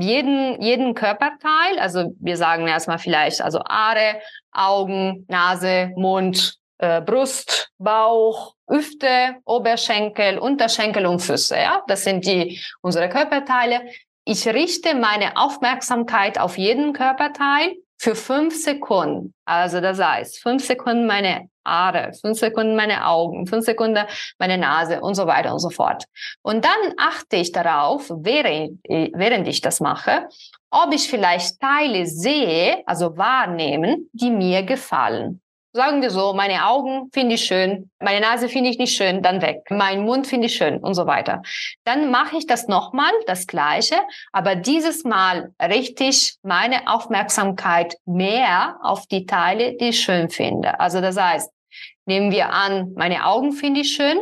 jeden, 0.00 0.60
jeden 0.62 0.94
Körperteil, 0.94 1.78
also 1.78 2.14
wir 2.20 2.36
sagen 2.36 2.66
erstmal 2.68 2.98
vielleicht, 2.98 3.42
also 3.42 3.60
Aare, 3.64 4.20
Augen, 4.52 5.26
Nase, 5.28 5.92
Mund, 5.96 6.60
äh, 6.78 7.00
Brust, 7.00 7.70
Bauch, 7.78 8.54
Hüfte, 8.68 9.36
Oberschenkel, 9.44 10.38
Unterschenkel 10.38 11.06
und 11.06 11.20
Füße. 11.20 11.56
Ja, 11.56 11.82
das 11.86 12.04
sind 12.04 12.24
die 12.24 12.60
unsere 12.80 13.08
Körperteile. 13.08 13.82
Ich 14.32 14.46
richte 14.46 14.94
meine 14.94 15.36
Aufmerksamkeit 15.36 16.38
auf 16.38 16.56
jeden 16.56 16.92
Körperteil 16.92 17.74
für 17.98 18.14
fünf 18.14 18.54
Sekunden. 18.54 19.34
Also 19.44 19.80
das 19.80 20.00
heißt, 20.00 20.40
fünf 20.40 20.64
Sekunden 20.64 21.08
meine 21.08 21.48
Haare, 21.66 22.12
fünf 22.12 22.38
Sekunden 22.38 22.76
meine 22.76 23.08
Augen, 23.08 23.48
fünf 23.48 23.64
Sekunden 23.64 23.98
meine 24.38 24.56
Nase 24.56 25.00
und 25.00 25.16
so 25.16 25.26
weiter 25.26 25.52
und 25.52 25.58
so 25.58 25.70
fort. 25.70 26.04
Und 26.42 26.64
dann 26.64 26.94
achte 26.96 27.38
ich 27.38 27.50
darauf, 27.50 28.08
während, 28.08 28.78
während 28.84 29.48
ich 29.48 29.62
das 29.62 29.80
mache, 29.80 30.28
ob 30.70 30.94
ich 30.94 31.10
vielleicht 31.10 31.58
Teile 31.58 32.06
sehe, 32.06 32.84
also 32.86 33.16
wahrnehmen, 33.16 34.10
die 34.12 34.30
mir 34.30 34.62
gefallen. 34.62 35.42
Sagen 35.72 36.02
wir 36.02 36.10
so, 36.10 36.32
meine 36.32 36.66
Augen 36.66 37.10
finde 37.12 37.36
ich 37.36 37.44
schön, 37.44 37.90
meine 38.00 38.20
Nase 38.20 38.48
finde 38.48 38.70
ich 38.70 38.78
nicht 38.78 38.96
schön, 38.96 39.22
dann 39.22 39.40
weg. 39.40 39.62
Mein 39.70 40.02
Mund 40.02 40.26
finde 40.26 40.46
ich 40.46 40.56
schön 40.56 40.78
und 40.78 40.94
so 40.94 41.06
weiter. 41.06 41.42
Dann 41.84 42.10
mache 42.10 42.38
ich 42.38 42.46
das 42.48 42.66
nochmal, 42.66 43.12
das 43.26 43.46
Gleiche, 43.46 43.94
aber 44.32 44.56
dieses 44.56 45.04
Mal 45.04 45.52
richte 45.62 46.04
ich 46.04 46.34
meine 46.42 46.88
Aufmerksamkeit 46.88 47.94
mehr 48.04 48.78
auf 48.82 49.06
die 49.06 49.26
Teile, 49.26 49.76
die 49.76 49.90
ich 49.90 50.00
schön 50.00 50.28
finde. 50.28 50.80
Also 50.80 51.00
das 51.00 51.16
heißt, 51.16 51.52
nehmen 52.04 52.32
wir 52.32 52.50
an, 52.50 52.92
meine 52.96 53.24
Augen 53.26 53.52
finde 53.52 53.82
ich 53.82 53.92
schön, 53.92 54.18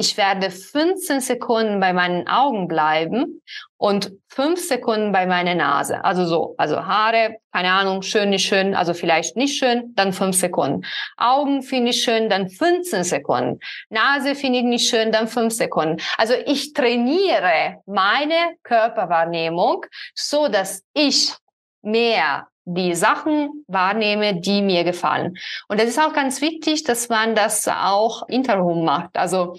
ich 0.00 0.16
werde 0.16 0.50
15 0.50 1.20
Sekunden 1.20 1.78
bei 1.78 1.92
meinen 1.92 2.26
Augen 2.26 2.68
bleiben 2.68 3.42
und 3.76 4.12
5 4.28 4.58
Sekunden 4.58 5.12
bei 5.12 5.26
meiner 5.26 5.54
Nase. 5.54 6.02
Also 6.02 6.24
so, 6.24 6.54
also 6.56 6.86
Haare, 6.86 7.36
keine 7.52 7.70
Ahnung, 7.70 8.00
schön, 8.00 8.30
nicht 8.30 8.46
schön, 8.46 8.74
also 8.74 8.94
vielleicht 8.94 9.36
nicht 9.36 9.58
schön, 9.58 9.92
dann 9.96 10.14
5 10.14 10.34
Sekunden. 10.34 10.86
Augen 11.18 11.62
finde 11.62 11.90
ich 11.90 12.02
schön, 12.02 12.30
dann 12.30 12.48
15 12.48 13.04
Sekunden. 13.04 13.60
Nase 13.90 14.34
finde 14.34 14.60
ich 14.60 14.64
nicht 14.64 14.88
schön, 14.88 15.12
dann 15.12 15.28
5 15.28 15.52
Sekunden. 15.52 15.98
Also 16.16 16.32
ich 16.46 16.72
trainiere 16.72 17.82
meine 17.84 18.56
Körperwahrnehmung, 18.62 19.84
so 20.14 20.48
dass 20.48 20.82
ich 20.94 21.34
mehr 21.82 22.48
die 22.64 22.94
Sachen 22.94 23.64
wahrnehme, 23.68 24.40
die 24.40 24.62
mir 24.62 24.84
gefallen. 24.84 25.36
Und 25.68 25.78
das 25.78 25.88
ist 25.88 26.00
auch 26.00 26.14
ganz 26.14 26.40
wichtig, 26.40 26.84
dass 26.84 27.10
man 27.10 27.34
das 27.34 27.68
auch 27.68 28.26
interrum 28.28 28.84
macht. 28.84 29.18
Also 29.18 29.56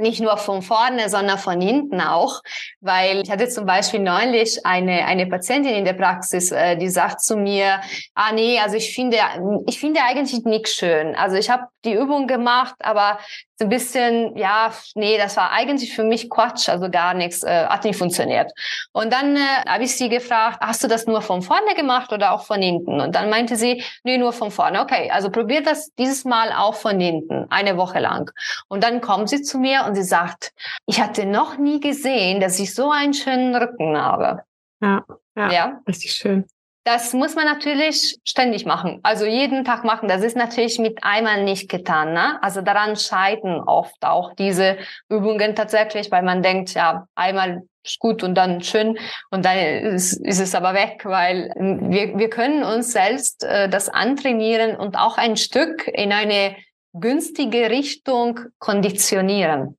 nicht 0.00 0.20
nur 0.20 0.36
von 0.36 0.62
vorne, 0.62 1.08
sondern 1.08 1.38
von 1.38 1.60
hinten 1.60 2.00
auch, 2.00 2.42
weil 2.80 3.20
ich 3.22 3.30
hatte 3.30 3.48
zum 3.48 3.66
Beispiel 3.66 4.00
neulich 4.00 4.64
eine 4.66 5.04
eine 5.06 5.26
Patientin 5.26 5.74
in 5.74 5.84
der 5.84 5.94
Praxis, 5.94 6.50
äh, 6.50 6.76
die 6.76 6.88
sagt 6.88 7.20
zu 7.20 7.36
mir, 7.36 7.80
ah 8.14 8.32
nee, 8.32 8.58
also 8.58 8.76
ich 8.76 8.94
finde 8.94 9.18
ich 9.66 9.78
finde 9.78 10.00
eigentlich 10.02 10.44
nichts 10.44 10.74
schön. 10.74 11.14
Also 11.14 11.36
ich 11.36 11.50
habe 11.50 11.64
die 11.84 11.94
Übung 11.94 12.26
gemacht, 12.26 12.74
aber 12.80 13.18
so 13.60 13.66
ein 13.66 13.68
bisschen, 13.68 14.34
ja, 14.38 14.72
nee, 14.94 15.18
das 15.18 15.36
war 15.36 15.52
eigentlich 15.52 15.94
für 15.94 16.02
mich 16.02 16.30
Quatsch, 16.30 16.70
also 16.70 16.90
gar 16.90 17.12
nichts, 17.12 17.42
äh, 17.42 17.66
hat 17.66 17.84
nicht 17.84 17.98
funktioniert. 17.98 18.50
Und 18.92 19.12
dann 19.12 19.36
äh, 19.36 19.40
habe 19.68 19.84
ich 19.84 19.94
sie 19.94 20.08
gefragt, 20.08 20.60
hast 20.62 20.82
du 20.82 20.88
das 20.88 21.06
nur 21.06 21.20
von 21.20 21.42
vorne 21.42 21.74
gemacht 21.76 22.10
oder 22.10 22.32
auch 22.32 22.46
von 22.46 22.62
hinten? 22.62 23.02
Und 23.02 23.14
dann 23.14 23.28
meinte 23.28 23.56
sie, 23.56 23.84
nee, 24.02 24.16
nur 24.16 24.32
von 24.32 24.50
vorne. 24.50 24.80
Okay, 24.80 25.10
also 25.10 25.28
probiert 25.28 25.66
das 25.66 25.92
dieses 25.96 26.24
Mal 26.24 26.54
auch 26.56 26.74
von 26.74 26.98
hinten, 26.98 27.44
eine 27.50 27.76
Woche 27.76 27.98
lang. 27.98 28.30
Und 28.68 28.82
dann 28.82 29.02
kommt 29.02 29.28
sie 29.28 29.42
zu 29.42 29.58
mir 29.58 29.84
und 29.86 29.94
sie 29.94 30.04
sagt, 30.04 30.54
ich 30.86 30.98
hatte 30.98 31.26
noch 31.26 31.58
nie 31.58 31.80
gesehen, 31.80 32.40
dass 32.40 32.58
ich 32.58 32.74
so 32.74 32.90
einen 32.90 33.12
schönen 33.12 33.54
Rücken 33.54 33.94
habe. 33.94 34.42
Ja, 34.80 35.04
ja, 35.36 35.52
ja. 35.52 35.80
richtig 35.86 36.12
schön. 36.12 36.46
Das 36.84 37.12
muss 37.12 37.34
man 37.34 37.44
natürlich 37.44 38.16
ständig 38.24 38.64
machen, 38.64 39.00
also 39.02 39.26
jeden 39.26 39.64
Tag 39.64 39.84
machen. 39.84 40.08
Das 40.08 40.22
ist 40.22 40.36
natürlich 40.36 40.78
mit 40.78 40.98
einmal 41.02 41.44
nicht 41.44 41.68
getan. 41.68 42.14
Ne? 42.14 42.42
Also 42.42 42.62
daran 42.62 42.96
scheitern 42.96 43.60
oft 43.60 44.02
auch 44.02 44.34
diese 44.34 44.78
Übungen 45.10 45.54
tatsächlich, 45.54 46.10
weil 46.10 46.22
man 46.22 46.42
denkt, 46.42 46.72
ja, 46.72 47.06
einmal 47.14 47.64
ist 47.84 47.98
gut 47.98 48.22
und 48.22 48.34
dann 48.34 48.62
schön 48.62 48.98
und 49.30 49.44
dann 49.44 49.58
ist, 49.58 50.14
ist 50.14 50.40
es 50.40 50.54
aber 50.54 50.72
weg, 50.72 51.02
weil 51.04 51.52
wir, 51.56 52.18
wir 52.18 52.30
können 52.30 52.64
uns 52.64 52.92
selbst 52.92 53.44
äh, 53.44 53.68
das 53.68 53.88
antrainieren 53.90 54.76
und 54.76 54.96
auch 54.96 55.18
ein 55.18 55.36
Stück 55.36 55.86
in 55.86 56.12
eine 56.12 56.56
günstige 56.92 57.70
Richtung 57.70 58.40
konditionieren. 58.58 59.76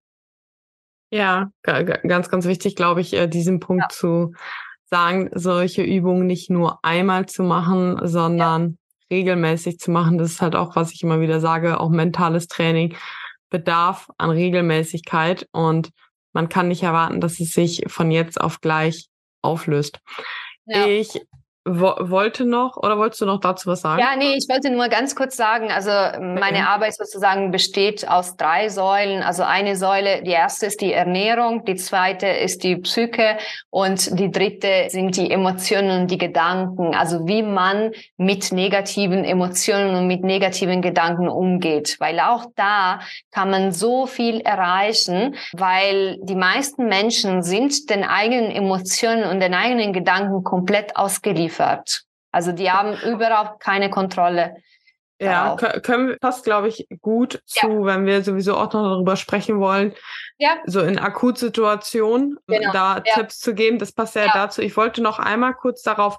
Ja, 1.14 1.52
ganz, 1.64 2.30
ganz 2.30 2.46
wichtig, 2.46 2.76
glaube 2.76 3.02
ich, 3.02 3.14
äh, 3.14 3.28
diesen 3.28 3.60
Punkt 3.60 3.84
ja. 3.84 3.90
zu 3.90 4.34
sagen, 4.92 5.30
solche 5.34 5.84
Übungen 5.84 6.28
nicht 6.28 6.50
nur 6.50 6.84
einmal 6.84 7.26
zu 7.26 7.44
machen, 7.44 8.00
sondern 8.04 8.78
ja. 9.10 9.18
regelmäßig 9.18 9.80
zu 9.80 9.90
machen. 9.90 10.18
Das 10.18 10.32
ist 10.32 10.42
halt 10.42 10.56
auch, 10.56 10.76
was 10.76 10.92
ich 10.92 11.02
immer 11.02 11.22
wieder 11.22 11.40
sage, 11.40 11.80
auch 11.80 11.90
mentales 11.90 12.48
Training 12.48 12.96
bedarf 13.50 14.10
an 14.18 14.30
Regelmäßigkeit 14.30 15.48
und 15.52 15.90
man 16.34 16.50
kann 16.50 16.68
nicht 16.68 16.84
erwarten, 16.84 17.20
dass 17.22 17.40
es 17.40 17.54
sich 17.54 17.84
von 17.88 18.12
jetzt 18.12 18.40
auf 18.40 18.62
gleich 18.62 19.08
auflöst. 19.42 20.00
Ja. 20.66 20.86
Ich 20.86 21.20
wo, 21.64 21.94
wollte 22.00 22.46
noch 22.46 22.76
oder 22.78 22.98
wolltest 22.98 23.22
du 23.22 23.28
noch 23.28 23.40
dazu 23.40 23.70
was 23.70 23.82
sagen? 23.82 24.00
Ja, 24.00 24.16
nee, 24.18 24.34
ich 24.36 24.48
wollte 24.50 24.72
nur 24.72 24.88
ganz 24.88 25.16
kurz 25.16 25.38
sagen, 25.38 25.70
also 25.70 25.92
meine 25.92 26.58
okay. 26.58 26.66
Arbeit 26.68 26.96
sozusagen 26.96 27.52
besteht 27.52 28.08
aus 28.08 28.36
drei 28.36 28.70
Säulen. 28.70 29.22
Also 29.22 29.44
eine 29.44 29.76
Säule, 29.76 30.24
die 30.24 30.32
erste 30.32 30.66
ist 30.66 30.82
die 30.82 30.92
Ernährung, 30.92 31.64
die 31.66 31.76
zweite 31.76 32.26
ist 32.26 32.64
die 32.64 32.78
Psyche 32.78 33.38
und 33.70 34.20
die 34.20 34.32
dritte 34.32 34.88
sind 34.90 35.16
die 35.18 35.30
Emotionen 35.30 36.02
und 36.02 36.12
die 36.12 36.18
Gedanken. 36.18 36.96
Also 36.96 37.28
wie 37.28 37.44
man 37.44 37.92
mit 38.18 38.52
negativen 38.52 39.24
Emotionen 39.24 39.96
und 39.96 40.08
mit 40.08 40.24
negativen 40.24 40.82
Gedanken 40.82 41.30
umgeht. 41.30 41.98
Weil 42.00 42.20
auch 42.22 42.46
da 42.56 43.02
kann 43.30 43.52
man 43.52 43.72
so 43.72 44.08
viel 44.08 44.42
erreichen, 44.42 45.36
weil 45.54 46.18
die 46.24 46.36
meisten 46.36 46.88
Menschen 46.88 47.44
sind 47.44 47.92
den 47.92 48.04
eigenen 48.04 48.50
Emotionen 48.50 49.26
und 49.26 49.42
den 49.42 49.54
eigenen 49.54 49.94
Gedanken 49.94 50.44
komplett 50.44 50.96
ausgeliefert 50.96 51.51
geliefert. 51.52 52.04
Also 52.32 52.52
die 52.52 52.72
haben 52.72 52.96
überhaupt 53.04 53.60
keine 53.62 53.90
Kontrolle. 53.90 54.56
Ja, 55.20 55.56
können 55.56 56.08
wir 56.08 56.18
passt, 56.18 56.46
glaube 56.46 56.70
ich, 56.70 56.88
gut 57.00 57.44
zu, 57.46 57.68
ja. 57.68 57.86
wenn 57.86 58.08
wir 58.08 58.24
sowieso 58.24 58.58
auch 58.58 58.74
noch 58.74 58.90
darüber 58.90 59.16
sprechen 59.16 59.60
wollen. 59.60 59.94
Ja. 60.40 60.58
So 60.66 60.82
in 60.82 60.98
Akutsituationen 60.98 62.40
genau. 62.48 62.74
da 62.74 63.04
ja. 63.06 63.14
Tipps 63.14 63.38
zu 63.38 63.54
geben. 63.54 63.78
Das 63.78 63.92
passt 63.92 64.16
ja, 64.16 64.26
ja, 64.26 64.32
dazu. 64.34 64.64
Ich 64.64 64.76
wollte 64.78 65.04
noch 65.04 65.20
einmal 65.20 65.54
kurz 65.54 65.84
darauf 65.84 66.18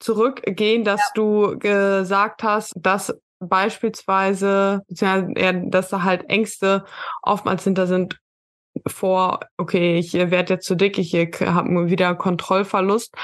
zurückgehen, 0.00 0.82
dass 0.82 1.12
du 1.14 1.58
gesagt 1.58 2.42
hast, 2.42 2.72
dass 2.76 3.14
beispielsweise, 3.38 4.82
dass 4.88 5.90
da 5.90 6.02
halt 6.02 6.30
Ängste 6.30 6.86
oftmals 7.22 7.64
hinter 7.64 7.86
sind 7.86 8.18
vor, 8.86 9.40
okay, 9.58 9.98
ich 9.98 10.14
werde 10.14 10.54
jetzt 10.54 10.66
zu 10.66 10.74
dick, 10.74 10.96
ich 10.96 11.12
habe 11.14 11.90
wieder 11.90 12.14
Kontrollverlust. 12.14 13.14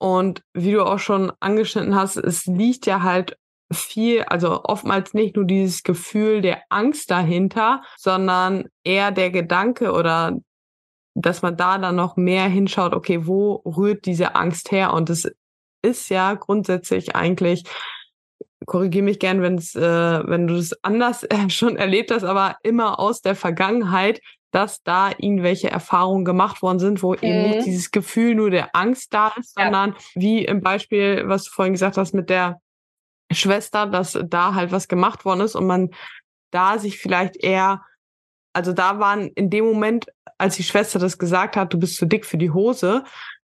Und 0.00 0.42
wie 0.54 0.72
du 0.72 0.82
auch 0.82 0.98
schon 0.98 1.30
angeschnitten 1.40 1.94
hast, 1.94 2.16
es 2.16 2.46
liegt 2.46 2.86
ja 2.86 3.02
halt 3.02 3.36
viel, 3.70 4.22
also 4.22 4.64
oftmals 4.64 5.12
nicht 5.12 5.36
nur 5.36 5.44
dieses 5.44 5.82
Gefühl 5.82 6.40
der 6.40 6.62
Angst 6.70 7.10
dahinter, 7.10 7.82
sondern 7.98 8.68
eher 8.82 9.10
der 9.10 9.30
Gedanke 9.30 9.92
oder 9.92 10.38
dass 11.14 11.42
man 11.42 11.56
da 11.56 11.76
dann 11.76 11.96
noch 11.96 12.16
mehr 12.16 12.48
hinschaut, 12.48 12.94
okay, 12.94 13.26
wo 13.26 13.56
rührt 13.66 14.06
diese 14.06 14.34
Angst 14.36 14.72
her? 14.72 14.94
Und 14.94 15.10
es 15.10 15.30
ist 15.82 16.08
ja 16.08 16.32
grundsätzlich 16.32 17.14
eigentlich, 17.14 17.64
korrigiere 18.64 19.04
mich 19.04 19.18
gern, 19.18 19.42
wenn 19.42 19.58
äh, 19.58 20.26
wenn 20.26 20.46
du 20.46 20.54
es 20.54 20.72
anders 20.82 21.24
äh, 21.24 21.48
schon 21.50 21.76
erlebt 21.76 22.10
hast, 22.10 22.24
aber 22.24 22.56
immer 22.62 22.98
aus 22.98 23.20
der 23.20 23.36
Vergangenheit, 23.36 24.22
dass 24.50 24.82
da 24.82 25.10
irgendwelche 25.10 25.70
Erfahrungen 25.70 26.24
gemacht 26.24 26.62
worden 26.62 26.78
sind, 26.78 27.02
wo 27.02 27.12
mhm. 27.12 27.18
eben 27.22 27.42
nicht 27.42 27.60
mhm. 27.60 27.64
dieses 27.64 27.90
Gefühl 27.90 28.34
nur 28.34 28.50
der 28.50 28.74
Angst 28.74 29.14
da 29.14 29.32
ist, 29.38 29.56
ja. 29.56 29.64
sondern 29.64 29.94
wie 30.14 30.44
im 30.44 30.60
Beispiel, 30.60 31.24
was 31.26 31.44
du 31.44 31.50
vorhin 31.50 31.74
gesagt 31.74 31.96
hast 31.96 32.14
mit 32.14 32.30
der 32.30 32.60
Schwester, 33.32 33.86
dass 33.86 34.18
da 34.26 34.54
halt 34.54 34.72
was 34.72 34.88
gemacht 34.88 35.24
worden 35.24 35.40
ist 35.40 35.54
und 35.54 35.66
man 35.66 35.90
da 36.50 36.78
sich 36.78 36.98
vielleicht 36.98 37.36
eher, 37.36 37.82
also 38.52 38.72
da 38.72 38.98
waren 38.98 39.28
in 39.28 39.50
dem 39.50 39.64
Moment, 39.64 40.06
als 40.36 40.56
die 40.56 40.64
Schwester 40.64 40.98
das 40.98 41.18
gesagt 41.18 41.56
hat, 41.56 41.72
du 41.72 41.78
bist 41.78 41.96
zu 41.96 42.06
dick 42.06 42.26
für 42.26 42.38
die 42.38 42.50
Hose, 42.50 43.04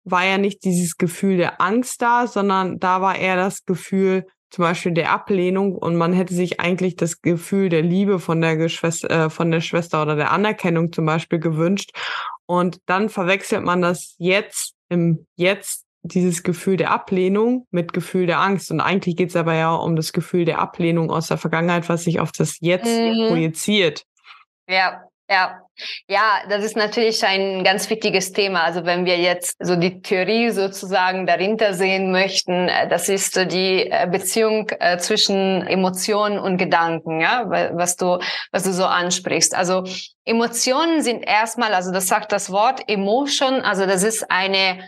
war 0.05 0.25
ja 0.25 0.39
nicht 0.39 0.65
dieses 0.65 0.97
Gefühl 0.97 1.39
der 1.39 1.61
Angst 1.61 2.03
da, 2.03 2.27
sondern 2.27 2.79
da 2.79 3.01
war 3.01 3.17
eher 3.17 3.37
das 3.37 3.65
Gefühl, 3.65 4.27
zum 4.55 4.63
Beispiel 4.63 4.93
der 4.93 5.11
Ablehnung 5.11 5.75
und 5.75 5.97
man 5.97 6.13
hätte 6.13 6.33
sich 6.33 6.61
eigentlich 6.61 6.95
das 6.95 7.23
Gefühl 7.23 7.71
der 7.71 7.83
Liebe 7.83 8.21
von 8.21 8.41
der 8.41 8.57
Geschwister, 8.57 9.11
äh, 9.11 9.29
von 9.29 9.51
der 9.51 9.61
Schwester 9.61 10.01
oder 10.01 10.15
der 10.15 10.31
Anerkennung 10.31 10.93
zum 10.93 11.07
Beispiel 11.07 11.41
gewünscht. 11.41 11.91
Und 12.47 12.79
dann 12.87 13.09
verwechselt 13.09 13.65
man 13.65 13.83
das 13.83 14.15
jetzt 14.19 14.75
im 14.89 15.27
Jetzt 15.35 15.87
dieses 16.03 16.45
Gefühl 16.45 16.77
der 16.77 16.93
Ablehnung 16.93 17.67
mit 17.73 17.93
Gefühl 17.93 18.27
der 18.27 18.39
Angst. 18.39 18.71
Und 18.71 18.81
eigentlich 18.81 19.17
geht 19.17 19.31
es 19.31 19.37
aber 19.37 19.55
ja 19.55 19.75
um 19.75 19.97
das 19.97 20.13
Gefühl 20.13 20.45
der 20.45 20.61
Ablehnung 20.61 21.11
aus 21.11 21.27
der 21.27 21.39
Vergangenheit, 21.39 21.89
was 21.89 22.05
sich 22.05 22.21
auf 22.21 22.31
das 22.31 22.59
Jetzt 22.61 22.87
mhm. 22.87 23.27
projiziert. 23.27 24.05
Ja, 24.69 25.03
ja, 25.29 25.61
ja, 26.07 26.43
das 26.49 26.65
ist 26.65 26.77
natürlich 26.77 27.25
ein 27.25 27.65
ganz 27.65 27.89
wichtiges 27.89 28.33
Thema. 28.33 28.63
Also 28.65 28.85
wenn 28.85 29.07
wir 29.07 29.17
jetzt 29.19 29.57
so 29.59 29.75
die 29.75 30.03
Theorie 30.03 30.51
sozusagen 30.51 31.27
dahinter 31.27 31.75
sehen 31.75 32.13
möchten, 32.13 32.69
äh, 32.69 32.89
das 32.89 33.09
ist 33.09 33.37
die 33.51 33.91
äh, 33.91 34.07
Beziehung 34.11 34.69
äh, 34.81 34.99
zwischen 34.99 35.67
Emotionen 35.67 36.39
und 36.39 36.59
Gedanken, 36.59 37.21
ja, 37.21 37.49
was 37.75 37.97
du, 37.97 38.19
was 38.53 38.65
du 38.65 38.73
so 38.73 38.85
ansprichst. 38.85 39.55
Also 39.55 39.85
Emotionen 40.25 41.03
sind 41.03 41.23
erstmal, 41.27 41.75
also 41.75 41.91
das 41.91 42.07
sagt 42.07 42.31
das 42.31 42.51
Wort 42.51 42.83
Emotion, 42.87 43.63
also 43.63 43.87
das 43.87 44.03
ist 44.03 44.31
eine 44.31 44.79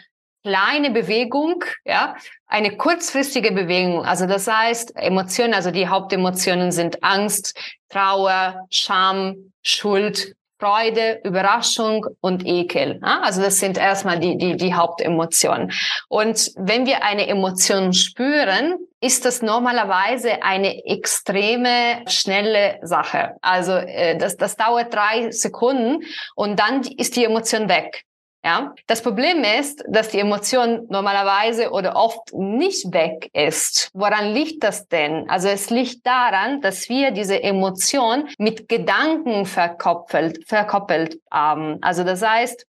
kleine 0.47 0.91
Bewegung, 0.93 1.65
ja, 1.85 2.15
eine 2.47 2.77
kurzfristige 2.77 3.51
Bewegung. 3.51 4.05
Also 4.05 4.27
das 4.27 4.47
heißt, 4.47 4.95
Emotionen, 4.95 5.55
also 5.55 5.73
die 5.73 5.89
Hauptemotionen 5.89 6.71
sind 6.71 7.03
Angst, 7.03 7.59
Trauer, 7.89 8.65
Scham, 8.71 9.53
Schuld, 9.63 10.37
Freude, 10.61 11.21
Überraschung 11.25 12.07
und 12.21 12.47
Ekel. 12.47 13.01
Also 13.03 13.43
das 13.43 13.59
sind 13.59 13.77
erstmal 13.77 14.21
die, 14.21 14.39
die, 14.39 14.57
die 14.57 14.73
Hauptemotionen. 14.73 15.73
Und 16.09 16.53
wenn 16.57 16.87
wir 16.87 17.03
eine 17.03 17.27
Emotion 17.27 17.93
spüren, 17.93 18.77
ist 19.01 19.25
das 19.25 19.43
normalerweise 19.43 20.45
eine 20.45 20.85
extreme 20.87 22.05
schnelle 22.07 22.79
Sache. 22.83 23.35
Also 23.43 23.73
äh, 23.73 24.17
das, 24.17 24.37
das 24.37 24.57
dauert 24.57 24.95
drei 24.95 25.33
Sekunden 25.33 26.05
und 26.37 26.61
dann 26.61 26.83
ist 26.83 27.17
die 27.17 27.25
Emotion 27.25 27.69
weg. 27.69 28.06
Ja, 28.47 28.77
das 28.87 29.03
Problem 29.03 29.43
ist, 29.43 29.83
dass 29.89 30.11
die 30.11 30.21
Emotion 30.21 30.87
normalerweise 30.89 31.73
oder 31.73 31.97
oft 31.97 32.33
nicht 32.33 32.95
weg 32.95 33.29
ist. 33.33 33.91
Woran 33.93 34.35
liegt 34.35 34.63
das 34.63 34.87
denn? 34.87 35.29
Also 35.29 35.49
es 35.49 35.69
liegt 35.71 36.07
daran, 36.07 36.61
dass 36.61 36.89
wir 36.89 37.11
diese 37.11 37.43
Emotion 37.43 38.29
mit 38.39 38.69
Gedanken 38.69 39.47
verkoppelt, 39.47 40.47
verkoppelt 40.47 41.19
haben. 41.29 41.79
Also 41.83 42.05
das 42.05 42.23
heißt, 42.23 42.69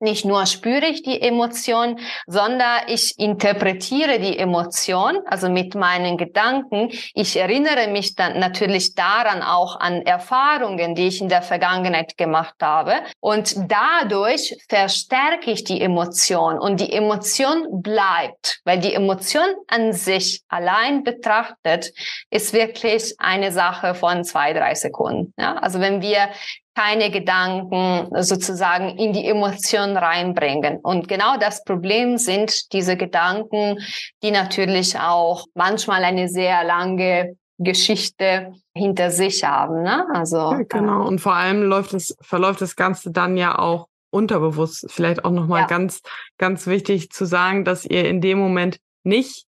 nicht 0.00 0.24
nur 0.24 0.46
spüre 0.46 0.86
ich 0.86 1.02
die 1.02 1.20
Emotion, 1.20 1.98
sondern 2.26 2.82
ich 2.88 3.18
interpretiere 3.18 4.18
die 4.18 4.38
Emotion, 4.38 5.18
also 5.26 5.48
mit 5.48 5.74
meinen 5.74 6.16
Gedanken. 6.16 6.90
Ich 7.14 7.36
erinnere 7.36 7.88
mich 7.88 8.14
dann 8.14 8.38
natürlich 8.38 8.94
daran 8.94 9.42
auch 9.42 9.80
an 9.80 10.02
Erfahrungen, 10.02 10.94
die 10.94 11.08
ich 11.08 11.20
in 11.20 11.28
der 11.28 11.42
Vergangenheit 11.42 12.16
gemacht 12.16 12.56
habe. 12.60 12.94
Und 13.20 13.54
dadurch 13.68 14.56
verstärke 14.68 15.50
ich 15.50 15.64
die 15.64 15.80
Emotion 15.80 16.58
und 16.58 16.80
die 16.80 16.92
Emotion 16.92 17.82
bleibt, 17.82 18.60
weil 18.64 18.78
die 18.78 18.94
Emotion 18.94 19.48
an 19.68 19.92
sich 19.92 20.42
allein 20.48 21.04
betrachtet 21.04 21.92
ist 22.30 22.52
wirklich 22.52 23.14
eine 23.18 23.52
Sache 23.52 23.94
von 23.94 24.24
zwei, 24.24 24.52
drei 24.52 24.74
Sekunden. 24.74 25.32
Ja? 25.38 25.56
Also 25.56 25.80
wenn 25.80 26.02
wir 26.02 26.28
keine 26.76 27.10
Gedanken 27.10 28.08
sozusagen 28.22 28.98
in 28.98 29.12
die 29.14 29.24
Emotion 29.24 29.96
reinbringen. 29.96 30.78
Und 30.82 31.08
genau 31.08 31.38
das 31.38 31.64
Problem 31.64 32.18
sind 32.18 32.72
diese 32.72 32.96
Gedanken, 32.98 33.78
die 34.22 34.30
natürlich 34.30 34.98
auch 34.98 35.46
manchmal 35.54 36.04
eine 36.04 36.28
sehr 36.28 36.64
lange 36.64 37.36
Geschichte 37.58 38.52
hinter 38.74 39.10
sich 39.10 39.42
haben. 39.42 39.82
Ne? 39.82 40.06
Also 40.12 40.36
ja, 40.36 40.62
genau. 40.68 41.06
Und 41.06 41.20
vor 41.20 41.34
allem 41.34 41.62
läuft 41.62 41.94
es, 41.94 42.14
verläuft 42.20 42.60
das 42.60 42.76
Ganze 42.76 43.10
dann 43.10 43.38
ja 43.38 43.58
auch 43.58 43.86
unterbewusst. 44.10 44.86
Vielleicht 44.90 45.24
auch 45.24 45.30
nochmal 45.30 45.62
ja. 45.62 45.66
ganz, 45.66 46.02
ganz 46.36 46.66
wichtig 46.66 47.10
zu 47.10 47.24
sagen, 47.24 47.64
dass 47.64 47.86
ihr 47.86 48.06
in 48.06 48.20
dem 48.20 48.38
Moment 48.38 48.78
nicht 49.02 49.45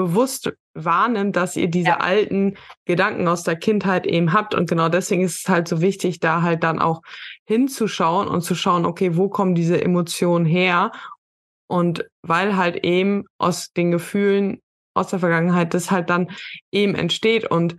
bewusst 0.00 0.50
wahrnimmt, 0.72 1.36
dass 1.36 1.56
ihr 1.56 1.68
diese 1.68 1.88
ja. 1.88 1.96
alten 1.98 2.56
Gedanken 2.86 3.28
aus 3.28 3.42
der 3.42 3.56
Kindheit 3.56 4.06
eben 4.06 4.32
habt. 4.32 4.54
Und 4.54 4.66
genau 4.66 4.88
deswegen 4.88 5.22
ist 5.22 5.40
es 5.40 5.48
halt 5.48 5.68
so 5.68 5.82
wichtig, 5.82 6.20
da 6.20 6.40
halt 6.40 6.62
dann 6.62 6.78
auch 6.78 7.02
hinzuschauen 7.44 8.26
und 8.26 8.40
zu 8.40 8.54
schauen, 8.54 8.86
okay, 8.86 9.16
wo 9.16 9.28
kommen 9.28 9.54
diese 9.54 9.82
Emotionen 9.82 10.46
her? 10.46 10.90
Und 11.66 12.08
weil 12.22 12.56
halt 12.56 12.82
eben 12.82 13.24
aus 13.36 13.72
den 13.72 13.90
Gefühlen 13.90 14.62
aus 14.94 15.08
der 15.08 15.18
Vergangenheit 15.18 15.74
das 15.74 15.90
halt 15.90 16.08
dann 16.08 16.30
eben 16.72 16.94
entsteht. 16.94 17.50
Und 17.50 17.76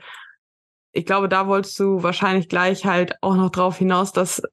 ich 0.93 1.05
glaube, 1.07 1.27
da 1.27 1.47
wolltest 1.47 1.79
du 1.79 2.03
wahrscheinlich 2.03 2.49
gleich 2.49 2.85
halt 2.85 3.15
auch 3.21 3.35
noch 3.35 3.49
drauf 3.49 3.77
hinaus, 3.77 4.11
dass 4.11 4.43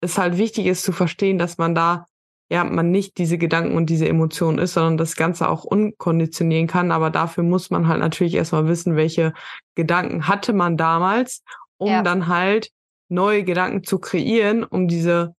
es 0.00 0.16
halt 0.16 0.38
wichtig 0.38 0.66
ist 0.66 0.84
zu 0.84 0.92
verstehen, 0.92 1.36
dass 1.36 1.58
man 1.58 1.74
da 1.74 2.06
ja, 2.50 2.64
man 2.64 2.90
nicht 2.90 3.16
diese 3.18 3.38
Gedanken 3.38 3.76
und 3.76 3.88
diese 3.90 4.08
Emotionen 4.08 4.58
ist, 4.58 4.74
sondern 4.74 4.96
das 4.96 5.14
Ganze 5.14 5.48
auch 5.48 5.64
unkonditionieren 5.64 6.66
kann. 6.66 6.90
Aber 6.90 7.10
dafür 7.10 7.44
muss 7.44 7.70
man 7.70 7.86
halt 7.86 8.00
natürlich 8.00 8.34
erstmal 8.34 8.66
wissen, 8.66 8.96
welche 8.96 9.32
Gedanken 9.76 10.26
hatte 10.26 10.52
man 10.52 10.76
damals, 10.76 11.44
um 11.78 11.92
ja. 11.92 12.02
dann 12.02 12.26
halt 12.26 12.70
neue 13.08 13.44
Gedanken 13.44 13.84
zu 13.84 14.00
kreieren, 14.00 14.64
um 14.64 14.88
diese 14.88 15.34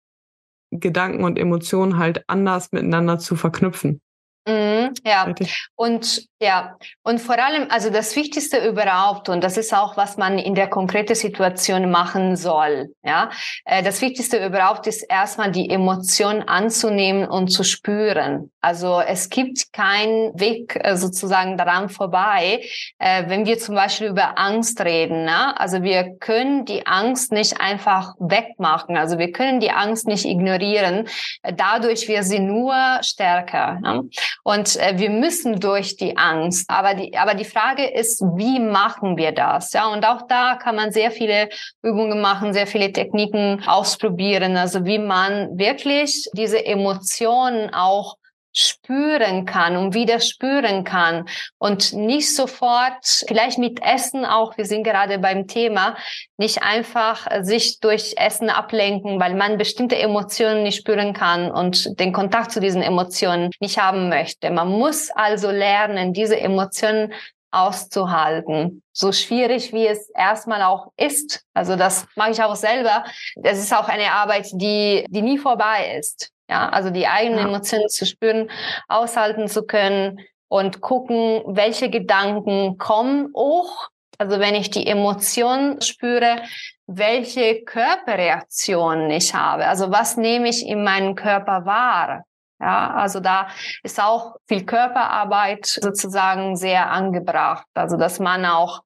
Gedanken 0.71 1.25
und 1.25 1.37
Emotionen 1.37 1.97
halt 1.97 2.23
anders 2.27 2.71
miteinander 2.71 3.19
zu 3.19 3.35
verknüpfen. 3.35 4.01
Mhm, 4.47 4.93
ja, 5.05 5.33
und 5.75 6.27
ja, 6.41 6.75
und 7.03 7.21
vor 7.21 7.37
allem, 7.37 7.67
also 7.69 7.91
das 7.91 8.15
Wichtigste 8.15 8.67
überhaupt, 8.67 9.29
und 9.29 9.43
das 9.43 9.57
ist 9.57 9.71
auch, 9.75 9.95
was 9.95 10.17
man 10.17 10.39
in 10.39 10.55
der 10.55 10.67
konkreten 10.67 11.13
Situation 11.13 11.91
machen 11.91 12.35
soll, 12.35 12.87
ja, 13.03 13.29
äh, 13.65 13.83
das 13.83 14.01
Wichtigste 14.01 14.43
überhaupt 14.43 14.87
ist 14.87 15.03
erstmal 15.03 15.51
die 15.51 15.69
Emotion 15.69 16.41
anzunehmen 16.41 17.27
und 17.29 17.49
zu 17.49 17.63
spüren. 17.63 18.51
Also 18.59 18.99
es 18.99 19.29
gibt 19.29 19.71
keinen 19.71 20.39
Weg 20.39 20.79
äh, 20.83 20.97
sozusagen 20.97 21.57
daran 21.57 21.89
vorbei, 21.89 22.65
äh, 22.97 23.25
wenn 23.27 23.45
wir 23.45 23.59
zum 23.59 23.75
Beispiel 23.75 24.07
über 24.07 24.39
Angst 24.39 24.81
reden. 24.81 25.25
Ne? 25.25 25.59
Also 25.59 25.83
wir 25.83 26.15
können 26.19 26.65
die 26.65 26.87
Angst 26.87 27.31
nicht 27.31 27.61
einfach 27.61 28.15
wegmachen, 28.17 28.97
also 28.97 29.19
wir 29.19 29.31
können 29.31 29.59
die 29.59 29.71
Angst 29.71 30.07
nicht 30.07 30.25
ignorieren, 30.25 31.07
dadurch 31.43 32.07
wird 32.07 32.23
sie 32.23 32.39
nur 32.39 32.73
stärker. 33.03 33.79
Ne? 33.79 34.09
Und 34.43 34.75
äh, 34.77 34.97
wir 34.97 35.09
müssen 35.09 35.59
durch 35.59 35.95
die 35.97 36.17
Angst. 36.17 36.69
Aber 36.69 36.93
die, 36.93 37.17
aber 37.17 37.33
die 37.33 37.45
Frage 37.45 37.87
ist, 37.87 38.21
wie 38.35 38.59
machen 38.59 39.17
wir 39.17 39.31
das? 39.31 39.73
Ja, 39.73 39.87
und 39.87 40.05
auch 40.05 40.27
da 40.27 40.55
kann 40.55 40.75
man 40.75 40.91
sehr 40.91 41.11
viele 41.11 41.49
Übungen 41.81 42.21
machen, 42.21 42.53
sehr 42.53 42.67
viele 42.67 42.91
Techniken 42.91 43.63
ausprobieren. 43.65 44.57
Also 44.57 44.85
wie 44.85 44.99
man 44.99 45.57
wirklich 45.57 46.29
diese 46.33 46.65
Emotionen 46.65 47.73
auch 47.73 48.17
spüren 48.53 49.45
kann 49.45 49.77
und 49.77 49.93
wieder 49.93 50.19
spüren 50.19 50.83
kann 50.83 51.25
und 51.57 51.93
nicht 51.93 52.35
sofort, 52.35 53.23
vielleicht 53.27 53.57
mit 53.57 53.81
Essen 53.81 54.25
auch, 54.25 54.57
wir 54.57 54.65
sind 54.65 54.83
gerade 54.83 55.19
beim 55.19 55.47
Thema, 55.47 55.95
nicht 56.37 56.63
einfach 56.63 57.27
sich 57.41 57.79
durch 57.79 58.15
Essen 58.17 58.49
ablenken, 58.49 59.19
weil 59.19 59.35
man 59.35 59.57
bestimmte 59.57 59.97
Emotionen 59.97 60.63
nicht 60.63 60.77
spüren 60.77 61.13
kann 61.13 61.51
und 61.51 61.99
den 61.99 62.13
Kontakt 62.13 62.51
zu 62.51 62.59
diesen 62.59 62.81
Emotionen 62.81 63.51
nicht 63.59 63.79
haben 63.79 64.09
möchte. 64.09 64.49
Man 64.49 64.67
muss 64.67 65.09
also 65.11 65.51
lernen, 65.51 66.13
diese 66.13 66.39
Emotionen 66.39 67.13
auszuhalten. 67.51 68.81
So 68.93 69.11
schwierig 69.11 69.73
wie 69.73 69.85
es 69.85 70.09
erstmal 70.09 70.63
auch 70.63 70.91
ist. 70.97 71.43
Also 71.53 71.75
das 71.75 72.07
mache 72.15 72.31
ich 72.31 72.41
auch 72.41 72.55
selber. 72.55 73.03
Das 73.35 73.59
ist 73.59 73.73
auch 73.73 73.89
eine 73.89 74.11
Arbeit, 74.13 74.47
die, 74.53 75.05
die 75.09 75.21
nie 75.21 75.37
vorbei 75.37 75.97
ist. 75.99 76.31
Ja, 76.51 76.67
also 76.67 76.89
die 76.89 77.07
eigenen 77.07 77.39
ja. 77.39 77.45
Emotionen 77.45 77.87
zu 77.87 78.05
spüren, 78.05 78.51
aushalten 78.89 79.47
zu 79.47 79.63
können 79.63 80.19
und 80.49 80.81
gucken, 80.81 81.41
welche 81.47 81.89
Gedanken 81.89 82.77
kommen 82.77 83.31
hoch. 83.33 83.87
Also 84.17 84.39
wenn 84.39 84.53
ich 84.53 84.69
die 84.69 84.85
Emotionen 84.85 85.79
spüre, 85.81 86.41
welche 86.87 87.63
Körperreaktionen 87.63 89.09
ich 89.11 89.33
habe. 89.33 89.65
Also 89.65 89.91
was 89.91 90.17
nehme 90.17 90.49
ich 90.49 90.67
in 90.67 90.83
meinem 90.83 91.15
Körper 91.15 91.65
wahr? 91.65 92.25
Ja, 92.59 92.95
also 92.95 93.21
da 93.21 93.47
ist 93.81 93.99
auch 94.03 94.35
viel 94.45 94.65
Körperarbeit 94.65 95.65
sozusagen 95.65 96.57
sehr 96.57 96.91
angebracht. 96.91 97.65
Also 97.73 97.95
dass 97.95 98.19
man 98.19 98.45
auch 98.45 98.81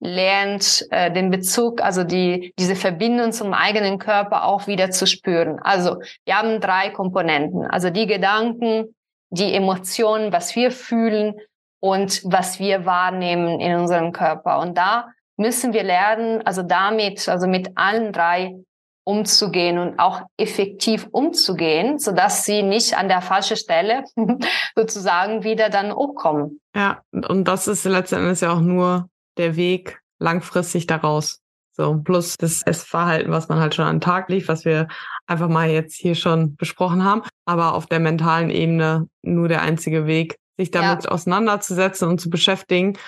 lernt, 0.00 0.86
äh, 0.90 1.10
den 1.12 1.30
Bezug, 1.30 1.82
also 1.82 2.04
die, 2.04 2.52
diese 2.58 2.76
Verbindung 2.76 3.32
zum 3.32 3.52
eigenen 3.52 3.98
Körper 3.98 4.44
auch 4.44 4.66
wieder 4.66 4.90
zu 4.90 5.06
spüren. 5.06 5.58
Also 5.60 6.00
wir 6.24 6.38
haben 6.38 6.60
drei 6.60 6.90
Komponenten, 6.90 7.64
also 7.66 7.90
die 7.90 8.06
Gedanken, 8.06 8.94
die 9.30 9.54
Emotionen, 9.54 10.32
was 10.32 10.54
wir 10.54 10.70
fühlen 10.70 11.34
und 11.80 12.22
was 12.24 12.58
wir 12.58 12.86
wahrnehmen 12.86 13.60
in 13.60 13.74
unserem 13.76 14.12
Körper. 14.12 14.60
Und 14.60 14.78
da 14.78 15.08
müssen 15.36 15.72
wir 15.72 15.82
lernen, 15.82 16.42
also 16.46 16.62
damit, 16.62 17.28
also 17.28 17.46
mit 17.46 17.70
allen 17.76 18.12
drei 18.12 18.56
umzugehen 19.04 19.78
und 19.78 19.98
auch 19.98 20.20
effektiv 20.36 21.08
umzugehen, 21.10 21.98
so 21.98 22.12
dass 22.12 22.44
sie 22.44 22.62
nicht 22.62 22.96
an 22.96 23.08
der 23.08 23.22
falschen 23.22 23.56
Stelle 23.56 24.04
sozusagen 24.76 25.44
wieder 25.44 25.70
dann 25.70 25.94
hochkommen. 25.94 26.60
Ja, 26.76 27.00
und 27.10 27.48
das 27.48 27.68
ist 27.68 27.84
letzten 27.84 28.16
Endes 28.16 28.42
ja 28.42 28.52
auch 28.52 28.60
nur 28.60 29.08
der 29.38 29.56
Weg 29.56 30.00
langfristig 30.18 30.86
daraus. 30.86 31.40
So, 31.72 31.96
plus 32.02 32.36
das 32.36 32.62
Essverhalten, 32.62 33.30
was 33.30 33.48
man 33.48 33.60
halt 33.60 33.74
schon 33.74 33.84
an 33.84 33.96
den 33.96 34.00
Tag 34.00 34.28
legt, 34.28 34.48
was 34.48 34.64
wir 34.64 34.88
einfach 35.28 35.48
mal 35.48 35.70
jetzt 35.70 35.94
hier 35.94 36.16
schon 36.16 36.56
besprochen 36.56 37.04
haben. 37.04 37.22
Aber 37.44 37.74
auf 37.74 37.86
der 37.86 38.00
mentalen 38.00 38.50
Ebene 38.50 39.08
nur 39.22 39.46
der 39.46 39.62
einzige 39.62 40.06
Weg, 40.06 40.38
sich 40.56 40.72
damit 40.72 41.04
ja. 41.04 41.10
auseinanderzusetzen 41.10 42.08
und 42.08 42.20
zu 42.20 42.30
beschäftigen, 42.30 42.98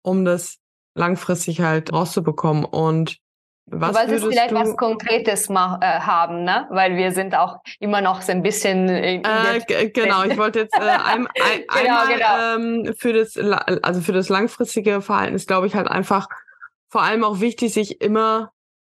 um 0.00 0.24
das 0.24 0.56
langfristig 0.94 1.60
halt 1.60 1.92
rauszubekommen. 1.92 2.64
Und 2.64 3.18
was 3.70 3.92
du 3.92 3.98
wolltest 3.98 4.26
vielleicht 4.26 4.50
du, 4.50 4.56
was 4.56 4.76
Konkretes 4.76 5.48
mach, 5.48 5.80
äh, 5.80 6.00
haben, 6.00 6.44
ne? 6.44 6.66
Weil 6.70 6.96
wir 6.96 7.12
sind 7.12 7.34
auch 7.34 7.58
immer 7.80 8.00
noch 8.00 8.22
so 8.22 8.32
ein 8.32 8.42
bisschen. 8.42 8.88
Äh, 8.88 9.20
genau, 9.92 10.24
ich 10.24 10.36
wollte 10.38 10.60
jetzt 10.60 10.76
äh, 10.76 10.80
ein, 10.80 11.26
ein, 11.26 11.82
genau, 11.82 12.00
einmal 12.00 12.06
genau. 12.08 12.86
Ähm, 12.86 12.94
für 12.96 13.12
das, 13.12 13.36
also 13.36 14.00
für 14.00 14.12
das 14.12 14.28
langfristige 14.28 15.00
Verhalten 15.02 15.34
ist, 15.34 15.48
glaube 15.48 15.66
ich, 15.66 15.74
halt 15.74 15.88
einfach 15.88 16.28
vor 16.88 17.02
allem 17.02 17.24
auch 17.24 17.40
wichtig, 17.40 17.74
sich 17.74 18.00
immer 18.00 18.50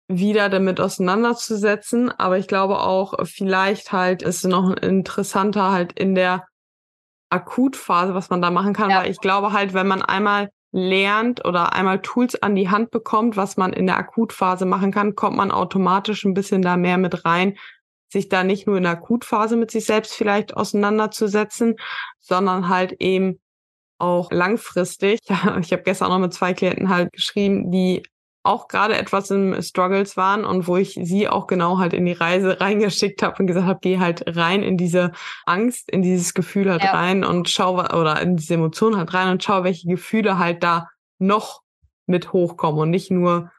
wieder 0.08 0.48
damit 0.48 0.80
auseinanderzusetzen. 0.80 2.10
Aber 2.10 2.38
ich 2.38 2.46
glaube 2.46 2.80
auch, 2.80 3.14
vielleicht 3.24 3.92
halt 3.92 4.22
ist 4.22 4.44
es 4.44 4.44
noch 4.44 4.76
interessanter 4.76 5.72
halt 5.72 5.92
in 5.92 6.14
der 6.14 6.46
Akutphase, 7.30 8.14
was 8.14 8.30
man 8.30 8.40
da 8.40 8.50
machen 8.50 8.72
kann, 8.72 8.90
ja. 8.90 9.00
weil 9.00 9.10
ich 9.10 9.20
glaube 9.20 9.52
halt, 9.52 9.74
wenn 9.74 9.88
man 9.88 10.02
einmal 10.02 10.50
lernt 10.72 11.44
oder 11.44 11.72
einmal 11.72 12.02
Tools 12.02 12.40
an 12.42 12.54
die 12.54 12.68
Hand 12.68 12.90
bekommt, 12.90 13.36
was 13.36 13.56
man 13.56 13.72
in 13.72 13.86
der 13.86 13.96
Akutphase 13.96 14.66
machen 14.66 14.92
kann, 14.92 15.14
kommt 15.14 15.36
man 15.36 15.50
automatisch 15.50 16.24
ein 16.24 16.34
bisschen 16.34 16.62
da 16.62 16.76
mehr 16.76 16.98
mit 16.98 17.24
rein, 17.24 17.56
sich 18.08 18.28
da 18.28 18.44
nicht 18.44 18.66
nur 18.66 18.76
in 18.76 18.82
der 18.82 18.92
Akutphase 18.92 19.56
mit 19.56 19.70
sich 19.70 19.84
selbst 19.84 20.14
vielleicht 20.14 20.56
auseinanderzusetzen, 20.56 21.76
sondern 22.20 22.68
halt 22.68 22.92
eben 23.00 23.40
auch 23.98 24.30
langfristig. 24.30 25.20
Ich 25.60 25.72
habe 25.72 25.82
gestern 25.82 26.10
noch 26.10 26.18
mit 26.18 26.34
zwei 26.34 26.52
Klienten 26.52 26.88
halt 26.88 27.12
geschrieben, 27.12 27.70
die 27.70 28.02
auch 28.46 28.68
gerade 28.68 28.96
etwas 28.96 29.30
im 29.30 29.60
Struggles 29.60 30.16
waren 30.16 30.44
und 30.44 30.66
wo 30.66 30.76
ich 30.76 30.98
sie 31.02 31.28
auch 31.28 31.46
genau 31.46 31.78
halt 31.78 31.92
in 31.92 32.06
die 32.06 32.12
Reise 32.12 32.60
reingeschickt 32.60 33.22
habe 33.22 33.38
und 33.38 33.46
gesagt 33.46 33.66
habe, 33.66 33.80
geh 33.82 33.98
halt 33.98 34.24
rein 34.36 34.62
in 34.62 34.76
diese 34.76 35.12
Angst, 35.44 35.90
in 35.90 36.02
dieses 36.02 36.34
Gefühl 36.34 36.70
halt 36.70 36.82
ja. 36.82 36.92
rein 36.92 37.24
und 37.24 37.48
schau 37.48 37.74
oder 37.74 38.20
in 38.20 38.36
diese 38.36 38.54
Emotion 38.54 38.96
halt 38.96 39.12
rein 39.12 39.30
und 39.30 39.42
schau, 39.42 39.64
welche 39.64 39.88
Gefühle 39.88 40.38
halt 40.38 40.62
da 40.62 40.88
noch 41.18 41.62
mit 42.06 42.32
hochkommen 42.32 42.80
und 42.80 42.90
nicht 42.90 43.10
nur 43.10 43.50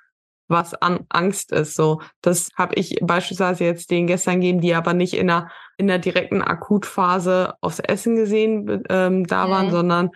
was 0.48 0.74
an 0.74 1.06
Angst 1.10 1.52
ist. 1.52 1.76
So, 1.76 2.02
das 2.22 2.50
habe 2.56 2.76
ich 2.76 3.00
beispielsweise 3.02 3.66
jetzt 3.66 3.92
denen 3.92 4.08
gestern 4.08 4.36
gegeben, 4.36 4.62
die 4.62 4.74
aber 4.74 4.94
nicht 4.94 5.14
in 5.14 5.28
der 5.28 5.52
in 5.78 5.88
der 5.88 6.00
direkten 6.00 6.42
Akutphase 6.42 7.54
aufs 7.62 7.80
Essen 7.80 8.16
gesehen 8.16 8.84
ähm, 8.90 9.28
da 9.28 9.50
waren, 9.50 9.68
mhm. 9.68 9.72
sondern 9.72 10.10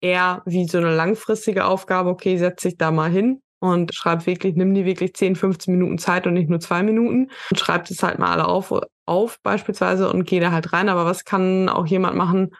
eher 0.00 0.42
wie 0.44 0.66
so 0.66 0.78
eine 0.78 0.94
langfristige 0.94 1.64
Aufgabe. 1.64 2.10
Okay, 2.10 2.36
setz 2.36 2.62
dich 2.62 2.76
da 2.76 2.90
mal 2.90 3.10
hin 3.10 3.40
und 3.60 3.94
schreib 3.94 4.26
wirklich, 4.26 4.54
nimm 4.54 4.74
die 4.74 4.84
wirklich 4.84 5.14
10, 5.14 5.36
15 5.36 5.74
Minuten 5.74 5.98
Zeit 5.98 6.26
und 6.26 6.34
nicht 6.34 6.48
nur 6.48 6.60
zwei 6.60 6.82
Minuten 6.82 7.30
und 7.50 7.58
schreib 7.58 7.86
das 7.86 8.02
halt 8.02 8.18
mal 8.18 8.32
alle 8.32 8.46
auf, 8.46 8.72
auf 9.06 9.40
beispielsweise 9.42 10.10
und 10.10 10.24
geh 10.24 10.40
da 10.40 10.52
halt 10.52 10.72
rein. 10.72 10.88
Aber 10.88 11.04
was 11.04 11.24
kann 11.24 11.68
auch 11.68 11.86
jemand 11.86 12.16
machen, 12.16 12.54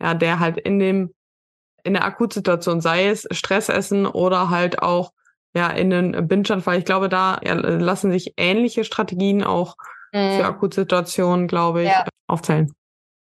ja, 0.00 0.14
der 0.14 0.40
halt 0.40 0.58
in 0.58 0.78
dem, 0.78 1.14
in 1.82 1.94
der 1.94 2.04
Akutsituation, 2.04 2.80
sei 2.80 3.08
es 3.08 3.26
Stressessen 3.30 4.06
oder 4.06 4.50
halt 4.50 4.82
auch, 4.82 5.12
ja, 5.54 5.68
in 5.68 5.90
den 5.90 6.28
Binge-Anfall. 6.28 6.78
Ich 6.78 6.84
glaube, 6.84 7.08
da 7.08 7.40
ja, 7.44 7.54
lassen 7.54 8.10
sich 8.10 8.34
ähnliche 8.36 8.84
Strategien 8.84 9.44
auch 9.44 9.76
mhm. 10.12 10.36
für 10.36 10.44
Akutsituationen, 10.44 11.46
glaube 11.46 11.82
ich, 11.82 11.88
ja. 11.88 12.06
aufzählen. 12.26 12.72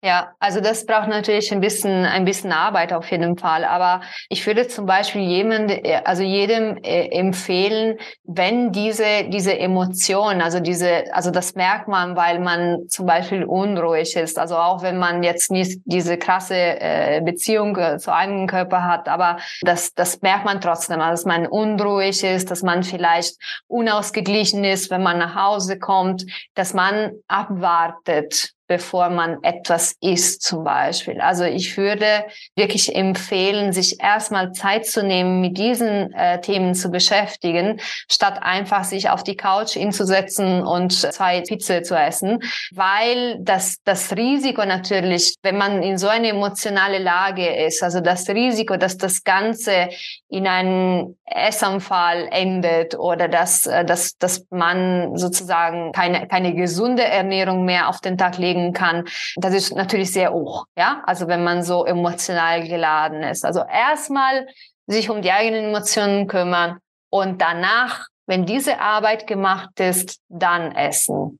Ja, 0.05 0.35
also 0.37 0.61
das 0.61 0.85
braucht 0.85 1.07
natürlich 1.07 1.51
ein 1.51 1.61
bisschen, 1.61 2.05
ein 2.05 2.25
bisschen 2.25 2.51
Arbeit 2.51 2.93
auf 2.93 3.09
jeden 3.09 3.39
Fall. 3.39 3.65
Aber 3.65 4.01
ich 4.29 4.45
würde 4.45 4.67
zum 4.67 4.85
Beispiel 4.85 5.23
jemand, 5.23 5.73
also 6.03 6.21
jedem 6.21 6.77
äh, 6.83 7.07
empfehlen, 7.07 7.97
wenn 8.23 8.71
diese, 8.71 9.23
diese 9.29 9.57
Emotion, 9.57 10.43
also 10.43 10.59
diese, 10.59 11.11
also 11.11 11.31
das 11.31 11.55
merkt 11.55 11.87
man, 11.87 12.15
weil 12.15 12.37
man 12.39 12.87
zum 12.87 13.07
Beispiel 13.07 13.45
unruhig 13.45 14.15
ist. 14.15 14.37
Also 14.37 14.57
auch 14.57 14.83
wenn 14.83 14.99
man 14.99 15.23
jetzt 15.23 15.49
nicht 15.49 15.81
diese 15.85 16.19
krasse 16.19 16.53
äh, 16.55 17.21
Beziehung 17.25 17.75
äh, 17.75 17.97
zu 17.97 18.13
einem 18.13 18.45
Körper 18.45 18.83
hat, 18.83 19.09
aber 19.09 19.37
das, 19.63 19.95
das 19.95 20.21
merkt 20.21 20.45
man 20.45 20.61
trotzdem, 20.61 21.01
also 21.01 21.23
dass 21.23 21.25
man 21.25 21.47
unruhig 21.47 22.23
ist, 22.23 22.51
dass 22.51 22.61
man 22.61 22.83
vielleicht 22.83 23.37
unausgeglichen 23.65 24.65
ist, 24.65 24.91
wenn 24.91 25.01
man 25.01 25.17
nach 25.17 25.33
Hause 25.33 25.79
kommt, 25.79 26.27
dass 26.53 26.75
man 26.75 27.13
abwartet 27.27 28.54
bevor 28.67 29.09
man 29.09 29.43
etwas 29.43 29.95
isst 30.01 30.41
zum 30.41 30.63
Beispiel. 30.63 31.21
Also 31.21 31.43
ich 31.43 31.77
würde 31.77 32.25
wirklich 32.55 32.95
empfehlen, 32.95 33.73
sich 33.73 34.01
erstmal 34.01 34.53
Zeit 34.53 34.87
zu 34.87 35.03
nehmen, 35.03 35.41
mit 35.41 35.57
diesen 35.57 36.11
äh, 36.13 36.41
Themen 36.41 36.73
zu 36.73 36.89
beschäftigen, 36.89 37.79
statt 38.09 38.39
einfach 38.41 38.83
sich 38.83 39.09
auf 39.09 39.23
die 39.23 39.35
Couch 39.35 39.73
hinzusetzen 39.73 40.63
und 40.63 40.91
zwei 40.93 41.41
Pizza 41.41 41.83
zu 41.83 41.95
essen, 41.95 42.39
weil 42.71 43.37
das, 43.39 43.77
das 43.83 44.15
Risiko 44.15 44.65
natürlich, 44.65 45.35
wenn 45.43 45.57
man 45.57 45.83
in 45.83 45.97
so 45.97 46.07
eine 46.07 46.29
emotionale 46.29 46.97
Lage 46.97 47.47
ist, 47.47 47.83
also 47.83 48.01
das 48.01 48.27
Risiko, 48.29 48.77
dass 48.77 48.97
das 48.97 49.23
Ganze 49.23 49.89
in 50.27 50.47
einen 50.47 51.17
Essanfall 51.25 52.27
endet 52.31 52.97
oder 52.97 53.27
dass, 53.27 53.67
äh, 53.67 53.85
dass, 53.85 54.17
dass 54.17 54.45
man 54.49 55.15
sozusagen 55.17 55.91
keine, 55.91 56.27
keine 56.27 56.55
gesunde 56.55 57.03
Ernährung 57.03 57.65
mehr 57.65 57.89
auf 57.89 58.01
den 58.01 58.17
Tag 58.17 58.37
legt, 58.37 58.54
bewegen 58.55 58.73
kann, 58.73 59.05
das 59.37 59.53
ist 59.53 59.75
natürlich 59.75 60.11
sehr 60.11 60.31
hoch, 60.31 60.65
ja, 60.77 61.03
also 61.05 61.27
wenn 61.27 61.43
man 61.43 61.63
so 61.63 61.85
emotional 61.85 62.67
geladen 62.67 63.23
ist. 63.23 63.45
Also 63.45 63.61
erstmal 63.61 64.47
sich 64.87 65.09
um 65.09 65.21
die 65.21 65.31
eigenen 65.31 65.65
Emotionen 65.65 66.27
kümmern 66.27 66.79
und 67.09 67.41
danach, 67.41 68.07
wenn 68.27 68.45
diese 68.45 68.79
Arbeit 68.79 69.27
gemacht 69.27 69.79
ist, 69.79 70.19
dann 70.29 70.71
essen. 70.71 71.39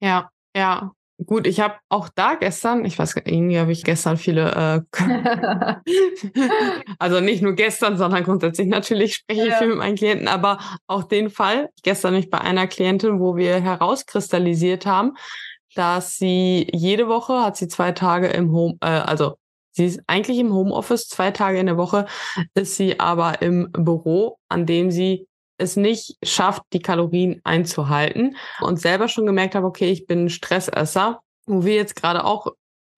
Ja, 0.00 0.30
ja. 0.56 0.92
Gut, 1.26 1.46
ich 1.46 1.60
habe 1.60 1.74
auch 1.90 2.08
da 2.08 2.34
gestern, 2.34 2.86
ich 2.86 2.98
weiß 2.98 3.14
irgendwie 3.26 3.58
habe 3.58 3.72
ich 3.72 3.84
gestern 3.84 4.16
viele, 4.16 4.86
äh, 4.94 4.96
also 6.98 7.20
nicht 7.20 7.42
nur 7.42 7.52
gestern, 7.52 7.98
sondern 7.98 8.24
grundsätzlich 8.24 8.68
natürlich 8.68 9.16
spreche 9.16 9.42
ich 9.42 9.48
ja. 9.48 9.58
viel 9.58 9.68
mit 9.68 9.76
meinen 9.76 9.96
Klienten, 9.96 10.28
aber 10.28 10.58
auch 10.86 11.04
den 11.04 11.28
Fall, 11.28 11.68
gestern 11.82 12.14
nicht 12.14 12.30
bei 12.30 12.40
einer 12.40 12.66
Klientin, 12.66 13.20
wo 13.20 13.36
wir 13.36 13.60
herauskristallisiert 13.60 14.86
haben, 14.86 15.12
dass 15.74 16.16
sie 16.16 16.66
jede 16.72 17.08
Woche 17.08 17.40
hat 17.40 17.56
sie 17.56 17.68
zwei 17.68 17.92
Tage 17.92 18.28
im 18.28 18.52
Home, 18.52 18.76
äh, 18.80 18.86
also 18.86 19.36
sie 19.72 19.86
ist 19.86 20.00
eigentlich 20.06 20.38
im 20.38 20.52
Homeoffice, 20.52 21.08
zwei 21.08 21.30
Tage 21.30 21.58
in 21.58 21.66
der 21.66 21.76
Woche 21.76 22.06
ist 22.54 22.76
sie 22.76 22.98
aber 22.98 23.42
im 23.42 23.70
Büro, 23.72 24.38
an 24.48 24.66
dem 24.66 24.90
sie 24.90 25.26
es 25.58 25.76
nicht 25.76 26.16
schafft, 26.22 26.62
die 26.72 26.80
Kalorien 26.80 27.40
einzuhalten 27.44 28.36
und 28.60 28.80
selber 28.80 29.08
schon 29.08 29.26
gemerkt 29.26 29.54
habe, 29.54 29.66
okay, 29.66 29.90
ich 29.90 30.06
bin 30.06 30.30
Stressesser, 30.30 31.20
wo 31.46 31.64
wir 31.64 31.74
jetzt 31.74 31.96
gerade 31.96 32.24
auch 32.24 32.46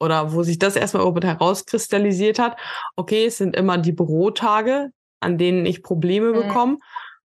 oder 0.01 0.33
wo 0.33 0.43
sich 0.43 0.59
das 0.59 0.77
erstmal 0.77 1.03
überhaupt 1.03 1.25
herauskristallisiert 1.25 2.39
hat, 2.39 2.57
okay, 2.97 3.27
es 3.27 3.39
sind 3.39 3.55
immer 3.55 3.79
die 3.79 3.93
Bürotage, 3.93 4.91
an 5.20 5.39
denen 5.39 5.64
ich 5.66 5.83
Probleme 5.83 6.31
mhm. 6.33 6.35
bekomme 6.35 6.79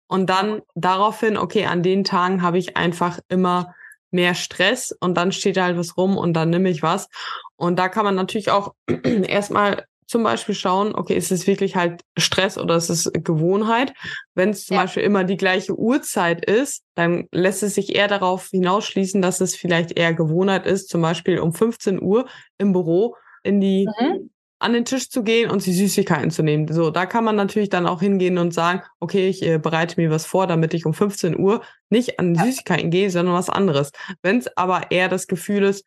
und 0.06 0.28
dann 0.28 0.62
daraufhin, 0.74 1.36
okay, 1.36 1.66
an 1.66 1.82
den 1.82 2.04
Tagen 2.04 2.42
habe 2.42 2.58
ich 2.58 2.76
einfach 2.76 3.20
immer 3.28 3.74
mehr 4.10 4.34
Stress 4.34 4.94
und 5.00 5.16
dann 5.16 5.32
steht 5.32 5.56
da 5.56 5.64
halt 5.64 5.76
was 5.76 5.96
rum 5.96 6.16
und 6.16 6.34
dann 6.34 6.50
nehme 6.50 6.70
ich 6.70 6.82
was. 6.82 7.08
Und 7.56 7.78
da 7.78 7.88
kann 7.88 8.04
man 8.04 8.14
natürlich 8.14 8.50
auch 8.50 8.74
erstmal 9.04 9.84
zum 10.06 10.22
Beispiel 10.22 10.54
schauen, 10.54 10.94
okay, 10.94 11.14
ist 11.14 11.30
es 11.30 11.46
wirklich 11.46 11.76
halt 11.76 12.00
Stress 12.16 12.56
oder 12.56 12.76
ist 12.76 12.88
es 12.88 13.10
Gewohnheit? 13.12 13.92
Wenn 14.34 14.50
es 14.50 14.64
zum 14.64 14.76
ja. 14.76 14.82
Beispiel 14.82 15.02
immer 15.02 15.24
die 15.24 15.36
gleiche 15.36 15.78
Uhrzeit 15.78 16.46
ist, 16.46 16.82
dann 16.94 17.28
lässt 17.30 17.62
es 17.62 17.74
sich 17.74 17.94
eher 17.94 18.08
darauf 18.08 18.48
hinausschließen, 18.48 19.20
dass 19.20 19.42
es 19.42 19.54
vielleicht 19.54 19.98
eher 19.98 20.14
Gewohnheit 20.14 20.66
ist, 20.66 20.88
zum 20.88 21.02
Beispiel 21.02 21.38
um 21.40 21.52
15 21.52 22.00
Uhr 22.00 22.26
im 22.56 22.72
Büro 22.72 23.16
in 23.42 23.60
die 23.60 23.86
mhm 24.00 24.30
an 24.60 24.72
den 24.72 24.84
Tisch 24.84 25.08
zu 25.08 25.22
gehen 25.22 25.50
und 25.50 25.60
sich 25.62 25.76
Süßigkeiten 25.76 26.30
zu 26.30 26.42
nehmen. 26.42 26.72
So, 26.72 26.90
da 26.90 27.06
kann 27.06 27.24
man 27.24 27.36
natürlich 27.36 27.68
dann 27.68 27.86
auch 27.86 28.00
hingehen 28.00 28.38
und 28.38 28.52
sagen, 28.52 28.82
okay, 29.00 29.28
ich 29.28 29.42
äh, 29.42 29.58
bereite 29.58 30.00
mir 30.00 30.10
was 30.10 30.26
vor, 30.26 30.46
damit 30.46 30.74
ich 30.74 30.84
um 30.84 30.94
15 30.94 31.38
Uhr 31.38 31.62
nicht 31.90 32.18
an 32.18 32.34
die 32.34 32.40
Süßigkeiten 32.40 32.90
gehe, 32.90 33.10
sondern 33.10 33.34
was 33.34 33.50
anderes. 33.50 33.92
Wenn 34.22 34.38
es 34.38 34.56
aber 34.56 34.90
eher 34.90 35.08
das 35.08 35.26
Gefühl 35.26 35.62
ist, 35.62 35.86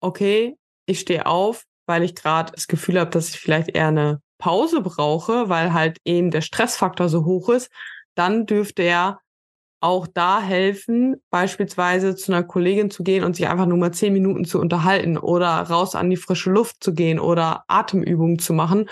okay, 0.00 0.56
ich 0.86 1.00
stehe 1.00 1.26
auf, 1.26 1.64
weil 1.86 2.02
ich 2.02 2.14
gerade 2.14 2.52
das 2.52 2.66
Gefühl 2.66 3.00
habe, 3.00 3.10
dass 3.10 3.30
ich 3.30 3.40
vielleicht 3.40 3.70
eher 3.70 3.88
eine 3.88 4.20
Pause 4.38 4.82
brauche, 4.82 5.48
weil 5.48 5.72
halt 5.72 5.98
eben 6.04 6.30
der 6.30 6.42
Stressfaktor 6.42 7.08
so 7.08 7.24
hoch 7.24 7.48
ist, 7.48 7.70
dann 8.14 8.46
dürfte 8.46 8.82
er 8.82 9.20
auch 9.80 10.06
da 10.06 10.40
helfen, 10.40 11.16
beispielsweise 11.30 12.16
zu 12.16 12.32
einer 12.32 12.42
Kollegin 12.42 12.90
zu 12.90 13.02
gehen 13.02 13.24
und 13.24 13.36
sich 13.36 13.48
einfach 13.48 13.66
nur 13.66 13.78
mal 13.78 13.92
zehn 13.92 14.12
Minuten 14.12 14.44
zu 14.44 14.60
unterhalten 14.60 15.18
oder 15.18 15.48
raus 15.48 15.94
an 15.94 16.10
die 16.10 16.16
frische 16.16 16.50
Luft 16.50 16.82
zu 16.82 16.94
gehen 16.94 17.18
oder 17.20 17.64
Atemübungen 17.68 18.38
zu 18.38 18.52
machen, 18.52 18.88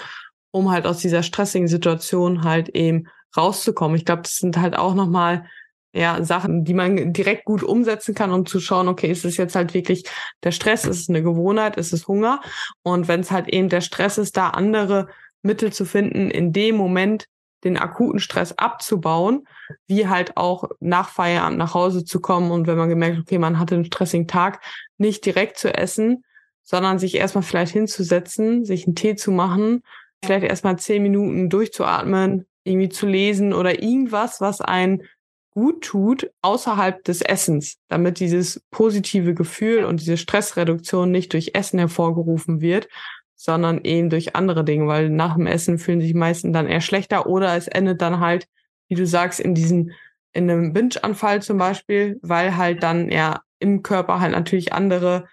um 0.51 0.71
halt 0.71 0.87
aus 0.87 0.99
dieser 0.99 1.23
stressigen 1.23 1.69
Situation 1.69 2.45
halt 2.45 2.69
eben 2.71 3.09
rauszukommen. 3.37 3.97
Ich 3.97 4.05
glaube, 4.05 4.23
das 4.23 4.37
sind 4.37 4.59
halt 4.59 4.77
auch 4.77 4.95
nochmal 4.95 5.47
ja, 5.95 6.25
Sachen, 6.25 6.65
die 6.65 6.75
man 6.75 7.13
direkt 7.13 7.45
gut 7.45 7.63
umsetzen 7.63 8.15
kann, 8.15 8.33
um 8.33 8.47
zu 8.47 8.59
schauen, 8.59 8.89
okay, 8.89 9.11
ist 9.11 9.25
es 9.25 9.37
jetzt 9.37 9.55
halt 9.55 9.75
wirklich 9.75 10.05
der 10.43 10.51
Stress, 10.51 10.85
ist 10.85 11.03
es 11.03 11.09
eine 11.09 11.23
Gewohnheit, 11.23 11.77
ist 11.77 11.93
es 11.93 12.09
Hunger? 12.09 12.41
Und 12.83 13.07
wenn 13.07 13.21
es 13.21 13.31
halt 13.31 13.49
eben 13.49 13.69
der 13.69 13.81
Stress 13.81 14.19
ist, 14.19 14.37
da 14.37 14.51
andere 14.51 15.09
Mittel 15.43 15.73
zu 15.73 15.85
finden, 15.85 16.31
in 16.31 16.53
dem 16.53 16.77
Moment 16.77 17.27
den 17.65 17.77
akuten 17.77 18.19
Stress 18.19 18.53
abzubauen, 18.53 19.47
wie 19.87 20.09
halt 20.09 20.37
auch 20.37 20.69
nach 20.81 21.09
Feierabend 21.09 21.59
nach 21.59 21.75
Hause 21.75 22.05
zu 22.05 22.21
kommen 22.21 22.51
und 22.51 22.67
wenn 22.67 22.79
man 22.79 22.89
gemerkt, 22.89 23.19
okay, 23.19 23.39
man 23.39 23.59
hatte 23.59 23.75
einen 23.75 23.85
stressigen 23.85 24.29
Tag, 24.29 24.61
nicht 24.99 25.25
direkt 25.25 25.59
zu 25.59 25.75
essen, 25.75 26.25
sondern 26.63 26.99
sich 26.99 27.15
erstmal 27.17 27.43
vielleicht 27.43 27.73
hinzusetzen, 27.73 28.65
sich 28.65 28.87
einen 28.87 28.97
Tee 28.97 29.17
zu 29.17 29.31
machen, 29.31 29.83
vielleicht 30.25 30.47
erstmal 30.47 30.79
zehn 30.79 31.03
Minuten 31.03 31.51
durchzuatmen, 31.51 32.47
irgendwie 32.65 32.89
zu 32.89 33.07
lesen 33.07 33.53
oder 33.53 33.83
irgendwas, 33.83 34.41
was 34.41 34.61
einen 34.61 35.03
gut 35.51 35.85
tut 35.85 36.31
außerhalb 36.43 37.05
des 37.05 37.23
Essens, 37.23 37.77
damit 37.89 38.19
dieses 38.19 38.61
positive 38.71 39.35
Gefühl 39.35 39.85
und 39.85 40.01
diese 40.01 40.17
Stressreduktion 40.17 41.11
nicht 41.11 41.33
durch 41.33 41.53
Essen 41.55 41.79
hervorgerufen 41.79 42.61
wird, 42.61 42.89
sondern 43.37 43.83
eben 43.83 44.11
durch 44.11 44.37
andere 44.37 44.65
Dinge, 44.65 44.87
weil 44.87 45.11
nach 45.11 45.35
dem 45.35 45.47
Essen 45.47 45.79
fühlen 45.79 46.01
sich 46.01 46.15
meisten 46.15 46.53
dann 46.53 46.67
eher 46.67 46.81
schlechter 46.81 47.27
oder 47.27 47.57
es 47.57 47.69
endet 47.69 48.01
dann 48.01 48.21
halt, 48.21 48.47
wie 48.89 48.95
du 48.95 49.07
sagst, 49.07 49.41
in 49.41 49.55
diesen, 49.55 49.93
in 50.33 50.51
einem 50.51 50.73
Binge-Anfall 50.73 51.43
zum 51.43 51.59
Beispiel, 51.59 52.19
weil 52.23 52.57
halt 52.57 52.83
dann 52.83 53.11
ja 53.11 53.41
im 53.59 53.83
Körper 53.83 54.21
halt 54.21 54.33
natürlich 54.33 54.73
andere 54.73 55.27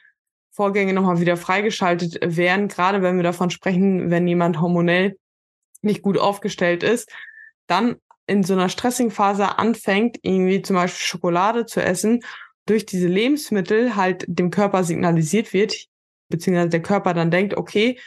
Vorgänge 0.52 0.94
nochmal 0.94 1.20
wieder 1.20 1.38
freigeschaltet 1.38 2.20
werden, 2.22 2.68
gerade 2.68 3.02
wenn 3.02 3.16
wir 3.16 3.24
davon 3.24 3.50
sprechen, 3.50 4.10
wenn 4.10 4.28
jemand 4.28 4.60
hormonell 4.60 5.18
nicht 5.82 6.02
gut 6.02 6.18
aufgestellt 6.18 6.84
ist, 6.84 7.12
dann 7.68 7.96
in 8.28 8.44
so 8.44 8.54
einer 8.54 8.70
stressigen 8.70 9.12
Phase 9.12 9.58
anfängt, 9.58 10.18
irgendwie 10.22 10.62
zum 10.62 10.76
Beispiel 10.76 11.06
Schokolade 11.06 11.66
zu 11.66 11.84
essen, 11.84 12.22
durch 12.66 12.86
diese 12.86 13.08
Lebensmittel 13.08 13.96
halt 13.96 14.26
dem 14.28 14.52
Körper 14.52 14.84
signalisiert 14.84 15.54
wird, 15.54 15.88
beziehungsweise 16.32 16.70
der 16.70 16.82
Körper 16.82 17.14
dann 17.14 17.30
denkt, 17.30 17.56
okay, 17.56 18.00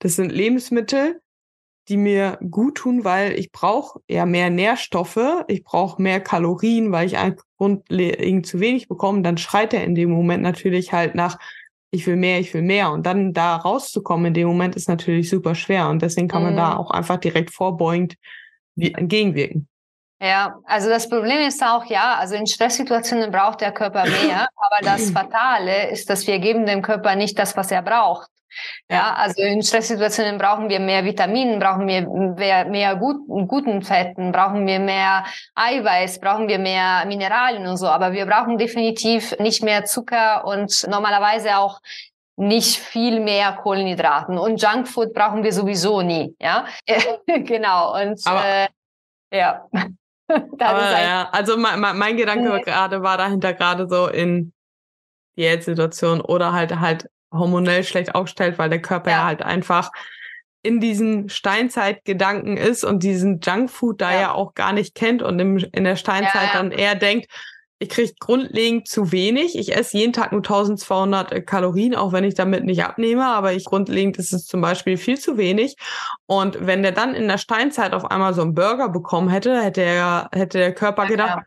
das 0.00 0.16
sind 0.16 0.32
Lebensmittel, 0.32 1.20
die 1.88 1.96
mir 1.96 2.38
gut 2.50 2.78
tun, 2.78 3.04
weil 3.04 3.38
ich 3.38 3.52
brauche 3.52 4.00
ja 4.08 4.26
mehr 4.26 4.50
Nährstoffe, 4.50 5.44
ich 5.46 5.62
brauche 5.62 6.02
mehr 6.02 6.20
Kalorien, 6.20 6.90
weil 6.90 7.06
ich 7.06 7.16
einfach 7.16 7.44
grundlegend 7.58 8.46
zu 8.46 8.58
wenig 8.58 8.88
bekomme, 8.88 9.22
dann 9.22 9.38
schreit 9.38 9.72
er 9.72 9.84
in 9.84 9.94
dem 9.94 10.10
Moment 10.10 10.42
natürlich 10.42 10.92
halt 10.92 11.14
nach, 11.14 11.38
ich 11.92 12.06
will 12.06 12.16
mehr, 12.16 12.40
ich 12.40 12.52
will 12.52 12.62
mehr. 12.62 12.90
Und 12.90 13.06
dann 13.06 13.32
da 13.32 13.56
rauszukommen 13.56 14.26
in 14.26 14.34
dem 14.34 14.48
Moment 14.48 14.74
ist 14.74 14.88
natürlich 14.88 15.30
super 15.30 15.54
schwer. 15.54 15.88
Und 15.88 16.02
deswegen 16.02 16.28
kann 16.28 16.42
man 16.42 16.54
mhm. 16.54 16.58
da 16.58 16.76
auch 16.76 16.90
einfach 16.90 17.18
direkt 17.18 17.50
vorbeugend 17.52 18.16
entgegenwirken. 18.76 19.68
Ja, 20.20 20.56
also 20.64 20.88
das 20.88 21.08
Problem 21.10 21.46
ist 21.46 21.62
auch, 21.62 21.84
ja, 21.84 22.16
also 22.18 22.36
in 22.36 22.46
Stresssituationen 22.46 23.30
braucht 23.30 23.60
der 23.60 23.72
Körper 23.72 24.04
mehr, 24.04 24.48
aber 24.56 24.78
das 24.82 25.10
Fatale 25.10 25.90
ist, 25.90 26.08
dass 26.08 26.26
wir 26.26 26.38
geben 26.38 26.64
dem 26.64 26.80
Körper 26.80 27.14
nicht 27.16 27.38
das, 27.38 27.56
was 27.56 27.70
er 27.70 27.82
braucht. 27.82 28.30
Ja, 28.90 29.14
also 29.14 29.42
in 29.42 29.62
Stresssituationen 29.62 30.38
brauchen 30.38 30.70
wir 30.70 30.80
mehr 30.80 31.04
Vitaminen, 31.04 31.58
brauchen 31.58 31.86
wir 31.86 32.08
mehr, 32.08 32.64
mehr 32.64 32.96
gut, 32.96 33.16
guten 33.48 33.82
Fetten, 33.82 34.32
brauchen 34.32 34.66
wir 34.66 34.78
mehr 34.78 35.24
Eiweiß, 35.54 36.20
brauchen 36.20 36.48
wir 36.48 36.58
mehr 36.58 37.04
Mineralien 37.06 37.66
und 37.66 37.76
so. 37.76 37.86
Aber 37.86 38.12
wir 38.12 38.24
brauchen 38.24 38.56
definitiv 38.56 39.38
nicht 39.38 39.62
mehr 39.62 39.84
Zucker 39.84 40.46
und 40.46 40.86
normalerweise 40.88 41.58
auch 41.58 41.80
nicht 42.36 42.78
viel 42.78 43.20
mehr 43.20 43.52
Kohlenhydraten. 43.52 44.38
Und 44.38 44.62
Junkfood 44.62 45.12
brauchen 45.12 45.42
wir 45.42 45.52
sowieso 45.52 46.02
nie. 46.02 46.34
Ja, 46.40 46.66
genau. 47.26 48.00
Und 48.00 48.20
Aber 48.26 48.44
äh, 48.44 48.68
ja. 49.32 49.66
Aber, 50.58 51.02
ja, 51.02 51.28
also 51.30 51.56
mein, 51.56 51.80
mein 51.80 52.16
Gedanke 52.16 52.50
mhm. 52.50 52.62
gerade 52.62 53.02
war 53.02 53.16
dahinter 53.16 53.54
gerade 53.54 53.88
so 53.88 54.08
in 54.08 54.52
Diätsituation 55.38 56.20
oder 56.20 56.52
halt 56.52 56.80
halt 56.80 57.08
hormonell 57.32 57.84
schlecht 57.84 58.14
aufgestellt, 58.14 58.58
weil 58.58 58.70
der 58.70 58.82
Körper 58.82 59.10
ja, 59.10 59.18
ja 59.18 59.24
halt 59.24 59.42
einfach 59.42 59.90
in 60.62 60.80
diesen 60.80 61.28
Steinzeitgedanken 61.28 62.56
ist 62.56 62.82
und 62.82 63.02
diesen 63.02 63.40
Junkfood 63.40 64.00
da 64.00 64.12
ja. 64.12 64.20
ja 64.20 64.32
auch 64.32 64.54
gar 64.54 64.72
nicht 64.72 64.94
kennt 64.94 65.22
und 65.22 65.38
im, 65.38 65.58
in 65.58 65.84
der 65.84 65.96
Steinzeit 65.96 66.48
ja, 66.52 66.52
dann 66.54 66.72
eher 66.72 66.96
denkt, 66.96 67.30
ich 67.78 67.90
kriege 67.90 68.12
grundlegend 68.18 68.88
zu 68.88 69.12
wenig. 69.12 69.56
Ich 69.58 69.76
esse 69.76 69.98
jeden 69.98 70.12
Tag 70.12 70.32
nur 70.32 70.40
1200 70.40 71.32
äh, 71.32 71.40
Kalorien, 71.42 71.94
auch 71.94 72.12
wenn 72.12 72.24
ich 72.24 72.34
damit 72.34 72.64
nicht 72.64 72.82
abnehme, 72.84 73.26
aber 73.26 73.52
ich 73.52 73.64
grundlegend 73.64 74.16
ist 74.16 74.32
es 74.32 74.46
zum 74.46 74.60
Beispiel 74.60 74.96
viel 74.96 75.18
zu 75.18 75.36
wenig. 75.36 75.76
Und 76.26 76.66
wenn 76.66 76.82
der 76.82 76.92
dann 76.92 77.14
in 77.14 77.28
der 77.28 77.38
Steinzeit 77.38 77.92
auf 77.92 78.10
einmal 78.10 78.32
so 78.32 78.42
einen 78.42 78.54
Burger 78.54 78.88
bekommen 78.88 79.28
hätte, 79.28 79.62
hätte 79.62 79.82
er, 79.82 80.28
hätte 80.32 80.58
der 80.58 80.74
Körper 80.74 81.06
gedacht, 81.06 81.36
ja. 81.36 81.44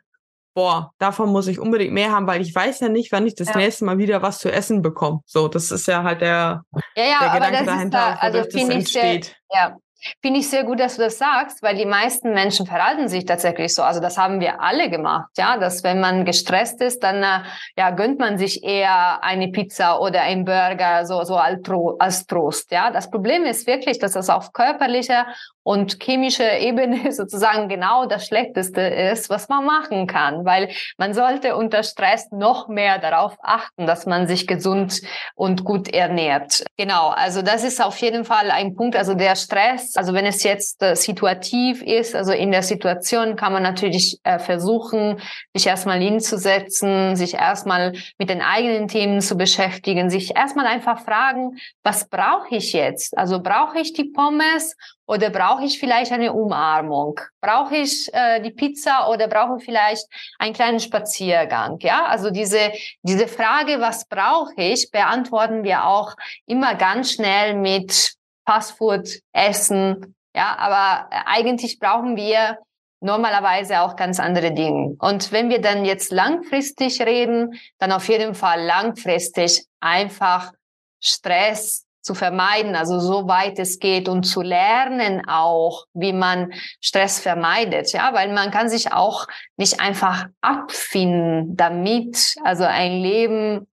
boah, 0.53 0.93
davon 0.99 1.29
muss 1.29 1.47
ich 1.47 1.59
unbedingt 1.59 1.93
mehr 1.93 2.11
haben, 2.11 2.27
weil 2.27 2.41
ich 2.41 2.53
weiß 2.53 2.79
ja 2.81 2.89
nicht, 2.89 3.11
wann 3.11 3.25
ich 3.25 3.33
das 3.33 3.49
ja. 3.49 3.57
nächste 3.57 3.85
Mal 3.85 3.97
wieder 3.97 4.21
was 4.21 4.37
zu 4.37 4.51
essen 4.51 4.83
bekomme. 4.83 5.21
So, 5.25 5.47
das 5.47 5.71
ist 5.71 5.87
ja 5.87 6.03
halt 6.03 6.21
der, 6.21 6.63
ja, 6.95 7.03
ja, 7.03 7.19
der 7.21 7.33
Gedanke 7.33 7.65
dahinter, 7.65 7.97
da, 7.97 8.13
also 8.19 8.43
das 8.43 8.53
entsteht. 8.53 9.25
Sehr, 9.25 9.35
ja, 9.51 9.77
Finde 10.21 10.39
ich 10.39 10.49
sehr 10.49 10.63
gut, 10.63 10.79
dass 10.79 10.95
du 10.95 11.01
das 11.01 11.17
sagst, 11.17 11.61
weil 11.61 11.75
die 11.75 11.85
meisten 11.85 12.33
Menschen 12.33 12.65
verhalten 12.65 13.07
sich 13.09 13.25
tatsächlich 13.25 13.75
so. 13.75 13.83
Also 13.83 13.99
das 13.99 14.17
haben 14.17 14.39
wir 14.39 14.61
alle 14.61 14.89
gemacht, 14.89 15.29
ja, 15.37 15.57
dass 15.57 15.83
wenn 15.83 15.99
man 15.99 16.25
gestresst 16.25 16.81
ist, 16.81 17.03
dann 17.03 17.23
äh, 17.23 17.45
ja 17.77 17.89
gönnt 17.91 18.19
man 18.19 18.37
sich 18.37 18.63
eher 18.63 19.23
eine 19.23 19.49
Pizza 19.49 19.99
oder 19.99 20.21
ein 20.21 20.45
Burger 20.45 21.05
so 21.05 21.23
so 21.23 21.35
als 21.35 22.25
Trost, 22.27 22.71
ja. 22.71 22.91
Das 22.91 23.11
Problem 23.11 23.43
ist 23.45 23.67
wirklich, 23.67 23.99
dass 23.99 24.13
das 24.13 24.29
auf 24.29 24.53
körperlicher 24.53 25.27
und 25.63 26.01
chemischer 26.01 26.59
Ebene 26.59 27.11
sozusagen 27.11 27.69
genau 27.69 28.05
das 28.05 28.25
Schlechteste 28.25 28.81
ist, 28.81 29.29
was 29.29 29.47
man 29.49 29.65
machen 29.65 30.07
kann, 30.07 30.45
weil 30.45 30.69
man 30.97 31.13
sollte 31.13 31.55
unter 31.55 31.83
Stress 31.83 32.31
noch 32.31 32.67
mehr 32.67 32.97
darauf 32.97 33.37
achten, 33.41 33.85
dass 33.85 34.05
man 34.05 34.27
sich 34.27 34.47
gesund 34.47 35.01
und 35.35 35.63
gut 35.63 35.87
ernährt. 35.93 36.63
Genau, 36.77 37.09
also 37.09 37.41
das 37.41 37.63
ist 37.63 37.83
auf 37.83 37.97
jeden 37.97 38.25
Fall 38.25 38.49
ein 38.51 38.75
Punkt. 38.75 38.95
Also 38.95 39.13
der 39.13 39.35
Stress 39.35 39.89
also 39.99 40.13
wenn 40.13 40.25
es 40.25 40.43
jetzt 40.43 40.81
äh, 40.81 40.95
situativ 40.95 41.81
ist, 41.81 42.15
also 42.15 42.31
in 42.31 42.51
der 42.51 42.63
Situation 42.63 43.35
kann 43.35 43.51
man 43.51 43.63
natürlich 43.63 44.17
äh, 44.23 44.39
versuchen, 44.39 45.19
sich 45.53 45.67
erstmal 45.67 45.99
hinzusetzen, 45.99 47.17
sich 47.17 47.33
erstmal 47.33 47.93
mit 48.17 48.29
den 48.29 48.41
eigenen 48.41 48.87
Themen 48.87 49.19
zu 49.19 49.35
beschäftigen, 49.35 50.09
sich 50.09 50.37
erstmal 50.37 50.67
einfach 50.67 51.03
fragen, 51.03 51.57
was 51.83 52.07
brauche 52.07 52.55
ich 52.55 52.71
jetzt? 52.71 53.17
Also 53.17 53.41
brauche 53.41 53.79
ich 53.79 53.91
die 53.91 54.05
Pommes 54.05 54.75
oder 55.09 55.31
brauche 55.31 55.65
ich 55.65 55.79
vielleicht 55.79 56.11
eine 56.11 56.33
Umarmung? 56.33 57.19
Brauche 57.41 57.77
ich 57.77 58.13
äh, 58.13 58.41
die 58.41 58.51
Pizza 58.51 59.09
oder 59.09 59.27
brauche 59.27 59.57
ich 59.57 59.65
vielleicht 59.65 60.05
einen 60.37 60.53
kleinen 60.53 60.79
Spaziergang? 60.79 61.79
Ja, 61.79 62.05
also 62.05 62.29
diese, 62.29 62.71
diese 63.01 63.27
Frage, 63.27 63.81
was 63.81 64.05
brauche 64.05 64.53
ich, 64.57 64.91
beantworten 64.91 65.63
wir 65.63 65.85
auch 65.85 66.13
immer 66.45 66.75
ganz 66.75 67.13
schnell 67.13 67.55
mit 67.55 68.13
Fastfood 68.47 69.09
essen. 69.33 70.15
Ja, 70.35 70.55
aber 70.59 71.09
äh, 71.09 71.21
eigentlich 71.25 71.79
brauchen 71.79 72.15
wir 72.15 72.59
normalerweise 73.01 73.81
auch 73.81 73.95
ganz 73.95 74.19
andere 74.19 74.51
Dinge. 74.51 74.95
Und 74.99 75.31
wenn 75.31 75.49
wir 75.49 75.59
dann 75.59 75.85
jetzt 75.85 76.11
langfristig 76.11 77.01
reden, 77.01 77.59
dann 77.79 77.91
auf 77.91 78.07
jeden 78.09 78.35
Fall 78.35 78.63
langfristig 78.63 79.65
einfach 79.79 80.51
Stress 80.99 81.88
zu 82.09 82.15
vermeiden, 82.15 82.75
also 82.75 82.99
so 82.99 83.27
weit 83.27 83.59
es 83.59 83.77
geht 83.77 84.09
und 84.09 84.23
zu 84.23 84.41
lernen 84.41 85.27
auch, 85.27 85.85
wie 85.93 86.11
man 86.11 86.51
Stress 86.81 87.19
vermeidet, 87.19 87.93
ja, 87.93 88.15
weil 88.15 88.33
man 88.33 88.49
kann 88.49 88.67
sich 88.67 88.91
auch 88.91 89.27
nicht 89.57 89.79
einfach 89.79 90.25
abfinden 90.41 91.55
damit, 91.55 92.33
also 92.43 92.63
ein 92.63 92.93
Leben 92.93 93.67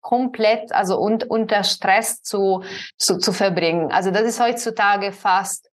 komplett, 0.00 0.72
also 0.72 0.98
und, 1.00 1.28
unter 1.28 1.64
Stress 1.64 2.22
zu, 2.22 2.62
zu, 2.96 3.18
zu 3.18 3.32
verbringen. 3.32 3.90
Also 3.90 4.12
das 4.12 4.22
ist 4.22 4.40
heutzutage 4.40 5.10
fast 5.10 5.68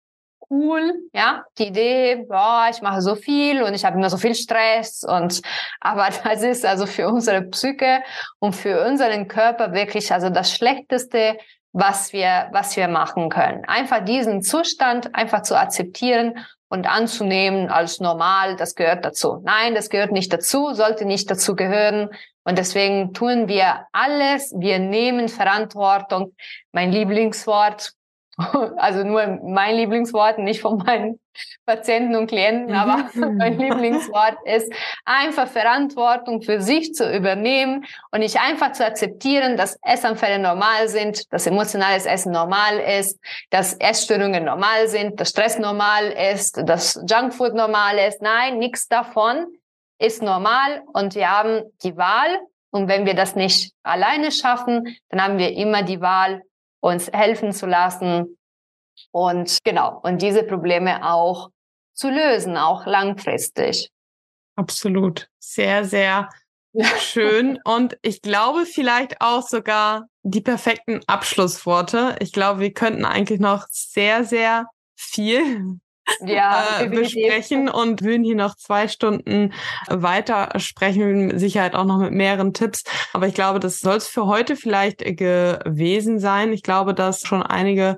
cool, 0.49 0.93
ja, 1.13 1.43
die 1.57 1.67
Idee, 1.67 2.25
boah, 2.29 2.69
ich 2.71 2.81
mache 2.81 3.01
so 3.01 3.15
viel 3.15 3.61
und 3.61 3.73
ich 3.73 3.83
habe 3.83 3.97
immer 3.97 4.09
so 4.09 4.17
viel 4.17 4.35
Stress 4.35 5.03
und 5.03 5.41
aber 5.81 6.07
das 6.23 6.43
ist 6.43 6.65
also 6.65 6.85
für 6.85 7.09
unsere 7.09 7.41
Psyche 7.41 8.03
und 8.39 8.55
für 8.55 8.85
unseren 8.85 9.27
Körper 9.27 9.73
wirklich 9.73 10.13
also 10.13 10.29
das 10.29 10.53
schlechteste, 10.53 11.37
was 11.75 12.13
wir 12.13 12.47
was 12.53 12.77
wir 12.77 12.87
machen 12.87 13.29
können. 13.29 13.65
Einfach 13.65 14.03
diesen 14.03 14.41
Zustand 14.41 15.13
einfach 15.13 15.41
zu 15.41 15.59
akzeptieren 15.59 16.45
und 16.69 16.87
anzunehmen 16.87 17.69
als 17.69 17.99
normal, 17.99 18.55
das 18.55 18.75
gehört 18.75 19.03
dazu. 19.03 19.41
Nein, 19.43 19.75
das 19.75 19.89
gehört 19.89 20.13
nicht 20.13 20.31
dazu, 20.31 20.73
sollte 20.73 21.03
nicht 21.05 21.29
dazu 21.29 21.55
gehören. 21.55 22.09
Und 22.45 22.57
deswegen 22.57 23.13
tun 23.13 23.49
wir 23.49 23.87
alles, 23.91 24.53
wir 24.57 24.79
nehmen 24.79 25.27
Verantwortung. 25.27 26.33
Mein 26.71 26.93
Lieblingswort, 26.93 27.91
also 28.77 29.03
nur 29.03 29.39
mein 29.43 29.75
Lieblingswort, 29.75 30.39
nicht 30.39 30.61
von 30.61 30.77
meinen 30.77 31.19
Patienten 31.65 32.15
und 32.15 32.27
Klienten, 32.27 32.73
aber 32.75 33.09
mein 33.15 33.57
Lieblingswort 33.57 34.37
ist 34.45 34.71
einfach 35.05 35.47
Verantwortung 35.47 36.41
für 36.41 36.61
sich 36.61 36.93
zu 36.93 37.09
übernehmen 37.15 37.85
und 38.11 38.19
nicht 38.19 38.39
einfach 38.39 38.73
zu 38.73 38.85
akzeptieren, 38.85 39.55
dass 39.55 39.77
Essanfälle 39.81 40.39
normal 40.39 40.89
sind, 40.89 41.31
dass 41.31 41.47
emotionales 41.47 42.05
Essen 42.05 42.33
normal 42.33 42.79
ist, 42.99 43.19
dass 43.51 43.73
Essstörungen 43.75 44.43
normal 44.43 44.87
sind, 44.87 45.19
dass 45.19 45.29
Stress 45.29 45.57
normal 45.57 46.13
ist, 46.33 46.61
dass 46.67 46.99
Junkfood 47.09 47.53
normal 47.53 47.97
ist. 47.97 48.21
Nein, 48.21 48.57
nichts 48.57 48.87
davon 48.87 49.45
ist 49.97 50.21
normal 50.21 50.83
und 50.93 51.15
wir 51.15 51.31
haben 51.31 51.63
die 51.83 51.95
Wahl. 51.95 52.39
Und 52.71 52.89
wenn 52.89 53.05
wir 53.05 53.13
das 53.13 53.35
nicht 53.35 53.71
alleine 53.83 54.33
schaffen, 54.33 54.97
dann 55.07 55.23
haben 55.23 55.37
wir 55.37 55.53
immer 55.53 55.83
die 55.83 56.01
Wahl, 56.01 56.41
uns 56.81 57.09
helfen 57.11 57.51
zu 57.51 57.65
lassen 57.65 58.37
und 59.11 59.59
genau, 59.63 59.99
und 60.03 60.21
diese 60.21 60.43
Probleme 60.43 61.05
auch 61.05 61.49
zu 61.93 62.09
lösen, 62.09 62.57
auch 62.57 62.85
langfristig. 62.85 63.89
Absolut. 64.55 65.29
Sehr, 65.39 65.85
sehr 65.85 66.29
schön. 66.99 67.59
Und 67.65 67.97
ich 68.01 68.21
glaube 68.21 68.65
vielleicht 68.65 69.21
auch 69.21 69.41
sogar 69.41 70.07
die 70.23 70.41
perfekten 70.41 71.01
Abschlussworte. 71.07 72.15
Ich 72.19 72.31
glaube, 72.31 72.61
wir 72.61 72.73
könnten 72.73 73.05
eigentlich 73.05 73.39
noch 73.39 73.65
sehr, 73.69 74.23
sehr 74.23 74.67
viel 74.95 75.79
ja, 76.25 76.81
äh, 76.81 76.87
besprechen 76.87 77.69
und 77.69 78.01
würden 78.03 78.23
hier 78.23 78.35
noch 78.35 78.55
zwei 78.55 78.87
Stunden 78.87 79.53
weiter 79.87 80.59
sprechen, 80.59 81.27
mit 81.27 81.39
Sicherheit 81.39 81.75
auch 81.75 81.85
noch 81.85 81.97
mit 81.97 82.11
mehreren 82.11 82.53
Tipps. 82.53 82.83
Aber 83.13 83.27
ich 83.27 83.33
glaube, 83.33 83.59
das 83.59 83.79
soll 83.79 83.97
es 83.97 84.07
für 84.07 84.25
heute 84.27 84.55
vielleicht 84.55 84.99
gewesen 84.99 86.19
sein. 86.19 86.53
Ich 86.53 86.63
glaube, 86.63 86.93
dass 86.93 87.21
schon 87.21 87.43
einige 87.43 87.97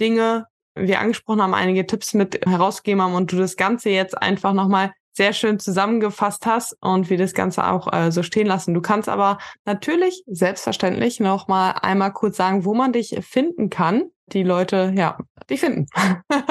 Dinge 0.00 0.46
wir 0.74 1.00
angesprochen 1.00 1.42
haben, 1.42 1.54
einige 1.54 1.86
Tipps 1.86 2.12
mit 2.14 2.44
herausgegeben 2.46 3.02
haben 3.02 3.14
und 3.14 3.32
du 3.32 3.36
das 3.36 3.56
Ganze 3.56 3.90
jetzt 3.90 4.20
einfach 4.20 4.52
nochmal 4.52 4.92
sehr 5.16 5.32
schön 5.32 5.58
zusammengefasst 5.58 6.44
hast 6.44 6.76
und 6.82 7.08
wir 7.08 7.16
das 7.16 7.32
Ganze 7.32 7.66
auch 7.66 7.90
äh, 7.90 8.12
so 8.12 8.22
stehen 8.22 8.46
lassen. 8.46 8.74
Du 8.74 8.82
kannst 8.82 9.08
aber 9.08 9.38
natürlich 9.64 10.22
selbstverständlich 10.26 11.20
noch 11.20 11.48
mal 11.48 11.70
einmal 11.70 12.12
kurz 12.12 12.36
sagen, 12.36 12.66
wo 12.66 12.74
man 12.74 12.92
dich 12.92 13.18
finden 13.22 13.70
kann 13.70 14.10
die 14.32 14.42
Leute, 14.42 14.92
ja, 14.96 15.16
die 15.48 15.56
finden. 15.56 15.86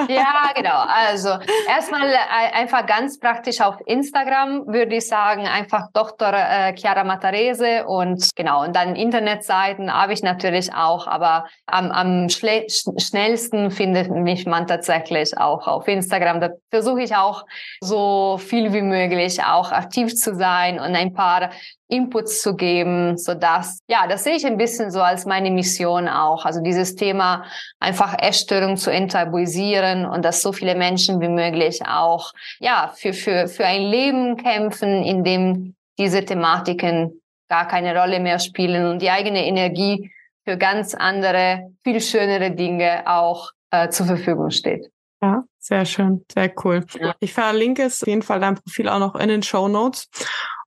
Ja, 0.08 0.52
genau. 0.56 0.84
Also 0.88 1.30
erstmal 1.68 2.08
äh, 2.08 2.54
einfach 2.54 2.86
ganz 2.86 3.20
praktisch 3.20 3.60
auf 3.60 3.76
Instagram 3.86 4.68
würde 4.68 4.96
ich 4.96 5.08
sagen, 5.08 5.46
einfach 5.48 5.90
Dr. 5.94 6.32
Äh, 6.34 6.76
Chiara 6.78 7.04
Matarese 7.04 7.86
und 7.86 8.30
genau, 8.36 8.64
und 8.64 8.76
dann 8.76 8.96
Internetseiten 8.96 9.92
habe 9.94 10.14
ich 10.14 10.24
natürlich 10.24 10.74
auch, 10.74 11.08
aber 11.08 11.48
am, 11.66 11.92
am 11.92 12.30
schnellsten 12.30 13.72
findet 13.72 14.10
mich 14.12 14.46
man 14.46 14.68
tatsächlich 14.68 15.38
auch 15.38 15.68
auf 15.68 15.88
Instagram. 15.88 16.40
Da 16.40 16.50
versuche 16.70 17.02
ich 17.02 17.16
auch 17.16 17.46
so 17.82 18.38
viel 18.38 18.72
wie 18.74 18.84
möglich 18.84 19.44
auch 19.44 19.72
aktiv 19.72 20.16
zu 20.16 20.36
sein 20.36 20.80
und 20.80 20.96
ein 20.96 21.14
paar 21.14 21.50
Inputs 21.88 22.42
zu 22.42 22.56
geben, 22.56 23.18
so 23.18 23.34
dass 23.34 23.80
ja, 23.88 24.08
das 24.08 24.24
sehe 24.24 24.36
ich 24.36 24.46
ein 24.46 24.58
bisschen 24.58 24.92
so 24.92 25.02
als 25.02 25.26
meine 25.26 25.52
Mission 25.52 26.08
auch. 26.08 26.46
Also 26.46 26.62
dieses 26.62 26.96
Thema 26.96 27.46
einfach 27.80 28.16
Essstörung 28.20 28.78
zu 28.78 28.92
enttabuisieren 28.92 30.06
und 30.06 30.26
dass 30.26 30.42
so 30.42 30.52
viele 30.52 30.76
Menschen 30.76 31.22
wie 31.22 31.30
möglich 31.30 31.82
auch 31.88 32.32
ja 32.60 32.92
für 32.96 33.14
für 33.14 33.48
für 33.48 33.66
ein 33.66 33.84
Leben 33.84 34.38
kämpfen, 34.38 35.04
in 35.04 35.24
dem 35.24 35.76
diese 35.98 36.26
Thematiken 36.26 37.22
gar 37.50 37.68
keine 37.68 37.98
Rolle 37.98 38.20
mehr 38.20 38.40
spielen 38.40 38.88
und 38.88 39.02
die 39.02 39.10
eigene 39.10 39.46
Energie 39.46 40.12
für 40.44 40.58
ganz 40.58 40.94
andere, 40.94 41.72
viel 41.84 42.02
schönere 42.02 42.52
Dinge 42.52 43.04
auch 43.06 43.52
äh, 43.72 43.90
zur 43.90 44.06
Verfügung 44.06 44.52
steht. 44.52 44.90
Ja, 45.22 45.44
sehr 45.58 45.86
schön, 45.86 46.24
sehr 46.32 46.52
cool. 46.64 46.86
Ich 47.20 47.34
verlinke 47.34 47.84
es 47.84 48.04
auf 48.04 48.08
jeden 48.08 48.22
Fall 48.22 48.40
dein 48.40 48.56
Profil 48.56 48.90
auch 48.90 49.00
noch 49.00 49.16
in 49.16 49.30
den 49.30 49.42
Show 49.42 49.68
Notes. 49.68 50.08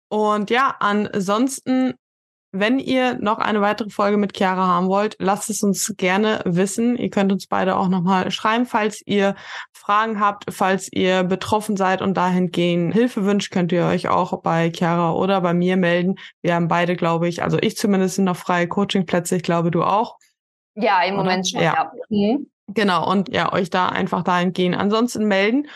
Und 0.09 0.51
ja, 0.51 0.75
ansonsten, 0.81 1.95
wenn 2.51 2.79
ihr 2.79 3.15
noch 3.15 3.39
eine 3.39 3.61
weitere 3.61 3.91
Folge 3.91 4.17
mit 4.17 4.37
Chiara 4.37 4.67
haben 4.67 4.89
wollt, 4.89 5.17
lasst 5.19 5.51
es 5.51 5.63
uns 5.63 5.95
gerne 5.97 6.41
wissen. 6.45 6.97
Ihr 6.97 7.11
könnt 7.11 7.31
uns 7.31 7.47
beide 7.47 7.77
auch 7.77 7.89
nochmal 7.89 8.31
schreiben, 8.31 8.65
falls 8.65 9.03
ihr 9.05 9.35
Fragen 9.73 10.19
habt, 10.19 10.47
falls 10.51 10.91
ihr 10.93 11.25
betroffen 11.25 11.77
seid 11.77 12.01
und 12.01 12.15
dahingehend 12.17 12.95
Hilfe 12.95 13.25
wünscht, 13.25 13.53
könnt 13.53 13.73
ihr 13.73 13.85
euch 13.85 14.09
auch 14.09 14.41
bei 14.41 14.71
Chiara 14.71 15.13
oder 15.13 15.41
bei 15.43 15.53
mir 15.53 15.77
melden. 15.77 16.17
Wir 16.41 16.55
haben 16.55 16.69
beide, 16.69 16.97
glaube 16.97 17.29
ich, 17.29 17.43
also 17.43 17.59
ich 17.61 17.77
zumindest 17.77 18.17
sind 18.17 18.25
noch 18.25 18.37
freie 18.37 18.67
Coachingplätze, 18.67 19.37
ich 19.37 19.43
glaube 19.43 19.71
du 19.71 19.83
auch. 19.83 20.17
Ja, 20.75 21.03
im 21.03 21.15
oder? 21.15 21.25
Moment 21.25 21.49
schon, 21.49 21.61
ja. 21.61 21.75
ja. 21.75 21.93
Mhm. 22.09 22.51
Genau, 22.69 23.11
und 23.11 23.31
ja, 23.31 23.53
euch 23.53 23.71
da 23.71 23.89
einfach 23.89 24.23
dahingehend 24.23 24.77
ansonsten 24.77 25.27
melden. 25.27 25.69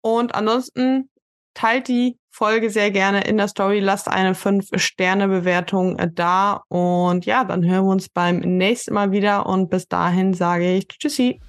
Und 0.00 0.34
ansonsten 0.34 1.08
teilt 1.54 1.88
die 1.88 2.18
Folge 2.30 2.70
sehr 2.70 2.90
gerne 2.90 3.22
in 3.22 3.36
der 3.36 3.48
Story, 3.48 3.80
lasst 3.80 4.08
eine 4.08 4.34
5-Sterne-Bewertung 4.34 5.98
äh, 5.98 6.08
da. 6.12 6.62
Und 6.68 7.26
ja, 7.26 7.44
dann 7.44 7.64
hören 7.64 7.84
wir 7.84 7.92
uns 7.92 8.08
beim 8.08 8.38
nächsten 8.38 8.94
Mal 8.94 9.12
wieder. 9.12 9.46
Und 9.46 9.68
bis 9.68 9.88
dahin 9.88 10.32
sage 10.32 10.76
ich 10.76 10.88
Tschüssi. 10.88 11.40